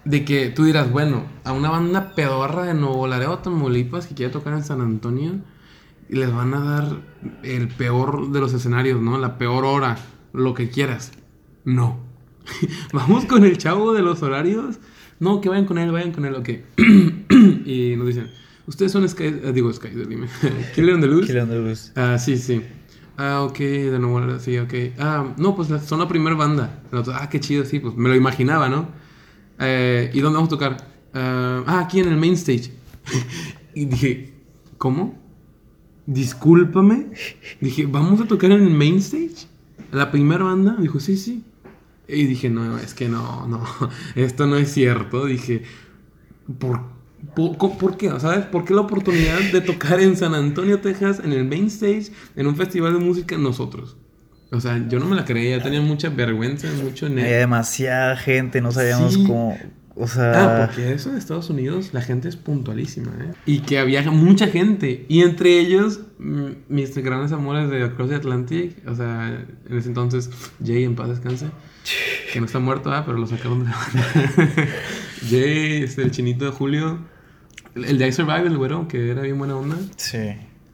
De 0.04 0.26
que 0.26 0.50
tú 0.50 0.64
dirás, 0.64 0.92
bueno, 0.92 1.26
a 1.44 1.52
una 1.52 1.70
banda 1.70 2.16
pedorra 2.16 2.64
de 2.64 2.74
Nuevo 2.74 3.08
Laredo, 3.08 3.38
Tamaulipas, 3.40 4.08
que 4.08 4.16
quiere 4.16 4.32
tocar 4.32 4.54
en 4.54 4.64
San 4.64 4.82
Antonio, 4.82 5.34
y 6.10 6.16
les 6.16 6.34
van 6.34 6.54
a 6.54 6.60
dar 6.60 7.02
el 7.44 7.68
peor 7.68 8.32
de 8.32 8.40
los 8.40 8.54
escenarios, 8.54 9.02
¿no? 9.02 9.18
La 9.18 9.38
peor 9.38 9.64
hora, 9.64 9.98
lo 10.34 10.54
que 10.54 10.70
quieras. 10.70 11.12
No. 11.64 12.00
Vamos 12.94 13.26
con 13.26 13.46
el 13.46 13.58
chavo 13.58 13.94
de 13.94 14.02
los 14.02 14.24
horarios. 14.24 14.80
No, 15.20 15.40
que 15.40 15.50
vayan 15.50 15.66
con 15.66 15.78
él, 15.78 15.92
vayan 15.92 16.12
con 16.12 16.26
él, 16.26 16.34
ok. 16.36 16.50
y 17.66 17.96
nos 17.96 18.08
dicen, 18.08 18.32
ustedes 18.66 18.92
son 18.92 19.08
Sky, 19.08 19.26
eh, 19.26 19.52
digo 19.54 19.72
Sky, 19.72 19.90
dime. 19.90 20.28
Killer 20.74 20.96
on 20.96 21.02
the 21.02 21.08
Loose. 21.08 21.28
Killer 21.28 21.44
on 21.44 21.50
the 21.50 21.56
Loose. 21.56 21.92
Ah, 21.96 22.18
sí, 22.18 22.38
sí. 22.38 22.62
Ah, 23.18 23.44
ok, 23.44 23.60
de 23.60 24.00
nuevo, 24.00 24.40
sí, 24.40 24.58
ok. 24.58 24.74
Ah, 24.98 25.34
no, 25.38 25.56
pues 25.56 25.68
son 25.86 26.00
la 26.00 26.08
primera 26.08 26.36
banda. 26.36 26.82
Ah, 27.14 27.30
qué 27.30 27.40
chido, 27.40 27.66
sí, 27.66 27.80
pues 27.80 27.96
me 27.96 28.10
lo 28.10 28.16
imaginaba, 28.16 28.68
¿no? 28.68 28.88
Eh, 29.62 30.10
¿Y 30.14 30.20
dónde 30.20 30.38
vamos 30.38 30.50
a 30.50 30.56
tocar? 30.58 30.78
Ah, 31.14 31.64
ah, 31.68 31.80
aquí 31.82 32.00
en 32.00 32.08
el 32.08 32.18
main 32.18 32.34
stage. 32.34 32.72
y 33.76 33.86
dije, 33.86 34.34
¿cómo? 34.78 35.18
Discúlpame. 36.06 37.12
Dije, 37.60 37.86
¿vamos 37.86 38.20
a 38.22 38.26
tocar 38.26 38.52
en 38.52 38.64
el 38.64 38.72
main 38.72 38.98
stage? 38.98 39.48
La 39.92 40.12
primera 40.12 40.44
banda. 40.44 40.76
Dijo, 40.80 41.00
sí, 41.00 41.16
sí. 41.16 41.44
Y 42.08 42.26
dije, 42.26 42.50
no, 42.50 42.78
es 42.78 42.94
que 42.94 43.08
no, 43.08 43.48
no, 43.48 43.64
esto 44.16 44.48
no 44.48 44.58
es 44.58 44.74
cierto. 44.74 45.26
Dije, 45.28 45.64
¿por, 46.60 46.82
por 47.36 47.98
qué? 47.98 48.10
¿Sabes? 48.20 48.46
¿Por 48.46 48.66
qué 48.66 48.74
la 48.74 48.82
oportunidad 48.82 49.40
de 49.52 49.62
tocar 49.62 50.02
en 50.02 50.18
San 50.18 50.34
Antonio, 50.34 50.80
Texas, 50.80 51.22
en 51.24 51.34
el 51.34 51.46
main 51.46 51.68
stage, 51.68 52.12
en 52.36 52.48
un 52.48 52.56
festival 52.56 52.94
de 52.94 53.06
música, 53.06 53.38
nosotros? 53.38 53.96
O 54.52 54.60
sea, 54.60 54.86
yo 54.90 55.00
no 55.00 55.06
me 55.06 55.16
la 55.16 55.24
creía, 55.26 55.62
tenía 55.64 55.82
mucha 55.82 56.10
vergüenza, 56.10 56.68
mucho 56.84 57.06
Había 57.06 57.18
nervio. 57.24 57.38
demasiada 57.38 58.18
gente, 58.18 58.60
no 58.62 58.72
sabíamos 58.72 59.14
Sí. 59.14 59.24
cómo, 59.26 59.58
o 59.96 60.04
Ah, 60.04 60.08
sea, 60.08 60.64
porque 60.68 60.94
eso 60.94 61.10
en 61.10 61.18
Estados 61.18 61.50
Unidos 61.50 61.90
la 61.94 62.02
gente 62.02 62.28
es 62.28 62.36
puntualísima, 62.36 63.12
¿eh? 63.22 63.34
Y 63.46 63.60
que 63.60 63.80
había 63.80 64.02
mucha 64.12 64.48
gente. 64.48 65.06
Y 65.08 65.22
entre 65.22 65.58
ellos, 65.60 66.02
mm, 66.20 66.46
mis 66.70 66.96
grandes 66.98 67.32
amores 67.32 67.70
de 67.70 67.84
Across 67.84 68.10
the 68.10 68.16
Atlantic, 68.16 68.78
o 68.88 68.94
sea, 68.96 69.46
en 69.70 69.78
ese 69.78 69.88
entonces, 69.88 70.30
Jay 70.66 70.84
en 70.84 70.96
paz 70.96 71.10
descanse, 71.10 71.48
que 72.34 72.40
no 72.42 72.46
está 72.46 72.60
muerto, 72.60 72.92
ah, 72.92 73.04
pero 73.06 73.18
lo 73.18 73.28
sacaron 73.28 73.60
de 73.64 73.70
la 73.70 73.78
banda. 73.78 74.06
Jay, 75.30 75.84
este, 75.84 76.02
el 76.04 76.12
chinito 76.12 76.46
de 76.46 76.52
Julio, 76.52 77.00
el 77.76 77.86
el 77.86 77.98
de 77.98 78.08
I 78.08 78.12
Survive, 78.12 78.48
el 78.48 78.58
güero, 78.58 78.88
que 78.88 79.12
era 79.12 79.22
bien 79.22 79.38
buena 79.38 79.56
onda. 79.56 79.78
sí. 79.98 80.18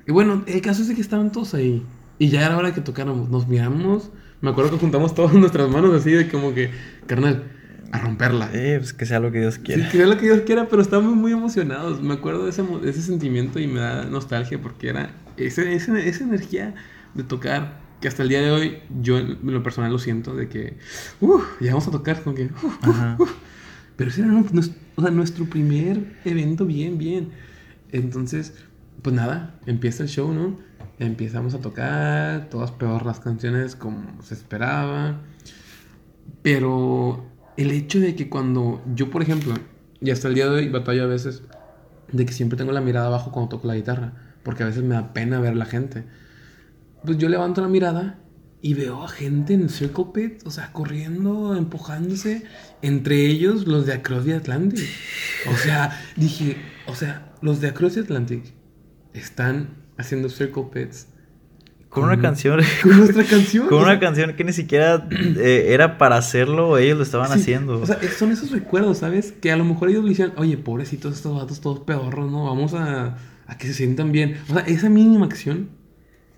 Y 0.07 0.11
bueno, 0.13 0.43
el 0.47 0.61
caso 0.61 0.81
es 0.83 0.87
de 0.87 0.95
que 0.95 1.01
estaban 1.01 1.31
todos 1.33 1.53
ahí. 1.53 1.83
Y 2.19 2.29
ya 2.29 2.45
era 2.45 2.57
hora 2.57 2.73
que 2.73 2.81
tocáramos. 2.81 3.29
Nos 3.29 3.47
miramos. 3.47 4.11
Me 4.41 4.49
acuerdo 4.49 4.71
que 4.71 4.77
juntamos 4.77 5.13
todas 5.15 5.33
nuestras 5.35 5.69
manos 5.69 5.93
así 5.93 6.11
de 6.11 6.27
como 6.29 6.53
que, 6.53 6.71
carnal, 7.05 7.43
a 7.91 7.99
romperla. 7.99 8.49
Eh, 8.53 8.77
pues 8.79 8.93
que 8.93 9.05
sea 9.05 9.19
lo 9.19 9.31
que 9.31 9.39
Dios 9.39 9.57
quiera. 9.59 9.83
Sí, 9.85 9.91
que 9.91 9.97
sea 9.97 10.07
lo 10.07 10.17
que 10.17 10.25
Dios 10.25 10.41
quiera, 10.41 10.67
pero 10.67 10.81
estamos 10.81 11.15
muy 11.15 11.31
emocionados. 11.31 12.01
Me 12.01 12.13
acuerdo 12.15 12.43
de 12.45 12.49
ese, 12.51 12.63
de 12.63 12.89
ese 12.89 13.01
sentimiento 13.01 13.59
y 13.59 13.67
me 13.67 13.79
da 13.79 14.05
nostalgia 14.05 14.61
porque 14.61 14.89
era 14.89 15.11
ese, 15.37 15.73
ese- 15.73 16.07
esa 16.07 16.23
energía 16.23 16.75
de 17.13 17.23
tocar 17.23 17.85
que 18.01 18.07
hasta 18.07 18.21
el 18.21 18.29
día 18.29 18.41
de 18.41 18.51
hoy 18.51 18.77
yo 19.01 19.17
en 19.17 19.39
lo 19.41 19.63
personal 19.63 19.91
lo 19.91 19.97
siento 19.97 20.35
de 20.35 20.47
que, 20.49 20.77
uh, 21.19 21.39
ya 21.59 21.71
vamos 21.71 21.87
a 21.87 21.91
tocar, 21.91 22.21
como 22.21 22.35
que, 22.35 22.43
uh, 22.45 22.87
uh, 23.19 23.23
uh. 23.23 23.27
Pero 23.95 24.11
ese 24.11 24.21
era 24.21 24.29
nu- 24.29 24.45
nues- 24.51 24.71
o 24.95 25.01
sea, 25.01 25.09
nuestro 25.09 25.45
primer 25.45 26.17
evento 26.23 26.65
bien, 26.67 26.99
bien. 26.99 27.29
Entonces, 27.91 28.53
pues 29.01 29.15
nada, 29.15 29.59
empieza 29.65 30.03
el 30.03 30.09
show, 30.09 30.31
¿no? 30.31 30.59
Empezamos 30.99 31.53
a 31.53 31.59
tocar, 31.59 32.49
todas 32.49 32.71
peor 32.71 33.05
las 33.05 33.19
canciones 33.19 33.75
como 33.75 34.21
se 34.23 34.33
esperaba. 34.33 35.21
Pero 36.41 37.25
el 37.55 37.71
hecho 37.71 37.99
de 37.99 38.15
que 38.15 38.29
cuando 38.29 38.83
yo, 38.95 39.09
por 39.09 39.21
ejemplo, 39.21 39.55
y 40.01 40.11
hasta 40.11 40.27
el 40.27 40.35
día 40.35 40.45
de 40.45 40.51
hoy 40.51 40.69
batallo 40.69 41.03
a 41.03 41.07
veces, 41.07 41.43
de 42.11 42.25
que 42.25 42.33
siempre 42.33 42.57
tengo 42.57 42.71
la 42.71 42.81
mirada 42.81 43.07
abajo 43.07 43.31
cuando 43.31 43.49
toco 43.49 43.67
la 43.67 43.75
guitarra, 43.75 44.13
porque 44.43 44.63
a 44.63 44.67
veces 44.67 44.83
me 44.83 44.95
da 44.95 45.13
pena 45.13 45.39
ver 45.39 45.55
la 45.55 45.65
gente. 45.65 46.05
Pues 47.03 47.17
yo 47.17 47.29
levanto 47.29 47.61
la 47.61 47.67
mirada 47.67 48.19
y 48.61 48.73
veo 48.73 49.03
a 49.03 49.07
gente 49.07 49.53
en 49.53 49.69
Circle 49.69 50.05
Pit, 50.13 50.41
o 50.45 50.51
sea, 50.51 50.71
corriendo, 50.71 51.55
empujándose, 51.55 52.43
entre 52.81 53.25
ellos 53.25 53.67
los 53.67 53.85
de 53.85 53.93
Across 53.93 54.25
the 54.25 54.33
Atlantic. 54.33 54.87
O 55.51 55.55
sea, 55.55 55.99
dije, 56.15 56.57
o 56.87 56.95
sea, 56.95 57.33
los 57.41 57.61
de 57.61 57.67
Across 57.67 57.95
the 57.95 57.99
Atlantic 58.01 58.43
están 59.13 59.86
haciendo 59.97 60.29
Circle 60.29 60.65
Pits 60.71 61.07
Con 61.89 62.03
una 62.05 62.19
canción. 62.19 62.59
con 62.83 62.97
nuestra 62.97 63.23
canción. 63.23 63.67
Con 63.67 63.79
una 63.79 63.91
sea, 63.91 63.99
canción 63.99 64.35
que 64.35 64.43
ni 64.43 64.53
siquiera 64.53 65.07
eh, 65.11 65.67
era 65.69 65.97
para 65.97 66.17
hacerlo, 66.17 66.77
ellos 66.77 66.97
lo 66.97 67.03
estaban 67.03 67.27
Sí, 67.29 67.39
haciendo. 67.39 67.81
O 67.81 67.85
sea, 67.85 67.99
son 68.17 68.31
esos 68.31 68.51
recuerdos, 68.51 68.99
¿sabes? 68.99 69.31
Que 69.31 69.51
a 69.51 69.57
lo 69.57 69.65
mejor 69.65 69.89
ellos 69.89 70.03
le 70.03 70.09
decían, 70.09 70.33
oye, 70.37 70.57
pobrecitos 70.57 71.15
estos 71.15 71.35
vatos 71.35 71.61
todos 71.61 71.79
pedorros, 71.81 72.31
¿no? 72.31 72.45
Vamos 72.45 72.73
a, 72.73 73.17
a 73.45 73.57
que 73.57 73.67
se 73.67 73.73
sientan 73.73 74.11
bien. 74.11 74.37
O 74.49 74.53
sea, 74.53 74.63
esa 74.63 74.89
mínima 74.89 75.25
acción 75.25 75.69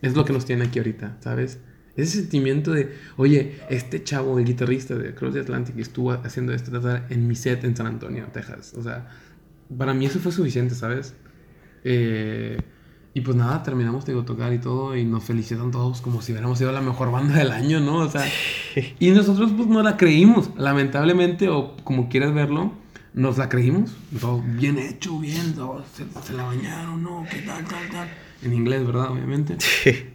es 0.02 0.16
lo 0.16 0.26
que 0.26 0.34
nos 0.34 0.46
tiene 0.46 0.66
aquí 0.66 0.80
ahorita, 0.80 1.18
¿sabes? 1.20 1.60
Ese 1.96 2.20
sentimiento 2.20 2.72
de, 2.72 2.96
oye, 3.18 3.60
este 3.70 4.04
chavo, 4.04 4.40
el 4.40 4.46
guitarrista 4.46 4.96
de 4.96 5.14
Cross 5.14 5.34
the 5.34 5.40
Atlantic, 5.42 5.78
estuvo 5.80 6.12
haciendo 6.12 6.54
este 6.54 6.72
tratar 6.72 7.08
en 7.10 7.28
mi 7.28 7.36
set 7.36 7.64
en 7.66 7.76
San 7.76 7.88
Antonio, 7.88 8.28
Texas. 8.32 8.74
O 8.78 8.84
sea, 8.84 9.10
para 9.78 9.94
mí 9.94 10.06
eso 10.06 10.20
fue 10.20 10.32
suficiente, 10.32 10.76
¿sabes? 10.76 11.16
Eh, 11.84 12.58
y 13.14 13.22
pues 13.22 13.36
nada, 13.36 13.64
terminamos 13.64 14.06
de 14.06 14.14
tocar 14.24 14.54
y 14.54 14.60
todo, 14.60 14.96
y 14.96 15.04
nos 15.04 15.24
felicitan 15.24 15.72
todos 15.72 16.02
como 16.02 16.22
si 16.22 16.32
hubiéramos 16.32 16.58
sido 16.58 16.72
la 16.72 16.82
mejor 16.82 17.12
banda 17.12 17.36
del 17.36 17.52
año, 17.52 17.80
¿no? 17.80 17.98
O 17.98 18.10
sea, 18.10 18.26
y 19.00 19.10
nosotros 19.12 19.52
pues 19.56 19.68
no 19.68 19.82
la 19.82 19.98
creímos, 19.98 20.52
lamentablemente, 20.58 21.50
o 21.50 21.76
como 21.84 22.10
quieras 22.10 22.34
verlo, 22.34 22.72
nos 23.14 23.38
la 23.38 23.50
creímos. 23.50 23.92
Todo 24.20 24.42
bien 24.46 24.78
hecho, 24.78 25.18
bien, 25.20 25.54
todo, 25.56 25.84
se, 25.94 26.06
se 26.26 26.34
la 26.34 26.44
bañaron, 26.44 27.02
¿no? 27.02 27.26
¿Qué 27.30 27.40
tal, 27.40 27.66
tal, 27.66 27.90
tal? 27.92 28.08
En 28.44 28.54
inglés, 28.54 28.86
¿verdad? 28.86 29.12
Obviamente. 29.12 29.58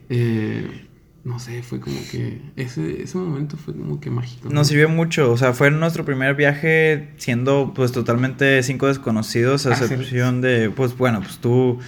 Eh, 0.09 0.87
no 1.25 1.39
sé, 1.39 1.63
fue 1.63 1.81
como 1.81 1.97
que 2.11 2.41
ese, 2.57 3.03
ese 3.03 3.17
momento 3.19 3.57
fue 3.57 3.75
como 3.75 3.99
que 3.99 4.11
mágico. 4.11 4.49
¿no? 4.49 4.57
Nos 4.57 4.69
sirvió 4.69 4.89
mucho, 4.89 5.33
o 5.33 5.37
sea, 5.37 5.55
fue 5.55 5.71
nuestro 5.71 6.05
primer 6.05 6.35
viaje 6.35 7.11
siendo 7.17 7.73
pues 7.75 7.93
totalmente 7.93 8.63
cinco 8.63 8.87
desconocidos, 8.87 9.67
a 9.67 9.71
Ah, 9.71 9.73
excepción 9.73 10.43
de, 10.43 10.71
pues 10.71 10.97
bueno, 10.97 11.21
pues 11.21 11.39
tú 11.39 11.79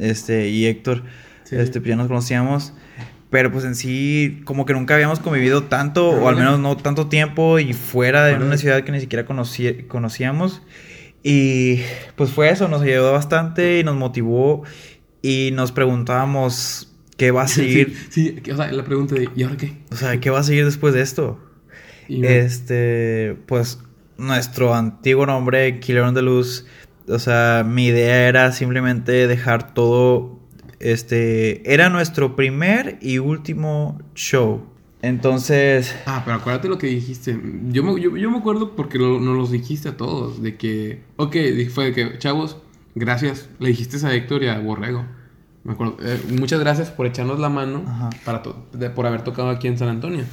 este, 0.00 0.48
y 0.48 0.66
Héctor, 0.66 1.04
Sí. 1.44 1.56
este, 1.56 1.80
pues 1.80 1.90
ya 1.90 1.96
nos 1.96 2.08
conocíamos, 2.08 2.72
pero 3.30 3.52
pues 3.52 3.64
en 3.64 3.74
sí 3.76 4.40
como 4.44 4.66
que 4.66 4.72
nunca 4.72 4.94
habíamos 4.94 5.20
convivido 5.20 5.64
tanto, 5.64 6.08
o 6.10 6.28
al 6.28 6.34
menos 6.36 6.58
no 6.58 6.76
tanto 6.76 7.06
tiempo 7.08 7.58
y 7.60 7.72
fuera 7.74 8.24
de 8.24 8.34
una 8.34 8.56
ciudad 8.56 8.82
que 8.82 8.90
ni 8.92 9.00
siquiera 9.00 9.26
conocí- 9.26 9.86
conocíamos. 9.86 10.62
Y 11.22 11.80
pues 12.16 12.30
fue 12.30 12.48
eso, 12.50 12.66
nos 12.68 12.82
ayudó 12.82 13.12
bastante 13.12 13.78
y 13.78 13.84
nos 13.84 13.94
motivó 13.96 14.62
y 15.22 15.50
nos 15.52 15.70
preguntábamos 15.72 16.92
qué 17.16 17.30
va 17.30 17.42
a 17.42 17.48
seguir, 17.48 17.94
Sí, 18.08 18.40
sí, 18.42 18.50
o 18.50 18.56
sea, 18.56 18.72
la 18.72 18.84
pregunta 18.84 19.14
de, 19.14 19.28
¿y 19.36 19.42
ahora 19.42 19.56
qué? 19.56 19.74
o 19.92 19.96
sea, 19.96 20.18
qué 20.18 20.30
va 20.30 20.38
a 20.40 20.42
seguir 20.42 20.64
después 20.64 20.94
de 20.94 21.02
esto. 21.02 21.38
Y 22.08 22.24
Este, 22.26 23.36
pues 23.46 23.78
nuestro 24.16 24.74
antiguo 24.74 25.26
nombre, 25.26 25.78
Killer 25.80 26.02
on 26.02 26.14
the 26.14 26.22
Loose, 26.22 26.64
o 27.10 27.18
sea, 27.18 27.64
mi 27.66 27.86
idea 27.86 28.28
era 28.28 28.52
simplemente 28.52 29.26
dejar 29.26 29.74
todo, 29.74 30.38
este, 30.78 31.72
era 31.72 31.88
nuestro 31.90 32.36
primer 32.36 32.98
y 33.00 33.18
último 33.18 34.00
show. 34.14 34.62
Entonces, 35.02 35.94
Ah, 36.06 36.22
pero 36.24 36.36
acuérdate 36.36 36.68
lo 36.68 36.76
que 36.78 36.86
dijiste. 36.86 37.38
Yo 37.70 37.82
me, 37.82 37.98
yo, 38.00 38.16
yo 38.16 38.30
me 38.30 38.38
acuerdo 38.38 38.76
porque 38.76 38.98
lo- 38.98 39.18
nos 39.18 39.34
los 39.36 39.50
dijiste 39.50 39.88
a 39.88 39.96
todos. 39.96 40.42
De 40.42 40.56
que, 40.56 41.02
ok, 41.16 41.36
fue 41.72 41.86
de 41.86 41.92
que, 41.92 42.18
chavos, 42.18 42.58
gracias. 42.94 43.48
Le 43.58 43.68
dijiste 43.68 44.04
a 44.06 44.14
Héctor 44.14 44.42
y 44.42 44.48
a 44.48 44.58
Borrego. 44.58 45.04
Me 45.64 45.72
acuerdo. 45.72 45.96
eh, 46.02 46.18
muchas 46.38 46.60
gracias 46.60 46.90
por 46.90 47.06
echarnos 47.06 47.38
la 47.38 47.48
mano 47.50 47.82
Ajá. 47.86 48.10
para 48.24 48.42
to- 48.42 48.66
de- 48.72 48.90
por 48.90 49.06
haber 49.06 49.22
tocado 49.22 49.48
aquí 49.50 49.68
en 49.68 49.78
San 49.78 49.88
Antonio. 49.88 50.24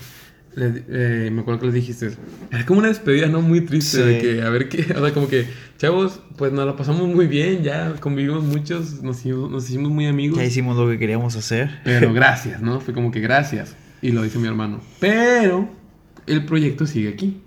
Les- 0.58 0.84
eh, 0.89 1.30
me 1.32 1.41
acuerdo 1.41 1.60
que 1.60 1.66
les 1.68 1.76
dijiste. 1.76 2.10
Era 2.51 2.66
como 2.66 2.80
una 2.80 2.88
despedida, 2.88 3.28
¿no? 3.28 3.41
Muy 3.41 3.62
triste. 3.62 3.97
Sí. 3.97 4.03
De 4.03 4.18
que, 4.20 4.41
a 4.41 4.49
ver 4.49 4.68
qué. 4.70 4.82
O 4.97 5.03
sea, 5.05 5.14
como 5.14 5.28
que, 5.28 5.45
chavos, 5.78 6.20
pues 6.36 6.51
nos 6.51 6.66
la 6.66 6.76
pasamos 6.76 7.08
muy 7.08 7.28
bien. 7.28 7.62
Ya 7.64 7.93
convivimos 7.99 8.43
muchos. 8.43 9.03
Nos, 9.03 9.20
hicimos- 9.20 9.51
nos 9.51 9.70
hicimos 9.70 9.91
muy 9.91 10.08
amigos. 10.08 10.39
ya 10.39 10.45
hicimos 10.45 10.76
lo 10.76 10.89
que 10.89 10.97
queríamos 10.97 11.36
hacer. 11.36 11.80
Pero 11.84 12.12
gracias, 12.22 12.62
¿no? 12.62 12.80
Fue 12.82 12.93
como 12.93 13.12
que 13.12 13.20
gracias. 13.20 13.76
Y 14.01 14.12
lo 14.12 14.24
dice 14.24 14.39
mi 14.39 14.47
hermano. 14.47 14.82
Pero 14.99 15.70
el 16.26 16.43
proyecto 16.45 16.88
sigue 16.88 17.10
aquí. 17.10 17.41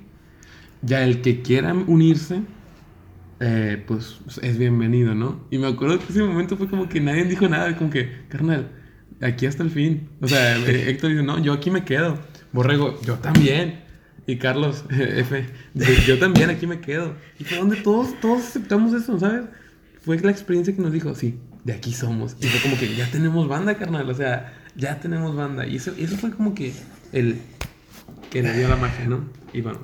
Ya 0.82 1.02
el 1.04 1.20
que 1.20 1.42
quiera 1.42 1.74
unirse, 1.74 2.42
eh, 3.40 3.82
pues 3.86 4.18
es 4.42 4.56
bienvenido, 4.58 5.14
¿no? 5.14 5.44
Y 5.50 5.58
me 5.58 5.66
acuerdo 5.66 5.98
que 5.98 6.04
ese 6.10 6.22
momento 6.22 6.56
fue 6.56 6.68
como 6.68 6.88
que 6.88 7.00
nadie 7.00 7.24
dijo 7.24 7.48
nada, 7.48 7.76
como 7.76 7.90
que, 7.90 8.08
carnal, 8.28 8.70
aquí 9.20 9.46
hasta 9.46 9.62
el 9.62 9.70
fin. 9.70 10.08
O 10.20 10.28
sea, 10.28 10.56
Héctor 10.66 11.10
dice, 11.10 11.22
no, 11.22 11.38
yo 11.42 11.52
aquí 11.52 11.70
me 11.70 11.84
quedo. 11.84 12.18
Borrego, 12.52 13.00
yo 13.02 13.14
también. 13.14 13.80
Y 14.26 14.36
Carlos, 14.36 14.84
F, 14.90 15.46
yo 16.06 16.18
también 16.18 16.50
aquí 16.50 16.66
me 16.66 16.80
quedo. 16.80 17.14
Y 17.38 17.44
fue 17.44 17.58
donde 17.58 17.76
todos, 17.76 18.18
todos 18.20 18.44
aceptamos 18.46 18.92
eso, 18.94 19.18
¿sabes? 19.18 19.42
Fue 20.02 20.18
la 20.20 20.30
experiencia 20.30 20.74
que 20.74 20.82
nos 20.82 20.92
dijo, 20.92 21.14
sí, 21.14 21.38
de 21.64 21.72
aquí 21.74 21.92
somos. 21.92 22.36
Y 22.40 22.46
fue 22.46 22.60
como 22.60 22.78
que 22.78 22.94
ya 22.94 23.10
tenemos 23.10 23.48
banda, 23.48 23.74
carnal. 23.76 24.08
O 24.08 24.14
sea, 24.14 24.52
ya 24.76 25.00
tenemos 25.00 25.34
banda. 25.34 25.66
Y 25.66 25.76
eso, 25.76 25.92
eso 25.98 26.16
fue 26.16 26.30
como 26.30 26.54
que 26.54 26.72
el 27.12 27.38
que 28.30 28.42
le 28.42 28.52
dio 28.56 28.68
la 28.68 28.76
magia, 28.76 29.06
¿no? 29.06 29.24
Y 29.52 29.60
bueno, 29.62 29.80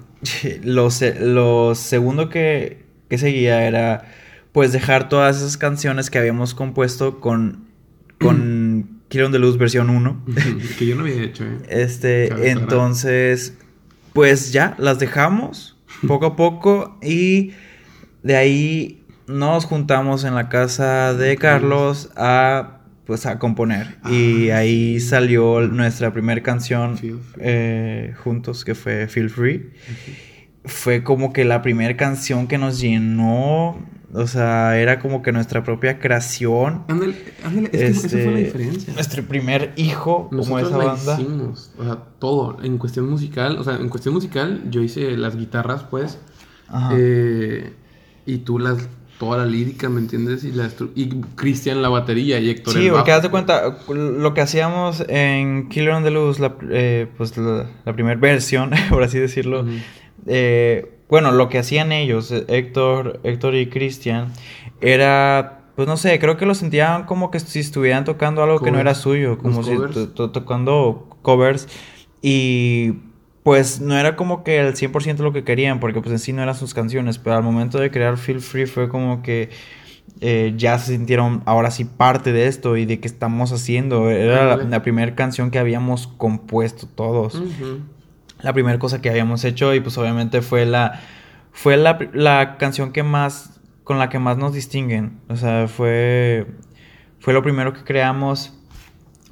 Lo, 0.63 0.91
se- 0.91 1.19
lo 1.21 1.75
segundo 1.75 2.29
que, 2.29 2.85
que 3.11 3.19
seguía 3.19 3.67
era 3.67 4.05
pues 4.53 4.73
dejar 4.73 5.09
todas 5.09 5.37
esas 5.39 5.57
canciones 5.57 6.09
que 6.09 6.19
habíamos 6.19 6.55
compuesto 6.55 7.21
con, 7.21 7.67
con 8.21 8.66
Killer 9.09 9.27
on 9.27 9.33
the 9.33 9.39
Loose 9.39 9.59
versión 9.59 9.91
1. 9.91 10.25
que 10.79 10.87
yo 10.87 10.97
no 10.97 11.03
había 11.03 11.23
hecho, 11.23 11.45
¿eh? 11.45 11.59
Este, 11.69 12.29
Cabe 12.29 12.51
entonces, 12.51 13.55
pues 14.13 14.53
ya 14.53 14.75
las 14.79 14.99
dejamos 14.99 15.77
poco 16.07 16.27
a 16.27 16.37
poco 16.37 16.99
y 17.03 17.53
de 18.23 18.37
ahí 18.37 19.03
nos 19.27 19.65
juntamos 19.65 20.25
en 20.25 20.35
la 20.35 20.49
casa 20.49 21.15
de 21.15 21.37
Carlos 21.37 22.11
a 22.17 22.73
pues 23.07 23.25
a 23.25 23.39
componer 23.39 23.99
y 24.11 24.51
Ah, 24.51 24.59
ahí 24.59 24.99
salió 24.99 25.61
nuestra 25.61 26.13
primera 26.13 26.43
canción 26.43 26.99
eh, 27.39 28.15
juntos 28.23 28.65
que 28.65 28.75
fue 28.75 29.07
Feel 29.07 29.31
Free. 29.31 29.71
Fue 30.65 31.05
como 31.05 31.33
que 31.33 31.45
la 31.45 31.63
primera 31.63 31.97
canción 31.97 32.49
que 32.49 32.59
nos 32.59 32.81
llenó, 32.81 33.79
o 34.13 34.27
sea, 34.27 34.79
era 34.79 34.99
como 35.01 35.23
que 35.23 35.33
nuestra 35.33 35.63
propia 35.65 35.99
creación. 35.99 36.85
Ándale, 36.89 37.17
ándale, 37.45 37.71
es 37.73 38.01
que 38.01 38.07
esa 38.07 38.09
fue 38.09 38.19
la 38.33 38.39
Este, 38.41 38.45
diferencia. 38.59 38.95
Nuestro 38.95 39.23
primer 39.25 39.73
hijo 39.77 40.29
como 40.31 40.59
esa 40.59 40.71
la 40.79 40.85
banda. 40.85 41.15
hicimos, 41.21 41.71
o 41.79 41.85
sea, 41.85 41.97
todo. 42.19 42.59
En 42.63 42.79
cuestión 42.79 43.09
musical, 43.11 43.59
o 43.59 43.65
sea, 43.65 43.77
en 43.77 43.89
cuestión 43.89 44.15
musical, 44.15 44.63
yo 44.71 44.81
hice 44.83 45.17
las 45.17 45.37
guitarras, 45.37 45.83
pues. 45.85 46.19
Ajá. 46.69 46.95
eh, 46.97 47.73
y 48.27 48.39
tú 48.39 48.59
las, 48.59 48.89
toda 49.21 49.39
la 49.39 49.47
lírica, 49.47 49.89
¿me 49.89 50.01
entiendes? 50.01 50.43
Y, 50.45 50.51
la 50.53 50.69
y 50.97 51.09
Cristian 51.37 51.81
la 51.81 51.89
batería 51.89 52.39
y 52.41 52.51
Héctor 52.51 52.75
Sí, 52.75 52.87
el 52.87 52.93
porque 52.93 53.11
bajo. 53.13 53.19
haz 53.19 53.23
de 53.23 53.31
cuenta, 53.31 53.77
lo 53.89 54.35
que 54.35 54.41
hacíamos 54.41 55.05
en 55.09 55.69
Killer 55.69 55.91
on 55.91 56.03
the 56.03 56.11
Loose, 56.11 56.41
la, 56.43 56.57
eh, 56.71 57.07
pues 57.17 57.37
la, 57.37 57.67
primera 57.95 58.19
versión, 58.21 58.71
por 58.91 59.03
así 59.05 59.19
decirlo, 59.19 59.61
Ujú. 59.61 59.71
eh, 60.27 60.96
bueno, 61.09 61.33
lo 61.33 61.49
que 61.49 61.59
hacían 61.59 61.93
ellos, 61.93 62.31
eh, 62.33 62.45
Héctor, 62.49 63.21
Héctor 63.23 63.55
y 63.55 63.69
Cristian, 63.69 64.33
era, 64.81 65.61
pues 65.77 65.87
no 65.89 65.97
sé, 65.97 66.19
creo 66.19 66.37
que 66.37 66.47
lo 66.47 66.55
sentían 66.55 67.05
como 67.05 67.31
que 67.31 67.41
si 67.41 67.61
estuvieran 67.61 68.05
tocando 68.05 68.43
algo 68.43 68.61
que 68.61 68.71
no 68.71 68.79
era 68.81 68.95
suyo, 68.95 69.39
como 69.39 69.63
si 69.63 69.71
covers. 69.75 69.95
to- 69.95 70.09
to- 70.11 70.31
tocando 70.31 71.09
covers 71.23 71.69
y 72.23 72.95
pues 73.43 73.81
no 73.81 73.97
era 73.97 74.17
como 74.17 74.43
que 74.43 74.59
el 74.59 74.75
100% 74.75 75.19
lo 75.23 75.33
que 75.33 75.45
querían, 75.45 75.79
porque 75.79 76.01
pues 76.01 76.11
en 76.13 76.19
sí 76.19 76.33
no 76.33 76.43
eran 76.43 76.57
sus 76.57 76.75
canciones, 76.75 77.19
pero 77.19 77.37
al 77.37 77.45
momento 77.45 77.79
de 77.79 77.93
crear 77.93 78.17
Feel 78.17 78.41
Free 78.41 78.67
fue 78.67 78.89
como 78.89 79.23
que 79.23 79.51
eh, 80.21 80.55
ya 80.57 80.79
se 80.79 80.93
sintieron 80.93 81.43
ahora 81.47 81.71
sí 81.71 81.85
parte 81.85 82.33
de 82.33 82.47
esto 82.49 82.77
y 82.77 82.87
de 82.87 82.99
que 82.99 83.07
estamos 83.07 83.53
haciendo. 83.53 84.11
Era 84.11 84.57
la, 84.57 84.83
primera 84.83 85.15
canción 85.15 85.51
que 85.53 85.59
habíamos 85.61 86.09
compuesto 86.09 86.89
todos. 86.93 87.41
La 88.41 88.53
primera 88.53 88.79
cosa 88.79 89.01
que 89.01 89.11
habíamos 89.11 89.45
hecho 89.45 89.75
y 89.75 89.81
pues 89.81 89.97
obviamente 89.99 90.43
fue 90.43 90.67
la, 90.67 91.01
fue 91.53 91.77
la, 91.77 91.99
la 92.13 92.57
canción 92.59 92.93
que 92.93 93.03
más, 93.03 93.61
con 93.85 93.99
la 93.99 94.09
que 94.09 94.19
más 94.19 94.37
nos 94.37 94.53
distinguen. 94.53 95.21
O 95.29 95.37
sea, 95.37 95.69
fue, 95.69 96.47
fue 97.19 97.33
lo 97.33 97.43
primero 97.43 97.73
que 97.73 97.83
creamos 97.83 98.53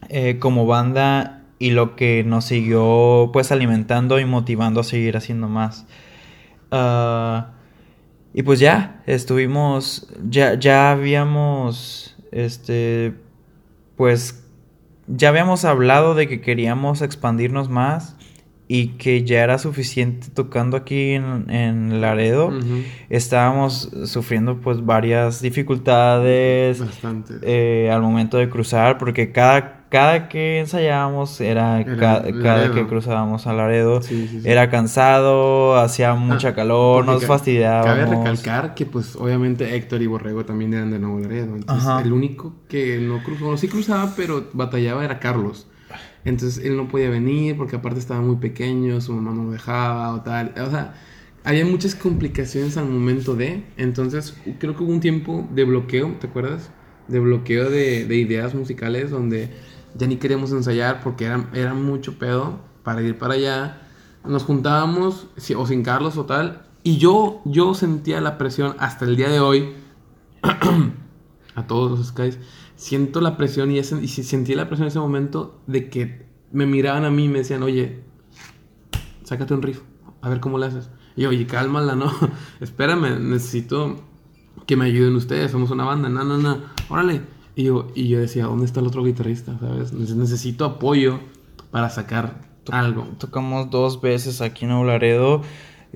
eh, 0.08 0.38
como 0.38 0.66
banda 0.66 1.42
y 1.58 1.70
lo 1.70 1.96
que 1.96 2.24
nos 2.24 2.46
siguió 2.46 3.30
pues 3.32 3.52
alimentando 3.52 4.18
y 4.18 4.24
motivando 4.24 4.80
a 4.80 4.84
seguir 4.84 5.16
haciendo 5.16 5.48
más. 5.48 5.86
Ah, 6.70 7.52
y 8.32 8.42
pues 8.42 8.58
ya, 8.58 9.02
estuvimos, 9.06 10.08
ya, 10.28 10.54
ya 10.54 10.90
habíamos, 10.90 12.16
este, 12.32 13.14
pues, 13.96 14.44
ya 15.06 15.28
habíamos 15.28 15.64
hablado 15.64 16.16
de 16.16 16.26
que 16.26 16.40
queríamos 16.40 17.00
expandirnos 17.00 17.68
más 17.68 18.16
y 18.66 18.88
que 18.96 19.24
ya 19.24 19.42
era 19.42 19.58
suficiente 19.58 20.28
tocando 20.32 20.76
aquí 20.76 21.12
en, 21.12 21.50
en 21.50 22.00
Laredo. 22.00 22.50
Estábamos 23.10 23.90
sufriendo 24.06 24.60
pues 24.60 24.84
varias 24.84 25.42
dificultades 25.42 26.82
eh, 27.42 27.90
al 27.92 28.02
momento 28.02 28.38
de 28.38 28.48
cruzar 28.48 28.98
porque 28.98 29.32
cada 29.32 29.84
cada 29.94 30.28
que 30.28 30.58
ensayábamos 30.58 31.40
era, 31.40 31.84
cada 31.84 32.72
que 32.72 32.84
cruzábamos 32.84 33.46
a 33.46 33.52
Laredo 33.52 34.00
era 34.42 34.68
cansado, 34.68 35.78
hacía 35.78 36.10
ah, 36.10 36.14
mucha 36.16 36.52
calor, 36.52 37.04
nos 37.04 37.24
fastidiaba. 37.24 37.84
Cabe 37.84 38.06
recalcar 38.06 38.74
que 38.74 38.86
pues 38.86 39.14
obviamente 39.14 39.76
Héctor 39.76 40.02
y 40.02 40.08
Borrego 40.08 40.44
también 40.44 40.74
eran 40.74 40.90
de 40.90 40.98
Nuevo 40.98 41.20
Laredo, 41.20 41.54
entonces 41.54 41.88
el 42.04 42.12
único 42.12 42.54
que 42.68 42.98
no 42.98 43.22
cruzó, 43.22 43.52
no 43.52 43.56
sí 43.56 43.68
cruzaba, 43.68 44.12
pero 44.16 44.48
batallaba 44.52 45.04
era 45.04 45.20
Carlos. 45.20 45.68
Entonces 46.24 46.64
él 46.64 46.76
no 46.76 46.88
podía 46.88 47.10
venir 47.10 47.56
porque 47.56 47.76
aparte 47.76 47.98
estaba 47.98 48.20
muy 48.20 48.36
pequeño, 48.36 49.00
su 49.00 49.12
mamá 49.12 49.32
no 49.32 49.44
lo 49.44 49.50
dejaba 49.52 50.14
o 50.14 50.22
tal. 50.22 50.54
O 50.56 50.70
sea, 50.70 50.94
había 51.44 51.66
muchas 51.66 51.94
complicaciones 51.94 52.76
al 52.76 52.88
momento 52.88 53.36
de. 53.36 53.64
Entonces 53.76 54.34
creo 54.58 54.76
que 54.76 54.82
hubo 54.82 54.92
un 54.92 55.00
tiempo 55.00 55.46
de 55.52 55.64
bloqueo, 55.64 56.16
¿te 56.20 56.26
acuerdas? 56.26 56.70
De 57.08 57.20
bloqueo 57.20 57.68
de, 57.70 58.06
de 58.06 58.16
ideas 58.16 58.54
musicales 58.54 59.10
donde 59.10 59.50
ya 59.94 60.06
ni 60.06 60.16
queríamos 60.16 60.52
ensayar 60.52 61.02
porque 61.02 61.26
era, 61.26 61.48
era 61.52 61.74
mucho 61.74 62.18
pedo 62.18 62.58
para 62.82 63.02
ir 63.02 63.18
para 63.18 63.34
allá. 63.34 63.80
Nos 64.24 64.44
juntábamos, 64.44 65.26
o 65.56 65.66
sin 65.66 65.82
Carlos 65.82 66.16
o 66.16 66.24
tal, 66.24 66.62
y 66.82 66.98
yo, 66.98 67.42
yo 67.44 67.74
sentía 67.74 68.20
la 68.20 68.38
presión 68.38 68.74
hasta 68.78 69.04
el 69.04 69.16
día 69.16 69.28
de 69.28 69.40
hoy, 69.40 69.74
a 71.54 71.66
todos 71.66 71.98
los 71.98 72.08
Skies, 72.08 72.38
siento 72.84 73.22
la 73.22 73.38
presión 73.38 73.70
y, 73.70 73.78
ese, 73.78 73.98
y 74.02 74.08
sentí 74.08 74.54
la 74.54 74.68
presión 74.68 74.84
en 74.84 74.88
ese 74.88 74.98
momento 74.98 75.58
de 75.66 75.88
que 75.88 76.26
me 76.52 76.66
miraban 76.66 77.06
a 77.06 77.10
mí 77.10 77.24
y 77.24 77.28
me 77.28 77.38
decían, 77.38 77.62
oye, 77.62 78.02
sácate 79.22 79.54
un 79.54 79.62
riff, 79.62 79.80
a 80.20 80.28
ver 80.28 80.38
cómo 80.38 80.58
lo 80.58 80.66
haces. 80.66 80.90
Y 81.16 81.22
yo, 81.22 81.30
oye, 81.30 81.46
cálmala, 81.46 81.94
no, 81.94 82.12
espérame, 82.60 83.18
necesito 83.20 84.04
que 84.66 84.76
me 84.76 84.84
ayuden 84.84 85.16
ustedes, 85.16 85.50
somos 85.50 85.70
una 85.70 85.84
banda, 85.84 86.10
no, 86.10 86.24
no, 86.24 86.36
no, 86.36 86.58
órale. 86.90 87.22
Y 87.56 87.64
yo, 87.64 87.88
y 87.94 88.08
yo 88.08 88.18
decía, 88.18 88.44
¿dónde 88.44 88.66
está 88.66 88.80
el 88.80 88.86
otro 88.86 89.02
guitarrista? 89.02 89.58
¿Sabes? 89.58 89.94
Necesito 89.94 90.66
apoyo 90.66 91.20
para 91.70 91.88
sacar 91.88 92.42
algo. 92.70 93.08
Tocamos 93.16 93.70
dos 93.70 94.02
veces 94.02 94.42
aquí 94.42 94.66
en 94.66 94.72
Aularedo 94.72 95.40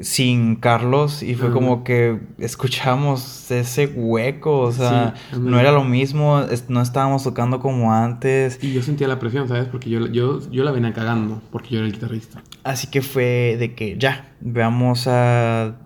sin 0.02 0.56
Carlos 0.56 1.22
y 1.22 1.34
fue 1.34 1.50
como 1.50 1.84
que 1.84 2.20
escuchamos 2.38 3.50
ese 3.50 3.86
hueco, 3.86 4.60
o 4.60 4.72
sea, 4.72 5.14
no 5.38 5.58
era 5.58 5.72
lo 5.72 5.84
mismo, 5.84 6.42
no 6.68 6.82
estábamos 6.82 7.24
tocando 7.24 7.60
como 7.60 7.92
antes. 7.92 8.58
Y 8.62 8.72
yo 8.72 8.82
sentía 8.82 9.08
la 9.08 9.18
presión, 9.18 9.48
¿sabes? 9.48 9.66
Porque 9.66 9.90
yo, 9.90 10.06
yo, 10.06 10.40
yo 10.50 10.64
la 10.64 10.70
venía 10.70 10.92
cagando, 10.92 11.40
porque 11.50 11.70
yo 11.70 11.78
era 11.78 11.86
el 11.86 11.92
guitarrista. 11.92 12.42
Así 12.64 12.88
que 12.88 13.02
fue 13.02 13.56
de 13.58 13.74
que 13.74 13.96
ya, 13.98 14.32
veamos 14.40 15.06
a 15.06 15.76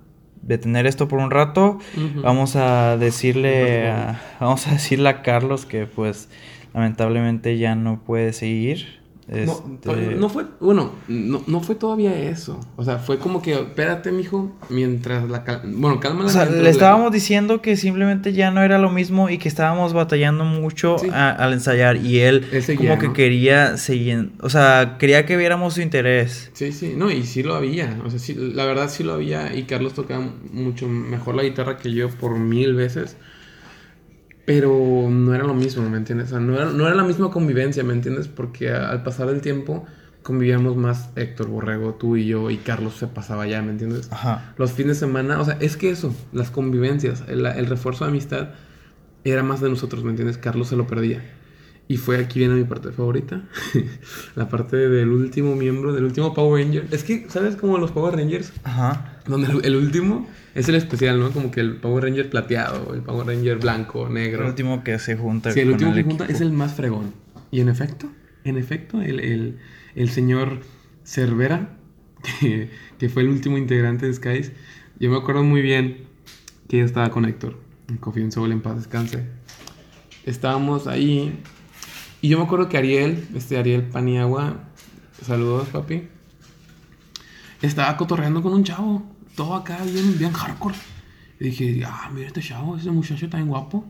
detener 0.42 0.86
esto 0.86 1.08
por 1.08 1.18
un 1.18 1.30
rato. 1.30 1.78
Vamos 2.22 2.56
a 2.56 2.96
decirle 2.96 3.92
vamos 4.40 4.66
a 4.66 4.72
decirle 4.72 5.08
a 5.08 5.22
Carlos 5.22 5.66
que 5.66 5.86
pues 5.86 6.28
lamentablemente 6.74 7.58
ya 7.58 7.74
no 7.74 8.02
puede 8.02 8.32
seguir. 8.32 9.01
Este... 9.28 10.16
No, 10.16 10.28
fue, 10.28 10.44
bueno, 10.60 10.92
no, 11.06 11.42
no, 11.46 11.60
fue 11.60 11.76
todavía 11.76 12.18
eso. 12.18 12.58
O 12.76 12.84
sea, 12.84 12.98
fue 12.98 13.18
como 13.18 13.40
que, 13.40 13.52
espérate, 13.52 14.10
mijo, 14.10 14.52
mientras 14.68 15.28
la... 15.28 15.44
bueno, 15.64 16.00
calma 16.00 16.24
O 16.24 16.28
sea, 16.28 16.44
le 16.46 16.68
estábamos 16.68 17.12
diciendo 17.12 17.62
que 17.62 17.76
simplemente 17.76 18.32
ya 18.32 18.50
no 18.50 18.62
era 18.62 18.78
lo 18.78 18.90
mismo 18.90 19.30
y 19.30 19.38
que 19.38 19.48
estábamos 19.48 19.92
batallando 19.92 20.44
mucho 20.44 20.96
al 21.12 21.52
ensayar. 21.52 21.96
Y 21.96 22.20
él, 22.20 22.46
como 22.76 22.98
que 22.98 23.12
quería 23.12 23.76
seguir, 23.76 24.32
o 24.40 24.50
sea, 24.50 24.96
quería 24.98 25.24
que 25.24 25.36
viéramos 25.36 25.74
su 25.74 25.82
interés. 25.82 26.50
Sí, 26.52 26.72
sí, 26.72 26.94
no, 26.96 27.10
y 27.10 27.22
sí 27.22 27.42
lo 27.42 27.54
había. 27.54 27.98
O 28.04 28.10
sea, 28.10 28.18
sí, 28.18 28.34
la 28.34 28.64
verdad 28.64 28.90
sí 28.90 29.04
lo 29.04 29.14
había. 29.14 29.54
Y 29.54 29.64
Carlos 29.64 29.94
tocaba 29.94 30.26
mucho 30.52 30.88
mejor 30.88 31.36
la 31.36 31.44
guitarra 31.44 31.76
que 31.76 31.92
yo 31.92 32.08
por 32.10 32.38
mil 32.38 32.74
veces. 32.74 33.16
Pero 34.44 35.08
no 35.08 35.34
era 35.34 35.44
lo 35.44 35.54
mismo, 35.54 35.88
¿me 35.88 35.96
entiendes? 35.96 36.28
O 36.28 36.30
sea, 36.30 36.40
no, 36.40 36.54
era, 36.54 36.66
no 36.66 36.86
era 36.86 36.96
la 36.96 37.04
misma 37.04 37.30
convivencia, 37.30 37.84
¿me 37.84 37.92
entiendes? 37.92 38.28
Porque 38.28 38.70
al 38.70 39.02
pasar 39.02 39.28
el 39.28 39.40
tiempo 39.40 39.86
convivíamos 40.22 40.76
más 40.76 41.10
Héctor 41.16 41.48
Borrego, 41.48 41.94
tú 41.94 42.16
y 42.16 42.26
yo, 42.26 42.50
y 42.50 42.56
Carlos 42.58 42.94
se 42.94 43.06
pasaba 43.06 43.46
ya, 43.46 43.62
¿me 43.62 43.70
entiendes? 43.70 44.08
Ajá. 44.12 44.54
Los 44.56 44.72
fines 44.72 44.96
de 44.96 45.06
semana, 45.06 45.40
o 45.40 45.44
sea, 45.44 45.56
es 45.60 45.76
que 45.76 45.90
eso, 45.90 46.14
las 46.32 46.50
convivencias, 46.50 47.24
el, 47.28 47.46
el 47.46 47.66
refuerzo 47.66 48.04
de 48.04 48.10
amistad 48.10 48.50
era 49.24 49.42
más 49.42 49.60
de 49.60 49.68
nosotros, 49.68 50.04
¿me 50.04 50.10
entiendes? 50.10 50.38
Carlos 50.38 50.68
se 50.68 50.76
lo 50.76 50.86
perdía. 50.86 51.22
Y 51.92 51.98
fue 51.98 52.16
aquí 52.16 52.38
viene 52.38 52.54
mi 52.54 52.64
parte 52.64 52.90
favorita. 52.90 53.42
la 54.34 54.48
parte 54.48 54.78
del 54.78 55.10
último 55.10 55.54
miembro, 55.54 55.92
del 55.92 56.04
último 56.04 56.32
Power 56.32 56.64
Ranger. 56.64 56.86
Es 56.90 57.04
que, 57.04 57.26
¿sabes 57.28 57.54
cómo 57.54 57.76
los 57.76 57.90
Power 57.90 58.16
Rangers? 58.16 58.50
Ajá. 58.64 59.18
Donde 59.26 59.48
el, 59.62 59.76
último 59.76 60.26
es 60.54 60.70
el 60.70 60.76
especial, 60.76 61.20
¿no? 61.20 61.32
Como 61.32 61.50
que 61.50 61.60
el 61.60 61.76
Power 61.76 62.04
Ranger 62.04 62.30
plateado, 62.30 62.94
el 62.94 63.02
Power 63.02 63.26
Ranger 63.26 63.58
blanco, 63.58 64.08
negro. 64.08 64.40
El 64.40 64.48
último 64.48 64.82
que 64.82 64.98
se 64.98 65.18
junta. 65.18 65.52
Sí, 65.52 65.60
el 65.60 65.68
último 65.68 65.92
que 65.92 66.02
junta 66.02 66.24
es 66.24 66.40
el 66.40 66.50
más 66.52 66.72
fregón. 66.72 67.12
Y 67.50 67.60
en 67.60 67.68
efecto, 67.68 68.10
en 68.44 68.56
efecto, 68.56 69.02
el, 69.02 69.20
el, 69.20 69.58
el 69.94 70.08
señor 70.08 70.60
Cervera, 71.04 71.76
que, 72.40 72.70
que, 72.98 73.10
fue 73.10 73.20
el 73.20 73.28
último 73.28 73.58
integrante 73.58 74.06
de 74.06 74.14
Skies, 74.14 74.52
yo 74.98 75.10
me 75.10 75.18
acuerdo 75.18 75.44
muy 75.44 75.60
bien 75.60 76.06
que 76.68 76.78
ya 76.78 76.84
estaba 76.84 77.10
con 77.10 77.26
Héctor. 77.26 77.58
Confío 78.00 78.24
en 78.24 78.32
Soul, 78.32 78.50
en 78.50 78.62
paz 78.62 78.76
descanse. 78.76 79.26
Estábamos 80.24 80.86
ahí 80.86 81.42
y 82.22 82.28
yo 82.28 82.38
me 82.38 82.44
acuerdo 82.44 82.68
que 82.68 82.78
Ariel, 82.78 83.28
este 83.34 83.58
Ariel 83.58 83.82
Paniagua, 83.82 84.54
saludos 85.22 85.68
papi, 85.68 86.04
estaba 87.60 87.96
cotorreando 87.96 88.42
con 88.42 88.54
un 88.54 88.62
chavo, 88.62 89.02
todo 89.34 89.54
acá 89.56 89.78
bien, 89.84 90.16
bien 90.18 90.32
hardcore. 90.32 90.76
Y 91.40 91.44
dije, 91.46 91.82
ah, 91.84 92.08
mira 92.14 92.28
este 92.28 92.40
chavo, 92.40 92.76
ese 92.76 92.92
muchacho 92.92 93.26
bien 93.26 93.48
guapo. 93.48 93.84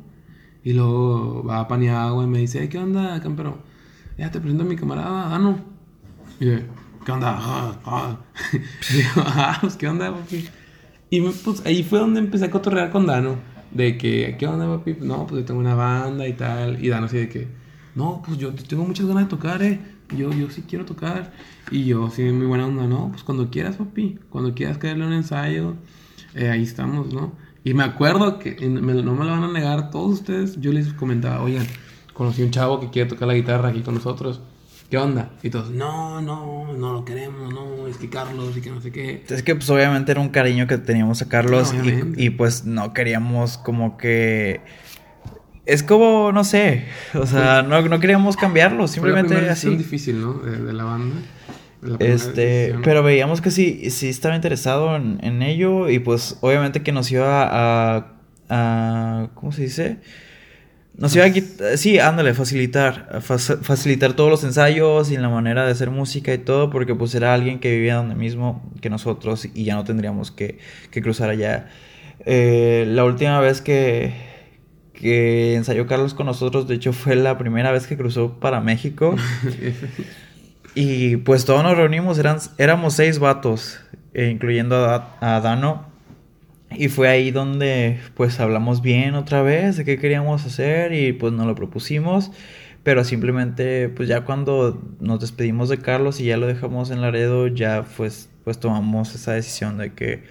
Y 0.64 0.72
luego 0.72 1.44
va 1.44 1.60
a 1.60 1.68
Paniagua 1.68 2.24
y 2.24 2.26
me 2.26 2.38
dice, 2.38 2.68
¿qué 2.70 2.78
onda, 2.78 3.20
campero? 3.20 3.58
Ya 4.16 4.30
te 4.30 4.40
presento 4.40 4.64
a 4.64 4.66
mi 4.66 4.76
camarada, 4.76 5.28
Dano. 5.28 5.58
Y 6.40 6.46
yo, 6.46 6.58
¿qué 7.04 7.12
onda? 7.12 7.36
Ah, 7.38 7.78
ah. 7.84 8.18
y 8.54 8.96
digo, 8.96 9.10
ah, 9.26 9.58
pues, 9.60 9.76
¿qué 9.76 9.88
onda, 9.88 10.10
papi? 10.10 10.48
Y 11.10 11.20
pues 11.20 11.66
ahí 11.66 11.82
fue 11.82 11.98
donde 11.98 12.20
empecé 12.20 12.46
a 12.46 12.50
cotorrear 12.50 12.90
con 12.90 13.04
Dano. 13.04 13.36
De 13.70 13.98
que, 13.98 14.36
¿qué 14.38 14.46
onda, 14.46 14.66
papi? 14.66 14.96
No, 15.00 15.26
pues 15.26 15.42
yo 15.42 15.44
tengo 15.44 15.60
una 15.60 15.74
banda 15.74 16.26
y 16.26 16.32
tal. 16.32 16.82
Y 16.82 16.88
Dano 16.88 17.06
así 17.06 17.18
de 17.18 17.28
que, 17.28 17.61
no, 17.94 18.22
pues 18.24 18.38
yo 18.38 18.52
tengo 18.54 18.84
muchas 18.84 19.06
ganas 19.06 19.24
de 19.24 19.30
tocar, 19.30 19.62
eh. 19.62 19.80
Yo, 20.16 20.32
yo 20.32 20.50
sí 20.50 20.64
quiero 20.68 20.84
tocar. 20.84 21.32
Y 21.70 21.84
yo, 21.84 22.10
sí, 22.10 22.22
muy 22.24 22.46
buena 22.46 22.66
onda, 22.66 22.86
no, 22.86 23.10
pues 23.10 23.22
cuando 23.22 23.50
quieras, 23.50 23.76
papi. 23.76 24.18
Cuando 24.30 24.54
quieras 24.54 24.78
caerle 24.78 25.06
un 25.06 25.12
ensayo, 25.12 25.74
eh, 26.34 26.50
ahí 26.50 26.62
estamos, 26.62 27.12
¿no? 27.12 27.32
Y 27.64 27.74
me 27.74 27.84
acuerdo 27.84 28.38
que, 28.38 28.56
no 28.68 28.80
me 28.80 28.94
lo 28.94 29.14
van 29.14 29.44
a 29.44 29.52
negar 29.52 29.90
todos 29.90 30.20
ustedes, 30.20 30.60
yo 30.60 30.72
les 30.72 30.92
comentaba, 30.94 31.42
oigan, 31.42 31.66
conocí 32.12 32.42
un 32.42 32.50
chavo 32.50 32.80
que 32.80 32.90
quiere 32.90 33.08
tocar 33.08 33.28
la 33.28 33.34
guitarra 33.34 33.68
aquí 33.68 33.82
con 33.82 33.94
nosotros. 33.94 34.40
¿Qué 34.90 34.98
onda? 34.98 35.30
Y 35.42 35.48
todos, 35.48 35.70
no, 35.70 36.20
no, 36.20 36.74
no 36.74 36.92
lo 36.92 37.04
queremos, 37.04 37.50
no, 37.54 37.86
es 37.86 37.96
que 37.96 38.10
Carlos 38.10 38.54
y 38.56 38.60
que 38.60 38.70
no 38.70 38.80
sé 38.82 38.92
qué. 38.92 39.24
Es 39.26 39.42
que 39.42 39.54
pues 39.54 39.70
obviamente 39.70 40.12
era 40.12 40.20
un 40.20 40.28
cariño 40.28 40.66
que 40.66 40.76
teníamos 40.76 41.22
a 41.22 41.28
Carlos 41.30 41.72
y, 41.72 42.22
y, 42.22 42.30
pues 42.30 42.66
no 42.66 42.92
queríamos 42.92 43.56
como 43.56 43.96
que 43.96 44.60
es 45.64 45.82
como, 45.82 46.32
no 46.32 46.44
sé, 46.44 46.84
o 47.14 47.26
sea, 47.26 47.62
no, 47.62 47.80
no 47.82 48.00
queríamos 48.00 48.36
cambiarlo, 48.36 48.88
simplemente 48.88 49.34
Fue 49.34 49.42
la 49.46 49.52
así. 49.52 49.76
difícil, 49.76 50.20
¿no? 50.20 50.34
De, 50.34 50.72
la 50.72 50.84
banda. 50.84 51.16
este, 52.00 52.74
pero 52.82 53.02
veíamos 53.02 53.40
que 53.40 53.50
sí, 53.50 53.90
sí 53.90 54.08
estaba 54.08 54.34
interesado 54.34 54.96
en, 54.96 55.42
ello 55.42 55.88
y 55.88 55.98
pues 55.98 56.38
obviamente 56.40 56.82
que 56.82 56.92
nos 56.92 57.10
iba 57.10 57.48
a, 57.50 58.06
a 58.48 59.28
¿cómo 59.34 59.52
se 59.52 59.62
dice? 59.62 59.98
Nos 60.94 61.16
iba 61.16 61.24
a 61.24 61.76
sí, 61.76 61.98
ándale, 61.98 62.34
facilitar, 62.34 63.20
facilitar 63.22 64.12
todos 64.12 64.30
los 64.30 64.44
ensayos 64.44 65.10
y 65.10 65.16
la 65.16 65.30
manera 65.30 65.64
de 65.64 65.72
hacer 65.72 65.90
música 65.90 66.34
y 66.34 66.38
todo, 66.38 66.68
porque 66.68 66.94
pues 66.94 67.14
era 67.14 67.32
alguien 67.32 67.60
que 67.60 67.70
vivía 67.72 67.94
donde 67.96 68.14
mismo 68.14 68.70
que 68.82 68.90
nosotros 68.90 69.48
y 69.54 69.64
ya 69.64 69.74
no 69.74 69.84
tendríamos 69.84 70.30
que, 70.30 70.58
que 70.90 71.00
cruzar 71.00 71.30
allá. 71.30 71.68
Eh, 72.26 72.84
la 72.88 73.04
última 73.04 73.40
vez 73.40 73.62
que, 73.62 74.31
que 75.02 75.54
ensayó 75.54 75.86
Carlos 75.86 76.14
con 76.14 76.26
nosotros. 76.26 76.68
De 76.68 76.76
hecho, 76.76 76.92
fue 76.92 77.16
la 77.16 77.36
primera 77.36 77.72
vez 77.72 77.86
que 77.86 77.96
cruzó 77.96 78.38
para 78.38 78.60
México. 78.60 79.16
Y 80.74 81.18
pues 81.18 81.44
todos 81.44 81.62
nos 81.62 81.76
reunimos, 81.76 82.18
eran, 82.18 82.38
éramos 82.56 82.94
seis 82.94 83.18
vatos, 83.18 83.78
eh, 84.14 84.30
incluyendo 84.30 84.86
a, 84.86 85.18
a 85.20 85.40
Dano. 85.40 85.84
Y 86.70 86.88
fue 86.88 87.08
ahí 87.08 87.30
donde 87.30 88.00
pues 88.14 88.40
hablamos 88.40 88.80
bien 88.80 89.14
otra 89.14 89.42
vez 89.42 89.76
de 89.76 89.84
qué 89.84 89.98
queríamos 89.98 90.46
hacer 90.46 90.94
y 90.94 91.12
pues 91.12 91.34
nos 91.34 91.46
lo 91.46 91.54
propusimos. 91.54 92.30
Pero 92.82 93.04
simplemente 93.04 93.90
pues 93.90 94.08
ya 94.08 94.22
cuando 94.22 94.82
nos 94.98 95.20
despedimos 95.20 95.68
de 95.68 95.76
Carlos 95.76 96.20
y 96.20 96.24
ya 96.24 96.38
lo 96.38 96.46
dejamos 96.46 96.90
en 96.90 97.02
Laredo, 97.02 97.48
ya 97.48 97.84
pues, 97.98 98.30
pues 98.42 98.58
tomamos 98.58 99.14
esa 99.14 99.32
decisión 99.34 99.76
de 99.76 99.92
que, 99.92 100.24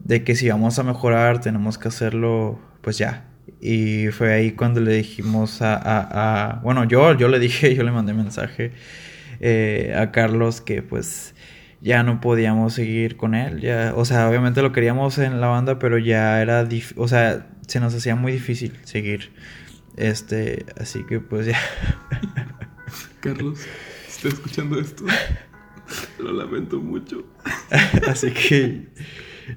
de 0.00 0.22
que 0.22 0.34
si 0.36 0.50
vamos 0.50 0.78
a 0.78 0.82
mejorar 0.82 1.40
tenemos 1.40 1.78
que 1.78 1.88
hacerlo 1.88 2.58
pues 2.82 2.98
ya. 2.98 3.31
Y 3.64 4.08
fue 4.08 4.32
ahí 4.32 4.50
cuando 4.50 4.80
le 4.80 4.92
dijimos 4.92 5.62
a, 5.62 5.76
a, 5.76 6.50
a 6.50 6.60
bueno, 6.62 6.82
yo, 6.82 7.16
yo 7.16 7.28
le 7.28 7.38
dije, 7.38 7.72
yo 7.76 7.84
le 7.84 7.92
mandé 7.92 8.12
mensaje 8.12 8.72
eh, 9.38 9.94
a 9.96 10.10
Carlos 10.10 10.60
que 10.60 10.82
pues 10.82 11.36
ya 11.80 12.02
no 12.02 12.20
podíamos 12.20 12.74
seguir 12.74 13.16
con 13.16 13.36
él. 13.36 13.60
Ya, 13.60 13.92
o 13.94 14.04
sea, 14.04 14.28
obviamente 14.28 14.62
lo 14.62 14.72
queríamos 14.72 15.16
en 15.18 15.40
la 15.40 15.46
banda, 15.46 15.78
pero 15.78 15.96
ya 15.96 16.42
era, 16.42 16.68
o 16.96 17.06
sea, 17.06 17.46
se 17.68 17.78
nos 17.78 17.94
hacía 17.94 18.16
muy 18.16 18.32
difícil 18.32 18.72
seguir. 18.82 19.30
Este, 19.96 20.66
así 20.76 21.04
que 21.04 21.20
pues 21.20 21.46
ya. 21.46 21.58
Carlos, 23.20 23.60
si 24.08 24.26
estás 24.26 24.32
escuchando 24.34 24.80
esto, 24.80 25.04
lo 26.18 26.32
lamento 26.32 26.80
mucho. 26.80 27.24
así 28.08 28.32
que 28.32 28.88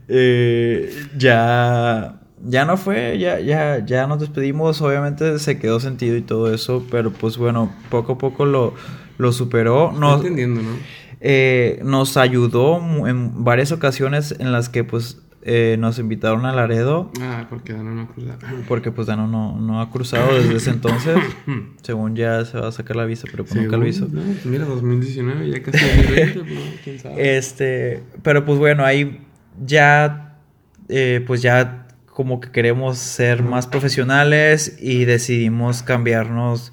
eh, 0.08 1.08
ya 1.18 2.22
ya 2.48 2.66
no 2.66 2.78
fue, 2.78 3.18
ya, 3.18 3.40
ya, 3.40 3.84
ya 3.86 4.08
nos 4.08 4.20
despedimos, 4.20 4.82
obviamente 4.82 5.40
se 5.40 5.58
quedó 5.58 5.80
sentido 5.80 6.16
y 6.16 6.22
todo 6.22 6.54
eso, 6.54 6.86
pero 6.92 7.12
pues 7.12 7.38
bueno, 7.38 7.74
poco 7.90 8.14
a 8.14 8.18
poco 8.18 8.46
lo, 8.46 8.74
lo 9.18 9.32
superó. 9.32 9.92
No 9.92 10.18
entendiendo, 10.18 10.62
¿no? 10.62 10.78
Eh, 11.22 11.80
nos 11.84 12.18
ayudó 12.18 13.08
en 13.08 13.44
varias 13.44 13.72
ocasiones 13.72 14.36
en 14.38 14.52
las 14.52 14.70
que 14.70 14.84
pues 14.84 15.22
eh, 15.42 15.76
nos 15.80 15.98
invitaron 15.98 16.46
a 16.46 16.54
Laredo. 16.54 17.12
Ah, 17.22 17.48
porque 17.50 17.74
Dano 17.74 17.96
no 17.96 18.02
ha 18.02 18.08
cruzado. 18.08 18.40
Porque 18.68 18.92
pues 18.92 19.08
Dano 19.08 19.28
no, 19.28 19.60
no 19.60 19.82
ha 19.82 19.90
cruzado 19.90 20.36
desde 20.36 20.56
ese 20.56 20.70
entonces. 20.72 21.18
según 21.82 22.16
ya 22.16 22.46
se 22.46 22.60
va 22.60 22.68
a 22.68 22.72
sacar 22.72 22.96
la 22.96 23.06
visa, 23.06 23.28
pero 23.32 23.44
pues 23.44 23.56
nunca 23.56 23.78
lo 23.78 23.88
hizo. 23.88 24.08
Pues 24.08 24.46
mira, 24.46 24.66
2019, 24.66 25.50
ya 25.50 25.64
casi 25.64 25.84
2020, 25.84 26.40
pues, 26.40 26.80
quién 26.84 27.00
sabe. 27.00 27.38
Este, 27.38 28.04
pero 28.22 28.46
pues 28.46 28.60
bueno, 28.60 28.84
ahí 28.84 29.22
ya, 29.66 30.38
eh, 30.90 31.24
pues 31.26 31.42
ya 31.42 31.85
como 32.16 32.40
que 32.40 32.50
queremos 32.50 32.98
ser 32.98 33.44
más 33.44 33.68
profesionales 33.68 34.78
y 34.80 35.04
decidimos 35.04 35.84
cambiarnos 35.84 36.72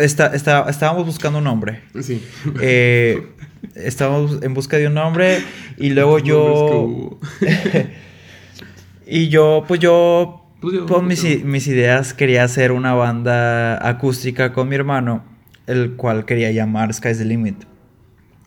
Está, 0.00 0.34
está, 0.34 0.70
estábamos 0.70 1.04
buscando 1.04 1.38
un 1.38 1.44
nombre. 1.44 1.82
Sí. 2.00 2.24
Eh, 2.62 3.26
estábamos 3.74 4.42
en 4.42 4.54
busca 4.54 4.78
de 4.78 4.86
un 4.86 4.94
nombre 4.94 5.38
y 5.76 5.90
luego 5.90 6.18
yo... 6.18 7.18
y 9.06 9.28
yo, 9.28 9.64
pues 9.68 9.80
yo, 9.80 10.50
pues 10.62 10.78
con 10.88 11.06
mis, 11.06 11.44
mis, 11.44 11.66
ideas 11.66 12.14
quería 12.14 12.44
hacer 12.44 12.72
una 12.72 12.94
banda 12.94 13.86
acústica 13.86 14.54
con 14.54 14.70
mi 14.70 14.76
hermano, 14.76 15.24
el 15.66 15.92
cual 15.96 16.24
quería 16.24 16.50
llamar 16.52 16.94
Sky's 16.94 17.18
the 17.18 17.26
Limit. 17.26 17.64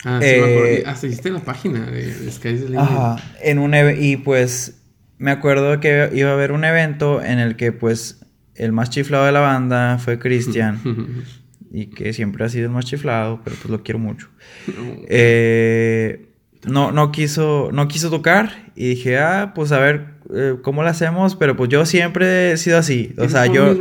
Ah, 0.06 0.20
sí, 0.22 0.28
eh, 0.28 0.84
Hasta 0.88 1.08
hiciste 1.08 1.30
la 1.30 1.42
página 1.42 1.86
de, 1.86 2.32
Sky's 2.32 2.62
the 2.62 2.70
Limit. 2.70 2.80
Ajá, 2.80 3.18
en 3.44 3.60
un 3.60 3.76
y 4.00 4.18
pues 4.18 4.79
me 5.20 5.32
acuerdo 5.32 5.80
que 5.80 6.10
iba 6.14 6.32
a 6.32 6.34
haber 6.34 6.52
un 6.52 6.64
evento 6.64 7.22
en 7.22 7.38
el 7.38 7.56
que 7.56 7.72
pues 7.72 8.26
el 8.56 8.72
más 8.72 8.90
chiflado 8.90 9.26
de 9.26 9.32
la 9.32 9.42
banda 9.42 10.00
fue 10.00 10.18
Cristian. 10.18 10.80
y 11.72 11.88
que 11.88 12.14
siempre 12.14 12.44
ha 12.46 12.50
sido 12.50 12.66
el 12.66 12.72
más 12.72 12.86
chiflado, 12.86 13.42
pero 13.44 13.56
pues 13.58 13.70
lo 13.70 13.84
quiero 13.84 14.00
mucho. 14.00 14.30
Eh, 15.12 16.26
no, 16.68 16.92
no, 16.92 17.12
quiso, 17.12 17.70
no 17.72 17.88
quiso 17.88 18.10
tocar 18.10 18.72
y 18.76 18.90
dije, 18.90 19.18
ah, 19.18 19.54
pues 19.56 19.72
a 19.72 19.80
ver 19.80 20.16
eh, 20.34 20.56
cómo 20.62 20.84
lo 20.84 20.90
hacemos, 20.90 21.36
pero 21.36 21.56
pues 21.56 21.70
yo 21.70 21.86
siempre 21.86 22.52
he 22.52 22.58
sido 22.58 22.78
así. 22.78 23.14
O 23.18 23.30
sea, 23.30 23.46
yo, 23.46 23.74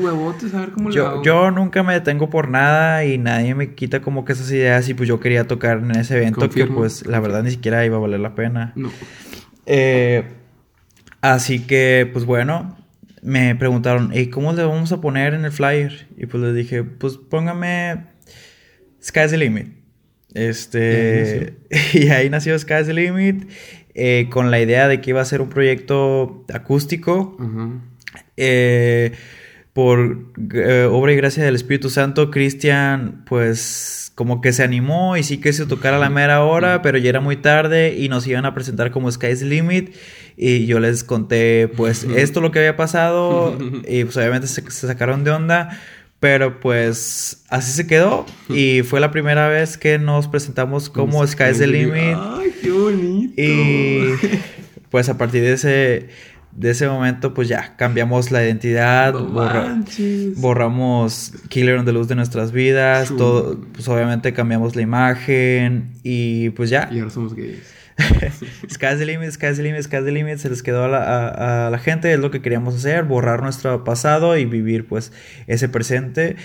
yo, 0.91 1.23
yo, 1.23 1.51
nunca 1.51 1.83
me 1.83 1.95
detengo 1.95 2.31
por 2.31 2.49
nada 2.49 3.05
y 3.05 3.19
nadie 3.19 3.55
me 3.55 3.75
quita 3.75 4.01
como 4.01 4.25
que 4.25 4.33
esas 4.33 4.51
ideas 4.53 4.89
y 4.89 4.95
pues 4.95 5.09
yo 5.09 5.19
quería 5.19 5.47
tocar 5.49 5.79
en 5.79 5.91
ese 5.97 6.19
evento 6.19 6.49
que 6.49 6.67
pues 6.67 7.05
la 7.07 7.19
verdad 7.19 7.43
ni 7.43 7.51
siquiera 7.51 7.85
iba 7.85 7.97
a 7.97 8.01
valer 8.01 8.21
la 8.21 8.35
pena. 8.37 8.73
No. 8.77 8.91
Eh, 9.67 10.25
así 11.21 11.61
que 11.61 12.09
pues 12.13 12.25
bueno, 12.25 12.77
me 13.23 13.55
preguntaron, 13.55 14.11
¿y 14.15 14.29
cómo 14.29 14.53
le 14.53 14.65
vamos 14.65 14.93
a 14.93 15.01
poner 15.01 15.35
en 15.35 15.45
el 15.45 15.53
flyer? 15.53 16.07
Y 16.17 16.27
pues 16.27 16.43
les 16.43 16.55
dije, 16.55 16.85
pues 16.85 17.17
póngame 17.17 18.05
Sky's 19.03 19.31
the 19.31 19.39
Limit. 19.39 19.69
Este, 20.35 21.55
y 21.95 22.09
ahí 22.09 22.31
nació 22.31 22.59
Sky's 22.59 22.87
the 22.87 22.95
Limit, 22.95 23.51
eh, 23.95 24.29
con 24.31 24.51
la 24.51 24.61
idea 24.61 24.89
de 24.89 25.01
que 25.01 25.11
iba 25.11 25.21
a 25.21 25.25
ser 25.25 25.41
un 25.41 25.49
proyecto 25.49 26.45
acústico. 26.53 27.37
Eh, 28.37 29.13
por 29.73 30.33
eh, 30.55 30.89
obra 30.91 31.13
y 31.13 31.17
gracia 31.17 31.45
del 31.45 31.55
Espíritu 31.55 31.89
Santo, 31.89 32.33
Cristian, 32.33 33.23
pues 33.27 34.11
como 34.17 34.41
que 34.41 34.53
se 34.53 34.65
animó 34.65 35.17
y 35.17 35.23
sí 35.23 35.39
que 35.39 35.53
se 35.53 35.67
tocar 35.67 35.95
a 35.95 35.99
la 35.99 36.11
mera 36.11 36.43
hora, 36.43 36.83
pero 36.83 36.99
ya 36.99 37.11
era 37.11 37.21
muy 37.21 37.37
tarde 37.37 37.95
y 37.97 38.09
nos 38.09 38.27
iban 38.27 38.45
a 38.45 38.55
presentar 38.55 38.91
como 38.91 39.11
Sky's 39.11 39.43
Limit. 39.43 39.95
Y 40.41 40.67
yo 40.67 40.79
les 40.79 41.03
conté, 41.03 41.67
pues, 41.67 42.05
esto 42.05 42.41
lo 42.41 42.53
que 42.53 42.61
había 42.61 42.77
pasado. 42.77 43.59
y 43.89 44.05
pues 44.05 44.17
obviamente 44.17 44.47
se, 44.47 44.63
sacaron 44.71 45.25
de 45.25 45.33
onda. 45.33 45.79
Pero 46.21 46.59
pues 46.59 47.45
así 47.49 47.73
se 47.73 47.87
quedó. 47.87 48.25
Y 48.49 48.83
fue 48.83 49.01
la 49.01 49.11
primera 49.11 49.49
vez 49.49 49.77
que 49.77 49.99
nos 49.99 50.29
presentamos 50.29 50.91
como 50.91 51.27
Sky's 51.27 51.59
the 51.59 51.67
Limit. 51.67 52.17
¡Ay, 52.17 52.53
qué 52.61 52.71
bonito! 52.71 53.35
Y 53.37 54.15
pues 54.91 55.09
a 55.09 55.19
partir 55.19 55.43
de 55.43 55.53
ese 55.53 56.09
de 56.53 56.71
ese 56.71 56.89
momento, 56.89 57.35
pues 57.35 57.47
ya 57.47 57.77
cambiamos 57.77 58.33
la 58.33 58.45
identidad, 58.45 59.15
borramos 60.37 61.33
Killer 61.49 61.77
on 61.77 61.85
the 61.85 61.93
Luz 61.93 62.09
de 62.09 62.17
nuestras 62.17 62.51
vidas, 62.51 63.15
todo, 63.17 63.61
pues 63.73 63.87
obviamente 63.87 64.33
cambiamos 64.33 64.75
la 64.75 64.83
imagen 64.83 65.93
y 66.03 66.51
pues 66.51 66.69
ya. 66.69 66.89
Y 66.91 66.99
ahora 66.99 67.11
somos 67.11 67.35
gays. 67.35 67.78
sky's 68.69 68.99
the 68.99 69.07
limit, 69.07 69.33
sky's 69.33 69.57
the 69.57 69.63
limit, 69.63 69.83
sky's 69.85 70.05
the 70.05 70.13
limit, 70.13 70.39
se 70.39 70.49
les 70.49 70.63
quedó 70.63 70.85
a 70.85 70.89
la, 70.89 71.67
a 71.67 71.71
la 71.71 71.79
gente, 71.79 72.13
es 72.13 72.19
lo 72.21 72.31
que 72.31 72.41
queríamos 72.41 72.75
hacer, 72.75 73.05
borrar 73.05 73.43
nuestro 73.43 73.85
pasado 73.85 74.37
y 74.37 74.45
vivir 74.45 74.87
pues 74.87 75.13
ese 75.47 75.69
presente. 75.69 76.37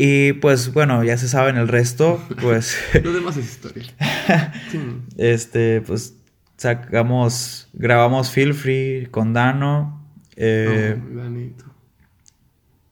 Y 0.00 0.34
pues 0.34 0.72
bueno, 0.72 1.02
ya 1.02 1.18
se 1.18 1.28
saben 1.28 1.56
el 1.56 1.66
resto, 1.66 2.22
pues... 2.40 2.76
Lo 3.02 3.12
demás 3.12 3.36
es 3.36 3.46
historia. 3.46 3.84
este, 5.18 5.80
pues 5.80 6.14
sacamos, 6.56 7.68
grabamos 7.72 8.30
Feel 8.30 8.54
Free 8.54 9.08
con 9.10 9.32
Dano. 9.32 10.06
Eh, 10.36 10.96
oh, 10.96 11.68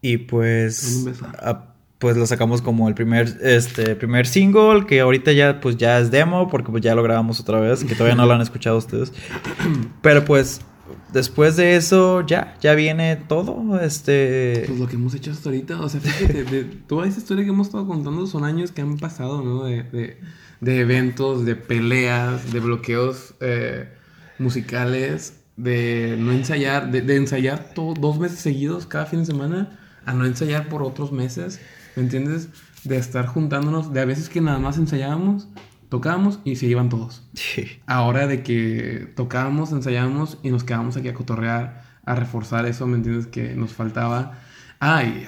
y 0.02 0.18
pues, 0.18 1.04
pues 1.98 2.16
lo 2.16 2.26
sacamos 2.26 2.62
como 2.62 2.88
el 2.88 2.94
primer, 2.94 3.38
este, 3.42 3.96
primer 3.96 4.26
single, 4.26 4.86
que 4.86 5.00
ahorita 5.00 5.32
ya, 5.32 5.60
pues 5.60 5.76
ya 5.76 5.98
es 5.98 6.10
demo, 6.10 6.48
porque 6.48 6.70
pues 6.70 6.82
ya 6.82 6.94
lo 6.94 7.02
grabamos 7.02 7.40
otra 7.40 7.60
vez, 7.60 7.84
que 7.84 7.94
todavía 7.94 8.16
no 8.16 8.26
lo 8.26 8.32
han 8.34 8.42
escuchado 8.42 8.76
ustedes. 8.76 9.12
Pero 10.02 10.24
pues, 10.24 10.60
después 11.12 11.56
de 11.56 11.76
eso, 11.76 12.26
ya, 12.26 12.56
ya 12.60 12.74
viene 12.74 13.16
todo, 13.16 13.80
este... 13.80 14.64
Pues 14.66 14.78
lo 14.78 14.86
que 14.88 14.96
hemos 14.96 15.14
hecho 15.14 15.30
hasta 15.30 15.48
ahorita, 15.48 15.80
o 15.80 15.88
sea, 15.88 16.00
fíjate, 16.00 16.44
de 16.44 16.64
toda 16.64 17.06
esa 17.06 17.18
historia 17.18 17.44
que 17.44 17.50
hemos 17.50 17.68
estado 17.68 17.86
contando 17.86 18.26
son 18.26 18.44
años 18.44 18.72
que 18.72 18.82
han 18.82 18.98
pasado, 18.98 19.42
¿no? 19.42 19.64
de 19.64 20.18
de 20.60 20.80
eventos, 20.80 21.44
de 21.44 21.56
peleas, 21.56 22.52
de 22.52 22.60
bloqueos 22.60 23.34
eh, 23.40 23.88
musicales, 24.38 25.40
de 25.56 26.16
no 26.18 26.32
ensayar, 26.32 26.90
de, 26.90 27.16
ensayar 27.16 27.72
dos 27.74 28.18
meses 28.18 28.38
seguidos 28.38 28.86
cada 28.86 29.06
fin 29.06 29.20
de 29.20 29.26
semana, 29.26 29.78
a 30.04 30.14
no 30.14 30.24
ensayar 30.24 30.68
por 30.68 30.82
otros 30.82 31.12
meses, 31.12 31.60
¿me 31.96 32.02
entiendes? 32.02 32.48
De 32.84 32.96
estar 32.96 33.26
juntándonos, 33.26 33.92
de 33.92 34.00
a 34.00 34.04
veces 34.04 34.28
que 34.28 34.40
nada 34.40 34.58
más 34.58 34.78
ensayábamos, 34.78 35.48
tocábamos 35.88 36.40
y 36.44 36.56
se 36.56 36.66
iban 36.66 36.88
todos. 36.88 37.28
Ahora 37.86 38.26
de 38.26 38.42
que 38.42 39.12
tocábamos, 39.16 39.72
ensayábamos 39.72 40.38
y 40.42 40.50
nos 40.50 40.62
quedábamos 40.62 40.96
aquí 40.96 41.08
a 41.08 41.14
cotorrear, 41.14 41.82
a 42.04 42.14
reforzar 42.14 42.66
eso, 42.66 42.86
¿me 42.86 42.96
entiendes? 42.96 43.26
Que 43.26 43.54
nos 43.54 43.72
faltaba. 43.72 44.38
Ay, 44.78 45.26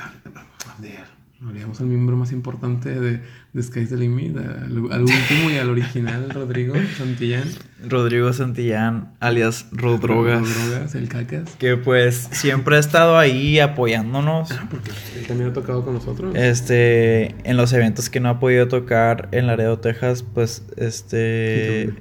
Olvidamos 1.41 1.81
al 1.81 1.87
miembro 1.87 2.17
más 2.17 2.33
importante 2.33 2.99
de 2.99 3.23
Sky's 3.63 3.91
the 3.91 3.97
Limit, 3.97 4.37
al, 4.37 4.79
último 4.79 5.51
y 5.51 5.57
al 5.57 5.71
original, 5.71 6.31
Rodrigo 6.35 6.75
Santillán. 6.97 7.49
Rodrigo 7.87 8.33
Santillán, 8.33 9.13
alias 9.21 9.67
Rodrogas. 9.73 10.43
Rodrogas, 10.43 10.95
el 10.95 11.09
cacas. 11.09 11.57
Que 11.59 11.77
pues 11.77 12.29
siempre 12.33 12.77
ha 12.77 12.79
estado 12.79 13.19
ahí 13.19 13.61
apoyándonos. 13.61 14.51
Ah, 14.53 14.67
porque 14.71 14.91
él 15.17 15.27
también 15.27 15.51
ha 15.51 15.53
tocado 15.53 15.85
con 15.85 15.95
nosotros. 15.95 16.35
Este, 16.35 17.35
en 17.49 17.57
los 17.57 17.73
eventos 17.73 18.11
que 18.11 18.21
no 18.21 18.29
ha 18.29 18.41
podido 18.41 18.69
tocar 18.69 19.29
en 19.33 19.47
Laredo, 19.47 19.79
Texas, 19.79 20.23
pues 20.23 20.65
este... 20.77 21.93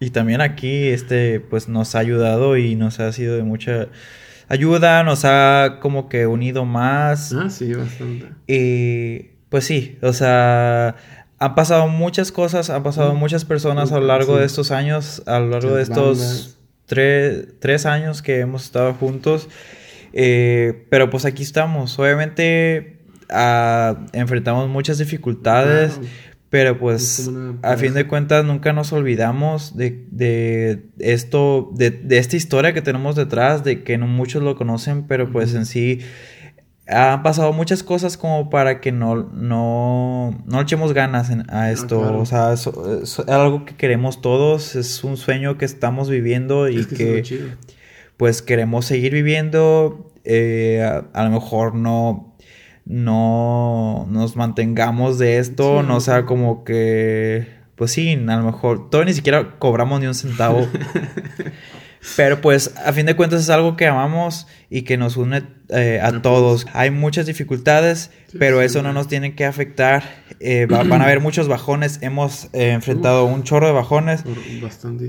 Y 0.00 0.10
también 0.10 0.40
aquí, 0.40 0.86
este, 0.86 1.40
pues 1.40 1.68
nos 1.68 1.94
ha 1.94 1.98
ayudado 1.98 2.56
y 2.56 2.76
nos 2.76 3.00
ha 3.00 3.12
sido 3.12 3.36
de 3.36 3.42
mucha 3.42 3.88
ayuda, 4.48 5.02
nos 5.04 5.24
ha 5.24 5.78
como 5.80 6.08
que 6.08 6.26
unido 6.26 6.64
más. 6.64 7.32
Ah, 7.32 7.50
sí, 7.50 7.72
bastante. 7.74 8.28
Y 8.46 9.37
pues 9.48 9.64
sí, 9.64 9.98
o 10.02 10.12
sea, 10.12 10.96
han 11.38 11.54
pasado 11.54 11.88
muchas 11.88 12.32
cosas, 12.32 12.70
han 12.70 12.82
pasado 12.82 13.14
muchas 13.14 13.44
personas 13.44 13.92
a 13.92 14.00
lo 14.00 14.06
largo 14.06 14.36
de 14.36 14.44
estos 14.44 14.70
años, 14.70 15.22
a 15.26 15.38
lo 15.38 15.48
largo 15.48 15.74
de 15.74 15.82
estos 15.82 16.58
tres, 16.86 17.48
tres, 17.60 17.86
años 17.86 18.22
que 18.22 18.40
hemos 18.40 18.64
estado 18.64 18.94
juntos. 18.94 19.48
Eh, 20.12 20.86
pero 20.90 21.10
pues 21.10 21.24
aquí 21.24 21.42
estamos. 21.42 21.98
Obviamente 21.98 22.98
ah, 23.30 24.06
enfrentamos 24.12 24.68
muchas 24.68 24.98
dificultades. 24.98 26.00
Pero 26.50 26.78
pues 26.78 27.30
a 27.60 27.76
fin 27.76 27.92
de 27.92 28.06
cuentas 28.06 28.42
nunca 28.42 28.72
nos 28.72 28.94
olvidamos 28.94 29.76
de, 29.76 30.06
de 30.10 30.82
esto, 30.98 31.70
de, 31.74 31.90
de, 31.90 32.16
esta 32.16 32.36
historia 32.36 32.72
que 32.72 32.80
tenemos 32.80 33.16
detrás, 33.16 33.64
de 33.64 33.82
que 33.82 33.98
no 33.98 34.06
muchos 34.06 34.42
lo 34.42 34.56
conocen, 34.56 35.06
pero 35.06 35.30
pues 35.30 35.52
en 35.54 35.66
sí 35.66 36.00
han 36.88 37.22
pasado 37.22 37.52
muchas 37.52 37.82
cosas 37.82 38.16
como 38.16 38.48
para 38.48 38.80
que 38.80 38.92
no, 38.92 39.28
no, 39.34 40.42
no 40.46 40.60
echemos 40.60 40.94
ganas 40.94 41.30
a 41.48 41.70
esto. 41.70 42.00
O 42.18 42.24
sea, 42.24 42.54
es, 42.54 42.66
algo 43.28 43.66
que 43.66 43.76
queremos 43.76 44.22
todos, 44.22 44.74
es 44.74 45.04
un 45.04 45.18
sueño 45.18 45.58
que 45.58 45.66
estamos 45.66 46.08
viviendo 46.08 46.68
y 46.68 46.86
que, 46.86 47.56
pues 48.16 48.40
queremos 48.40 48.86
seguir 48.86 49.12
viviendo. 49.12 50.10
Eh, 50.24 50.82
a, 51.12 51.24
lo 51.24 51.30
mejor 51.30 51.74
no, 51.74 52.34
no 52.86 54.06
nos 54.10 54.36
mantengamos 54.36 55.18
de 55.18 55.38
esto, 55.38 55.82
no 55.82 56.00
sea 56.00 56.24
como 56.24 56.64
que, 56.64 57.48
pues 57.76 57.92
sí, 57.92 58.14
a 58.14 58.36
lo 58.36 58.44
mejor, 58.44 58.88
todo 58.88 59.04
ni 59.04 59.12
siquiera 59.12 59.58
cobramos 59.58 60.00
ni 60.00 60.06
un 60.06 60.14
centavo. 60.14 60.66
Pero 62.16 62.40
pues 62.40 62.74
a 62.76 62.92
fin 62.92 63.06
de 63.06 63.16
cuentas 63.16 63.42
es 63.42 63.50
algo 63.50 63.76
que 63.76 63.86
amamos 63.86 64.46
y 64.70 64.82
que 64.82 64.96
nos 64.96 65.16
une 65.16 65.42
eh, 65.68 66.00
a 66.02 66.22
todos. 66.22 66.66
Hay 66.72 66.90
muchas 66.90 67.26
dificultades, 67.26 68.10
pero 68.38 68.62
eso 68.62 68.82
no 68.82 68.92
nos 68.92 69.08
tiene 69.08 69.34
que 69.34 69.44
afectar. 69.44 70.04
Eh, 70.40 70.66
van 70.66 70.92
a 70.92 71.04
haber 71.04 71.20
muchos 71.20 71.48
bajones. 71.48 71.98
Hemos 72.02 72.48
eh, 72.52 72.70
enfrentado 72.70 73.24
un 73.24 73.42
chorro 73.42 73.66
de 73.66 73.72
bajones. 73.72 74.24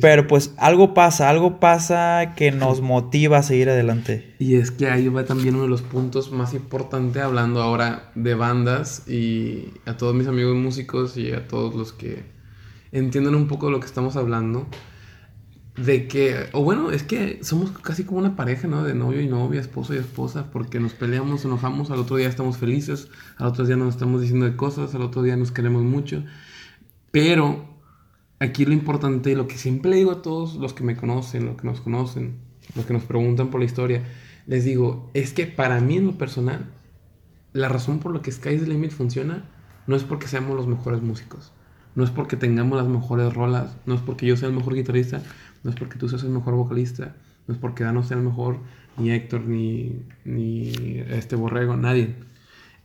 Pero 0.01 0.27
pues 0.27 0.53
algo 0.57 0.93
pasa, 0.93 1.29
algo 1.29 1.59
pasa 1.59 2.33
que 2.35 2.51
nos 2.51 2.81
motiva 2.81 3.37
a 3.37 3.43
seguir 3.43 3.69
adelante. 3.69 4.35
Y 4.39 4.55
es 4.55 4.71
que 4.71 4.89
ahí 4.89 5.07
va 5.07 5.25
también 5.25 5.55
uno 5.55 5.63
de 5.63 5.69
los 5.69 5.81
puntos 5.81 6.31
más 6.31 6.53
importantes 6.53 7.21
hablando 7.21 7.61
ahora 7.61 8.11
de 8.15 8.33
bandas 8.33 9.07
y 9.07 9.73
a 9.85 9.97
todos 9.97 10.15
mis 10.15 10.27
amigos 10.27 10.55
músicos 10.55 11.17
y 11.17 11.31
a 11.31 11.47
todos 11.47 11.75
los 11.75 11.93
que 11.93 12.23
entienden 12.91 13.35
un 13.35 13.47
poco 13.47 13.67
de 13.67 13.73
lo 13.73 13.79
que 13.79 13.85
estamos 13.85 14.15
hablando 14.15 14.67
de 15.86 16.07
que, 16.07 16.49
o 16.51 16.63
bueno, 16.63 16.91
es 16.91 17.03
que 17.03 17.43
somos 17.43 17.71
casi 17.71 18.03
como 18.03 18.19
una 18.19 18.36
pareja, 18.36 18.67
¿no? 18.67 18.84
De 18.84 18.93
novio 18.93 19.21
y 19.21 19.27
novia, 19.27 19.61
esposo 19.61 19.93
y 19.93 19.97
esposa, 19.97 20.51
porque 20.51 20.80
nos 20.80 20.93
peleamos, 20.93 21.45
enojamos, 21.45 21.89
al 21.91 21.99
otro 21.99 22.17
día 22.17 22.27
estamos 22.27 22.57
felices, 22.57 23.09
al 23.38 23.47
otro 23.47 23.65
día 23.65 23.77
nos 23.77 23.95
estamos 23.95 24.21
diciendo 24.21 24.45
de 24.45 24.55
cosas, 24.55 24.93
al 24.93 25.01
otro 25.01 25.21
día 25.21 25.38
nos 25.38 25.51
queremos 25.51 25.84
mucho. 25.84 26.23
Pero 27.11 27.65
aquí 28.39 28.65
lo 28.65 28.73
importante 28.73 29.32
y 29.32 29.36
lo 29.36 29.47
que 29.47 29.57
siempre 29.57 29.95
digo 29.95 30.11
a 30.11 30.21
todos 30.21 30.55
los 30.55 30.73
que 30.73 30.84
me 30.84 30.97
conocen, 30.97 31.45
los 31.45 31.57
que 31.57 31.67
nos 31.67 31.82
conocen, 31.82 32.39
los 32.75 32.86
que 32.86 32.93
nos 32.93 33.03
preguntan 33.03 33.49
por 33.49 33.61
la 33.61 33.65
historia, 33.65 34.03
les 34.47 34.65
digo, 34.65 35.09
es 35.13 35.34
que 35.34 35.45
para 35.47 35.80
mí 35.80 35.97
en 35.97 36.07
lo 36.07 36.17
personal, 36.17 36.65
la 37.53 37.69
razón 37.69 37.99
por 37.99 38.13
la 38.13 38.21
que 38.21 38.32
Sky's 38.32 38.61
the 38.61 38.67
Limit 38.67 38.91
funciona 38.91 39.45
no 39.88 39.95
es 39.95 40.03
porque 40.03 40.27
seamos 40.27 40.55
los 40.55 40.67
mejores 40.67 41.01
músicos, 41.01 41.51
no 41.95 42.03
es 42.03 42.11
porque 42.11 42.36
tengamos 42.36 42.77
las 42.77 42.88
mejores 42.88 43.34
rolas, 43.34 43.77
no 43.86 43.95
es 43.95 44.01
porque 44.01 44.25
yo 44.25 44.38
sea 44.38 44.49
el 44.49 44.55
mejor 44.55 44.75
guitarrista, 44.75 45.23
no 45.64 45.70
es 45.70 45.76
porque 45.76 45.97
tú 45.97 46.10
seas 46.10 46.24
el 46.24 46.30
mejor 46.30 46.55
vocalista, 46.55 47.16
no 47.47 47.53
es 47.53 47.60
porque 47.60 47.84
Dano 47.84 48.03
sea 48.03 48.18
el 48.18 48.24
mejor, 48.24 48.60
ni 48.97 49.12
Héctor, 49.12 49.45
ni, 49.45 50.03
ni 50.26 50.72
este 51.10 51.36
Borrego, 51.36 51.76
nadie. 51.78 52.16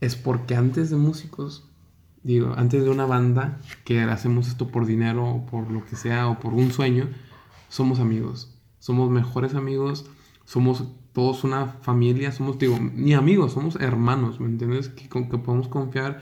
Es 0.01 0.15
porque 0.15 0.55
antes 0.55 0.89
de 0.89 0.95
músicos, 0.97 1.69
digo, 2.23 2.53
antes 2.57 2.83
de 2.83 2.89
una 2.89 3.05
banda 3.05 3.59
que 3.83 4.01
hacemos 4.01 4.47
esto 4.47 4.69
por 4.69 4.85
dinero 4.85 5.25
o 5.25 5.45
por 5.45 5.71
lo 5.71 5.85
que 5.85 5.95
sea 5.95 6.27
o 6.27 6.39
por 6.39 6.53
un 6.53 6.71
sueño, 6.71 7.07
somos 7.69 7.99
amigos. 7.99 8.57
Somos 8.79 9.09
mejores 9.09 9.55
amigos, 9.55 10.05
somos 10.45 10.85
todos 11.13 11.43
una 11.43 11.67
familia, 11.67 12.31
somos, 12.31 12.59
digo, 12.59 12.77
ni 12.79 13.13
amigos, 13.13 13.53
somos 13.53 13.77
hermanos, 13.77 14.39
¿me 14.39 14.47
entiendes? 14.47 14.89
Que, 14.89 15.07
que 15.07 15.37
podemos 15.37 15.67
confiar. 15.67 16.21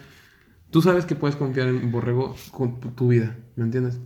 Tú 0.69 0.81
sabes 0.81 1.05
que 1.05 1.15
puedes 1.15 1.35
confiar 1.35 1.67
en 1.67 1.91
Borrego 1.91 2.35
con 2.51 2.79
tu 2.79 3.07
vida, 3.07 3.37
¿me 3.55 3.63
entiendes? 3.63 3.99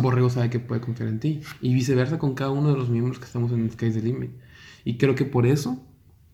Borrego 0.00 0.30
sabe 0.30 0.50
que 0.50 0.60
puede 0.60 0.80
confiar 0.80 1.08
en 1.08 1.20
ti. 1.20 1.40
Y 1.60 1.74
viceversa 1.74 2.18
con 2.18 2.34
cada 2.34 2.50
uno 2.50 2.70
de 2.70 2.76
los 2.76 2.88
miembros 2.88 3.18
que 3.18 3.24
estamos 3.24 3.52
en 3.52 3.70
Sky's 3.70 3.94
the 3.94 4.02
Limit. 4.02 4.30
Y 4.84 4.96
creo 4.98 5.14
que 5.14 5.24
por 5.24 5.46
eso 5.46 5.82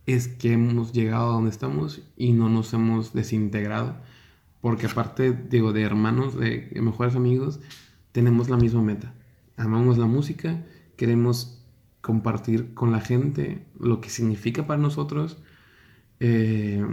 es 0.07 0.29
que 0.29 0.53
hemos 0.53 0.93
llegado 0.93 1.31
a 1.31 1.35
donde 1.35 1.51
estamos 1.51 2.03
y 2.17 2.33
no 2.33 2.49
nos 2.49 2.73
hemos 2.75 3.13
desintegrado. 3.13 3.97
Porque 4.61 4.87
aparte, 4.87 5.33
digo, 5.33 5.73
de 5.73 5.83
hermanos, 5.83 6.39
de 6.39 6.71
mejores 6.83 7.15
amigos, 7.17 7.61
tenemos 8.13 8.51
la 8.51 8.57
misma 8.57 8.83
meta. 8.83 9.15
Amamos 9.57 9.99
la 9.99 10.07
música, 10.07 10.65
queremos 10.97 11.63
compartir 12.01 12.75
con 12.75 12.93
la 12.93 13.01
gente 13.01 13.67
lo 13.79 14.01
que 14.01 14.11
significa 14.11 14.67
para 14.67 14.81
nosotros. 14.81 15.39
Eh, 16.19 16.85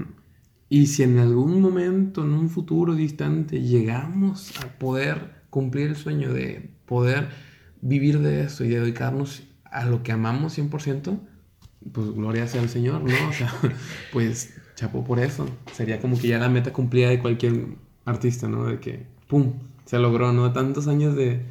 y 0.70 0.88
si 0.88 1.04
en 1.04 1.18
algún 1.18 1.62
momento, 1.62 2.24
en 2.24 2.32
un 2.32 2.50
futuro 2.50 2.94
distante, 2.94 3.62
llegamos 3.62 4.54
a 4.62 4.78
poder 4.78 5.37
cumplir 5.58 5.88
el 5.88 5.96
sueño 5.96 6.32
de 6.32 6.70
poder 6.86 7.30
vivir 7.82 8.20
de 8.20 8.44
eso 8.44 8.64
y 8.64 8.70
dedicarnos 8.70 9.42
a 9.64 9.86
lo 9.86 10.04
que 10.04 10.12
amamos 10.12 10.56
100%, 10.56 11.20
pues 11.92 12.12
gloria 12.12 12.46
sea 12.46 12.62
al 12.62 12.70
Señor, 12.70 13.02
¿no? 13.02 13.16
O 13.28 13.34
sea, 13.34 13.52
pues 14.14 14.54
chapo 14.76 15.04
por 15.04 15.18
eso. 15.20 15.50
Sería 15.74 16.00
como 16.00 16.16
que 16.20 16.28
ya 16.28 16.38
la 16.38 16.48
meta 16.48 16.72
cumplida 16.72 17.10
de 17.10 17.18
cualquier 17.18 17.70
artista, 18.06 18.48
¿no? 18.48 18.66
De 18.66 18.80
que, 18.80 19.08
¡pum! 19.28 19.54
Se 19.86 19.98
logró, 19.98 20.32
¿no? 20.32 20.54
Tantos 20.54 20.88
años 20.88 21.16
de, 21.16 21.42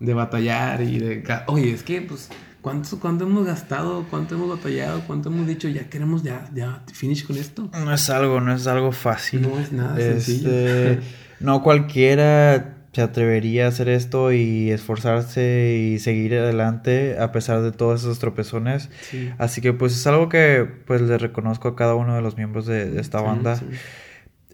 de 0.00 0.12
batallar 0.12 0.82
y 0.82 0.98
de... 0.98 1.24
Oye, 1.46 1.72
es 1.72 1.82
que, 1.82 2.02
pues, 2.02 2.28
¿cuánto, 2.60 3.00
¿cuánto 3.00 3.24
hemos 3.24 3.46
gastado? 3.46 4.04
¿Cuánto 4.10 4.34
hemos 4.34 4.50
batallado? 4.50 5.00
¿Cuánto 5.06 5.30
hemos 5.30 5.46
dicho? 5.46 5.66
Ya 5.68 5.88
queremos 5.88 6.22
ya, 6.22 6.50
ya 6.54 6.84
finish 6.92 7.26
con 7.26 7.36
esto. 7.38 7.70
No 7.72 7.94
es 7.94 8.10
algo, 8.10 8.38
no 8.42 8.52
es 8.52 8.66
algo 8.66 8.92
fácil. 8.92 9.40
No 9.40 9.58
es 9.58 9.72
nada 9.72 9.96
sencillo. 9.96 10.50
Este, 10.50 11.00
no 11.40 11.62
cualquiera 11.62 12.75
se 12.96 13.02
atrevería 13.02 13.66
a 13.66 13.68
hacer 13.68 13.90
esto 13.90 14.32
y 14.32 14.70
esforzarse 14.70 15.76
y 15.78 15.98
seguir 15.98 16.34
adelante 16.34 17.18
a 17.20 17.30
pesar 17.30 17.60
de 17.60 17.70
todos 17.70 18.00
esos 18.00 18.18
tropezones. 18.18 18.88
Así 19.36 19.60
que 19.60 19.74
pues 19.74 19.92
es 19.92 20.06
algo 20.06 20.30
que 20.30 20.66
pues 20.86 21.02
le 21.02 21.18
reconozco 21.18 21.68
a 21.68 21.76
cada 21.76 21.94
uno 21.94 22.14
de 22.14 22.22
los 22.22 22.38
miembros 22.38 22.64
de, 22.64 22.98
esta 22.98 23.20
banda. 23.20 23.60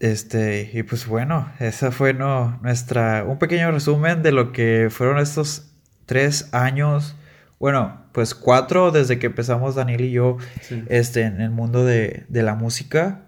Este, 0.01 0.73
y 0.75 0.83
pues 0.83 1.07
bueno, 1.07 1.53
esa 1.61 1.93
fue 1.93 2.15
no, 2.15 2.59
nuestra, 2.65 3.23
un 3.23 3.39
pequeño 3.39 3.71
resumen 3.71 4.25
de 4.25 4.33
lo 4.33 4.51
que 4.51 4.89
fueron 4.91 5.21
estos 5.21 5.71
tres 6.07 6.53
años, 6.53 7.15
bueno, 7.61 8.07
pues 8.11 8.35
cuatro 8.35 8.91
desde 8.91 9.21
que 9.21 9.27
empezamos 9.27 9.77
Daniel 9.77 10.01
y 10.01 10.11
yo 10.11 10.39
este, 10.89 11.23
en 11.23 11.41
el 11.41 11.51
mundo 11.51 11.85
de, 11.85 12.25
de 12.29 12.43
la 12.43 12.57
música. 12.57 13.23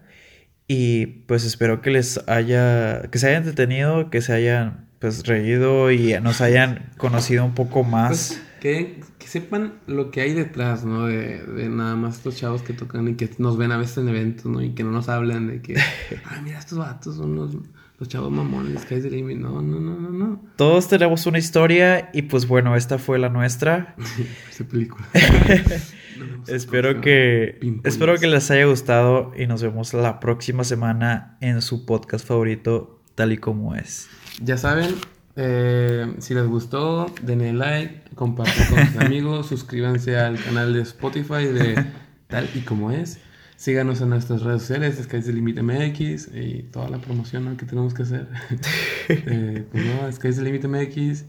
Y 0.67 1.05
pues 1.05 1.45
espero 1.45 1.81
que 1.81 1.91
les 1.91 2.19
haya, 2.27 3.03
que 3.03 3.17
se 3.17 3.29
hayan 3.29 3.45
detenido, 3.45 4.09
que 4.09 4.21
se 4.21 4.33
hayan 4.33 4.84
pues 5.05 5.27
reído 5.27 5.91
y 5.91 6.15
nos 6.21 6.41
hayan 6.41 6.89
conocido 6.97 7.45
un 7.45 7.53
poco 7.53 7.83
más. 7.83 8.07
Pues, 8.07 8.41
que, 8.59 9.01
que, 9.19 9.27
sepan 9.27 9.75
lo 9.85 10.09
que 10.09 10.21
hay 10.21 10.33
detrás, 10.33 10.83
¿no? 10.83 11.05
De, 11.05 11.43
de, 11.43 11.69
nada 11.69 11.95
más 11.95 12.17
estos 12.17 12.35
chavos 12.37 12.63
que 12.63 12.73
tocan 12.73 13.07
y 13.07 13.13
que 13.13 13.29
nos 13.37 13.57
ven 13.57 13.71
a 13.71 13.77
veces 13.77 13.99
en 13.99 14.09
eventos, 14.09 14.45
¿no? 14.45 14.63
Y 14.63 14.71
que 14.71 14.83
no 14.83 14.89
nos 14.89 15.07
hablan 15.07 15.47
de 15.47 15.61
que, 15.61 15.75
ah, 16.25 16.41
mira, 16.43 16.57
estos 16.57 16.79
vatos 16.79 17.17
son 17.17 17.35
los, 17.35 17.55
los 17.99 18.09
chavos 18.09 18.31
mamones, 18.31 18.81
Sky's 18.81 19.03
the 19.03 19.11
limit. 19.11 19.37
No, 19.37 19.61
no, 19.61 19.79
no, 19.79 19.99
no, 19.99 20.09
no. 20.09 20.41
Todos 20.55 20.87
tenemos 20.87 21.27
una 21.27 21.37
historia 21.37 22.09
y 22.11 22.23
pues 22.23 22.47
bueno, 22.47 22.75
esta 22.75 22.97
fue 22.97 23.19
la 23.19 23.29
nuestra. 23.29 23.95
Esa 24.49 24.63
película. 24.63 25.07
espero 26.47 27.01
que 27.01 27.59
espero 27.83 28.17
que 28.17 28.27
les 28.27 28.49
haya 28.49 28.65
gustado 28.65 29.31
y 29.37 29.45
nos 29.45 29.61
vemos 29.61 29.93
la 29.93 30.19
próxima 30.19 30.63
semana 30.63 31.37
en 31.41 31.61
su 31.61 31.85
podcast 31.85 32.25
favorito 32.25 32.94
tal 33.15 33.31
y 33.31 33.37
como 33.37 33.75
es. 33.75 34.07
Ya 34.41 34.57
saben, 34.57 34.95
eh, 35.37 36.13
si 36.19 36.33
les 36.33 36.45
gustó, 36.45 37.13
denle 37.21 37.53
like, 37.53 38.03
compartan 38.15 38.67
con 38.67 38.85
sus 38.87 38.97
amigos, 39.01 39.47
suscríbanse 39.47 40.17
al 40.17 40.41
canal 40.41 40.73
de 40.73 40.81
Spotify 40.81 41.45
de 41.45 41.85
tal 42.27 42.49
y 42.53 42.61
como 42.61 42.91
es. 42.91 43.19
Síganos 43.57 44.01
en 44.01 44.09
nuestras 44.09 44.41
redes 44.41 44.61
sociales, 44.63 44.99
Sky's 45.01 45.25
the 45.25 45.33
Limit 45.33 45.61
MX 45.61 46.29
y 46.35 46.63
toda 46.63 46.89
la 46.89 46.97
promoción 46.97 47.55
que 47.55 47.65
tenemos 47.65 47.93
que 47.93 48.03
hacer. 48.03 48.27
eh, 49.09 49.65
pues 49.71 49.85
no, 49.85 50.11
Sky's 50.11 50.35
the 50.35 50.43
Limit 50.43 50.65
MX 50.65 51.23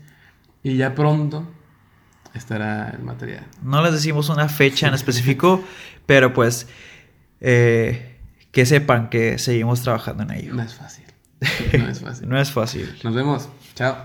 y 0.65 0.77
ya 0.77 0.95
pronto 0.95 1.49
estará 2.35 2.91
el 2.91 3.03
material. 3.03 3.47
No 3.63 3.83
les 3.83 3.93
decimos 3.93 4.29
una 4.29 4.49
fecha 4.49 4.89
en 4.89 4.95
específico, 4.95 5.63
pero 6.05 6.33
pues 6.33 6.67
eh, 7.41 8.17
que 8.51 8.67
sepan 8.67 9.09
que 9.09 9.39
seguimos 9.39 9.83
trabajando 9.83 10.25
en 10.25 10.33
ello. 10.33 10.55
No 10.55 10.63
es 10.63 10.75
fácil. 10.75 11.06
No 11.41 11.89
es 11.89 12.01
fácil. 12.01 12.29
no 12.29 12.41
es 12.41 12.51
fácil. 12.51 12.99
Nos 13.03 13.15
vemos. 13.15 13.49
Chao. 13.75 13.97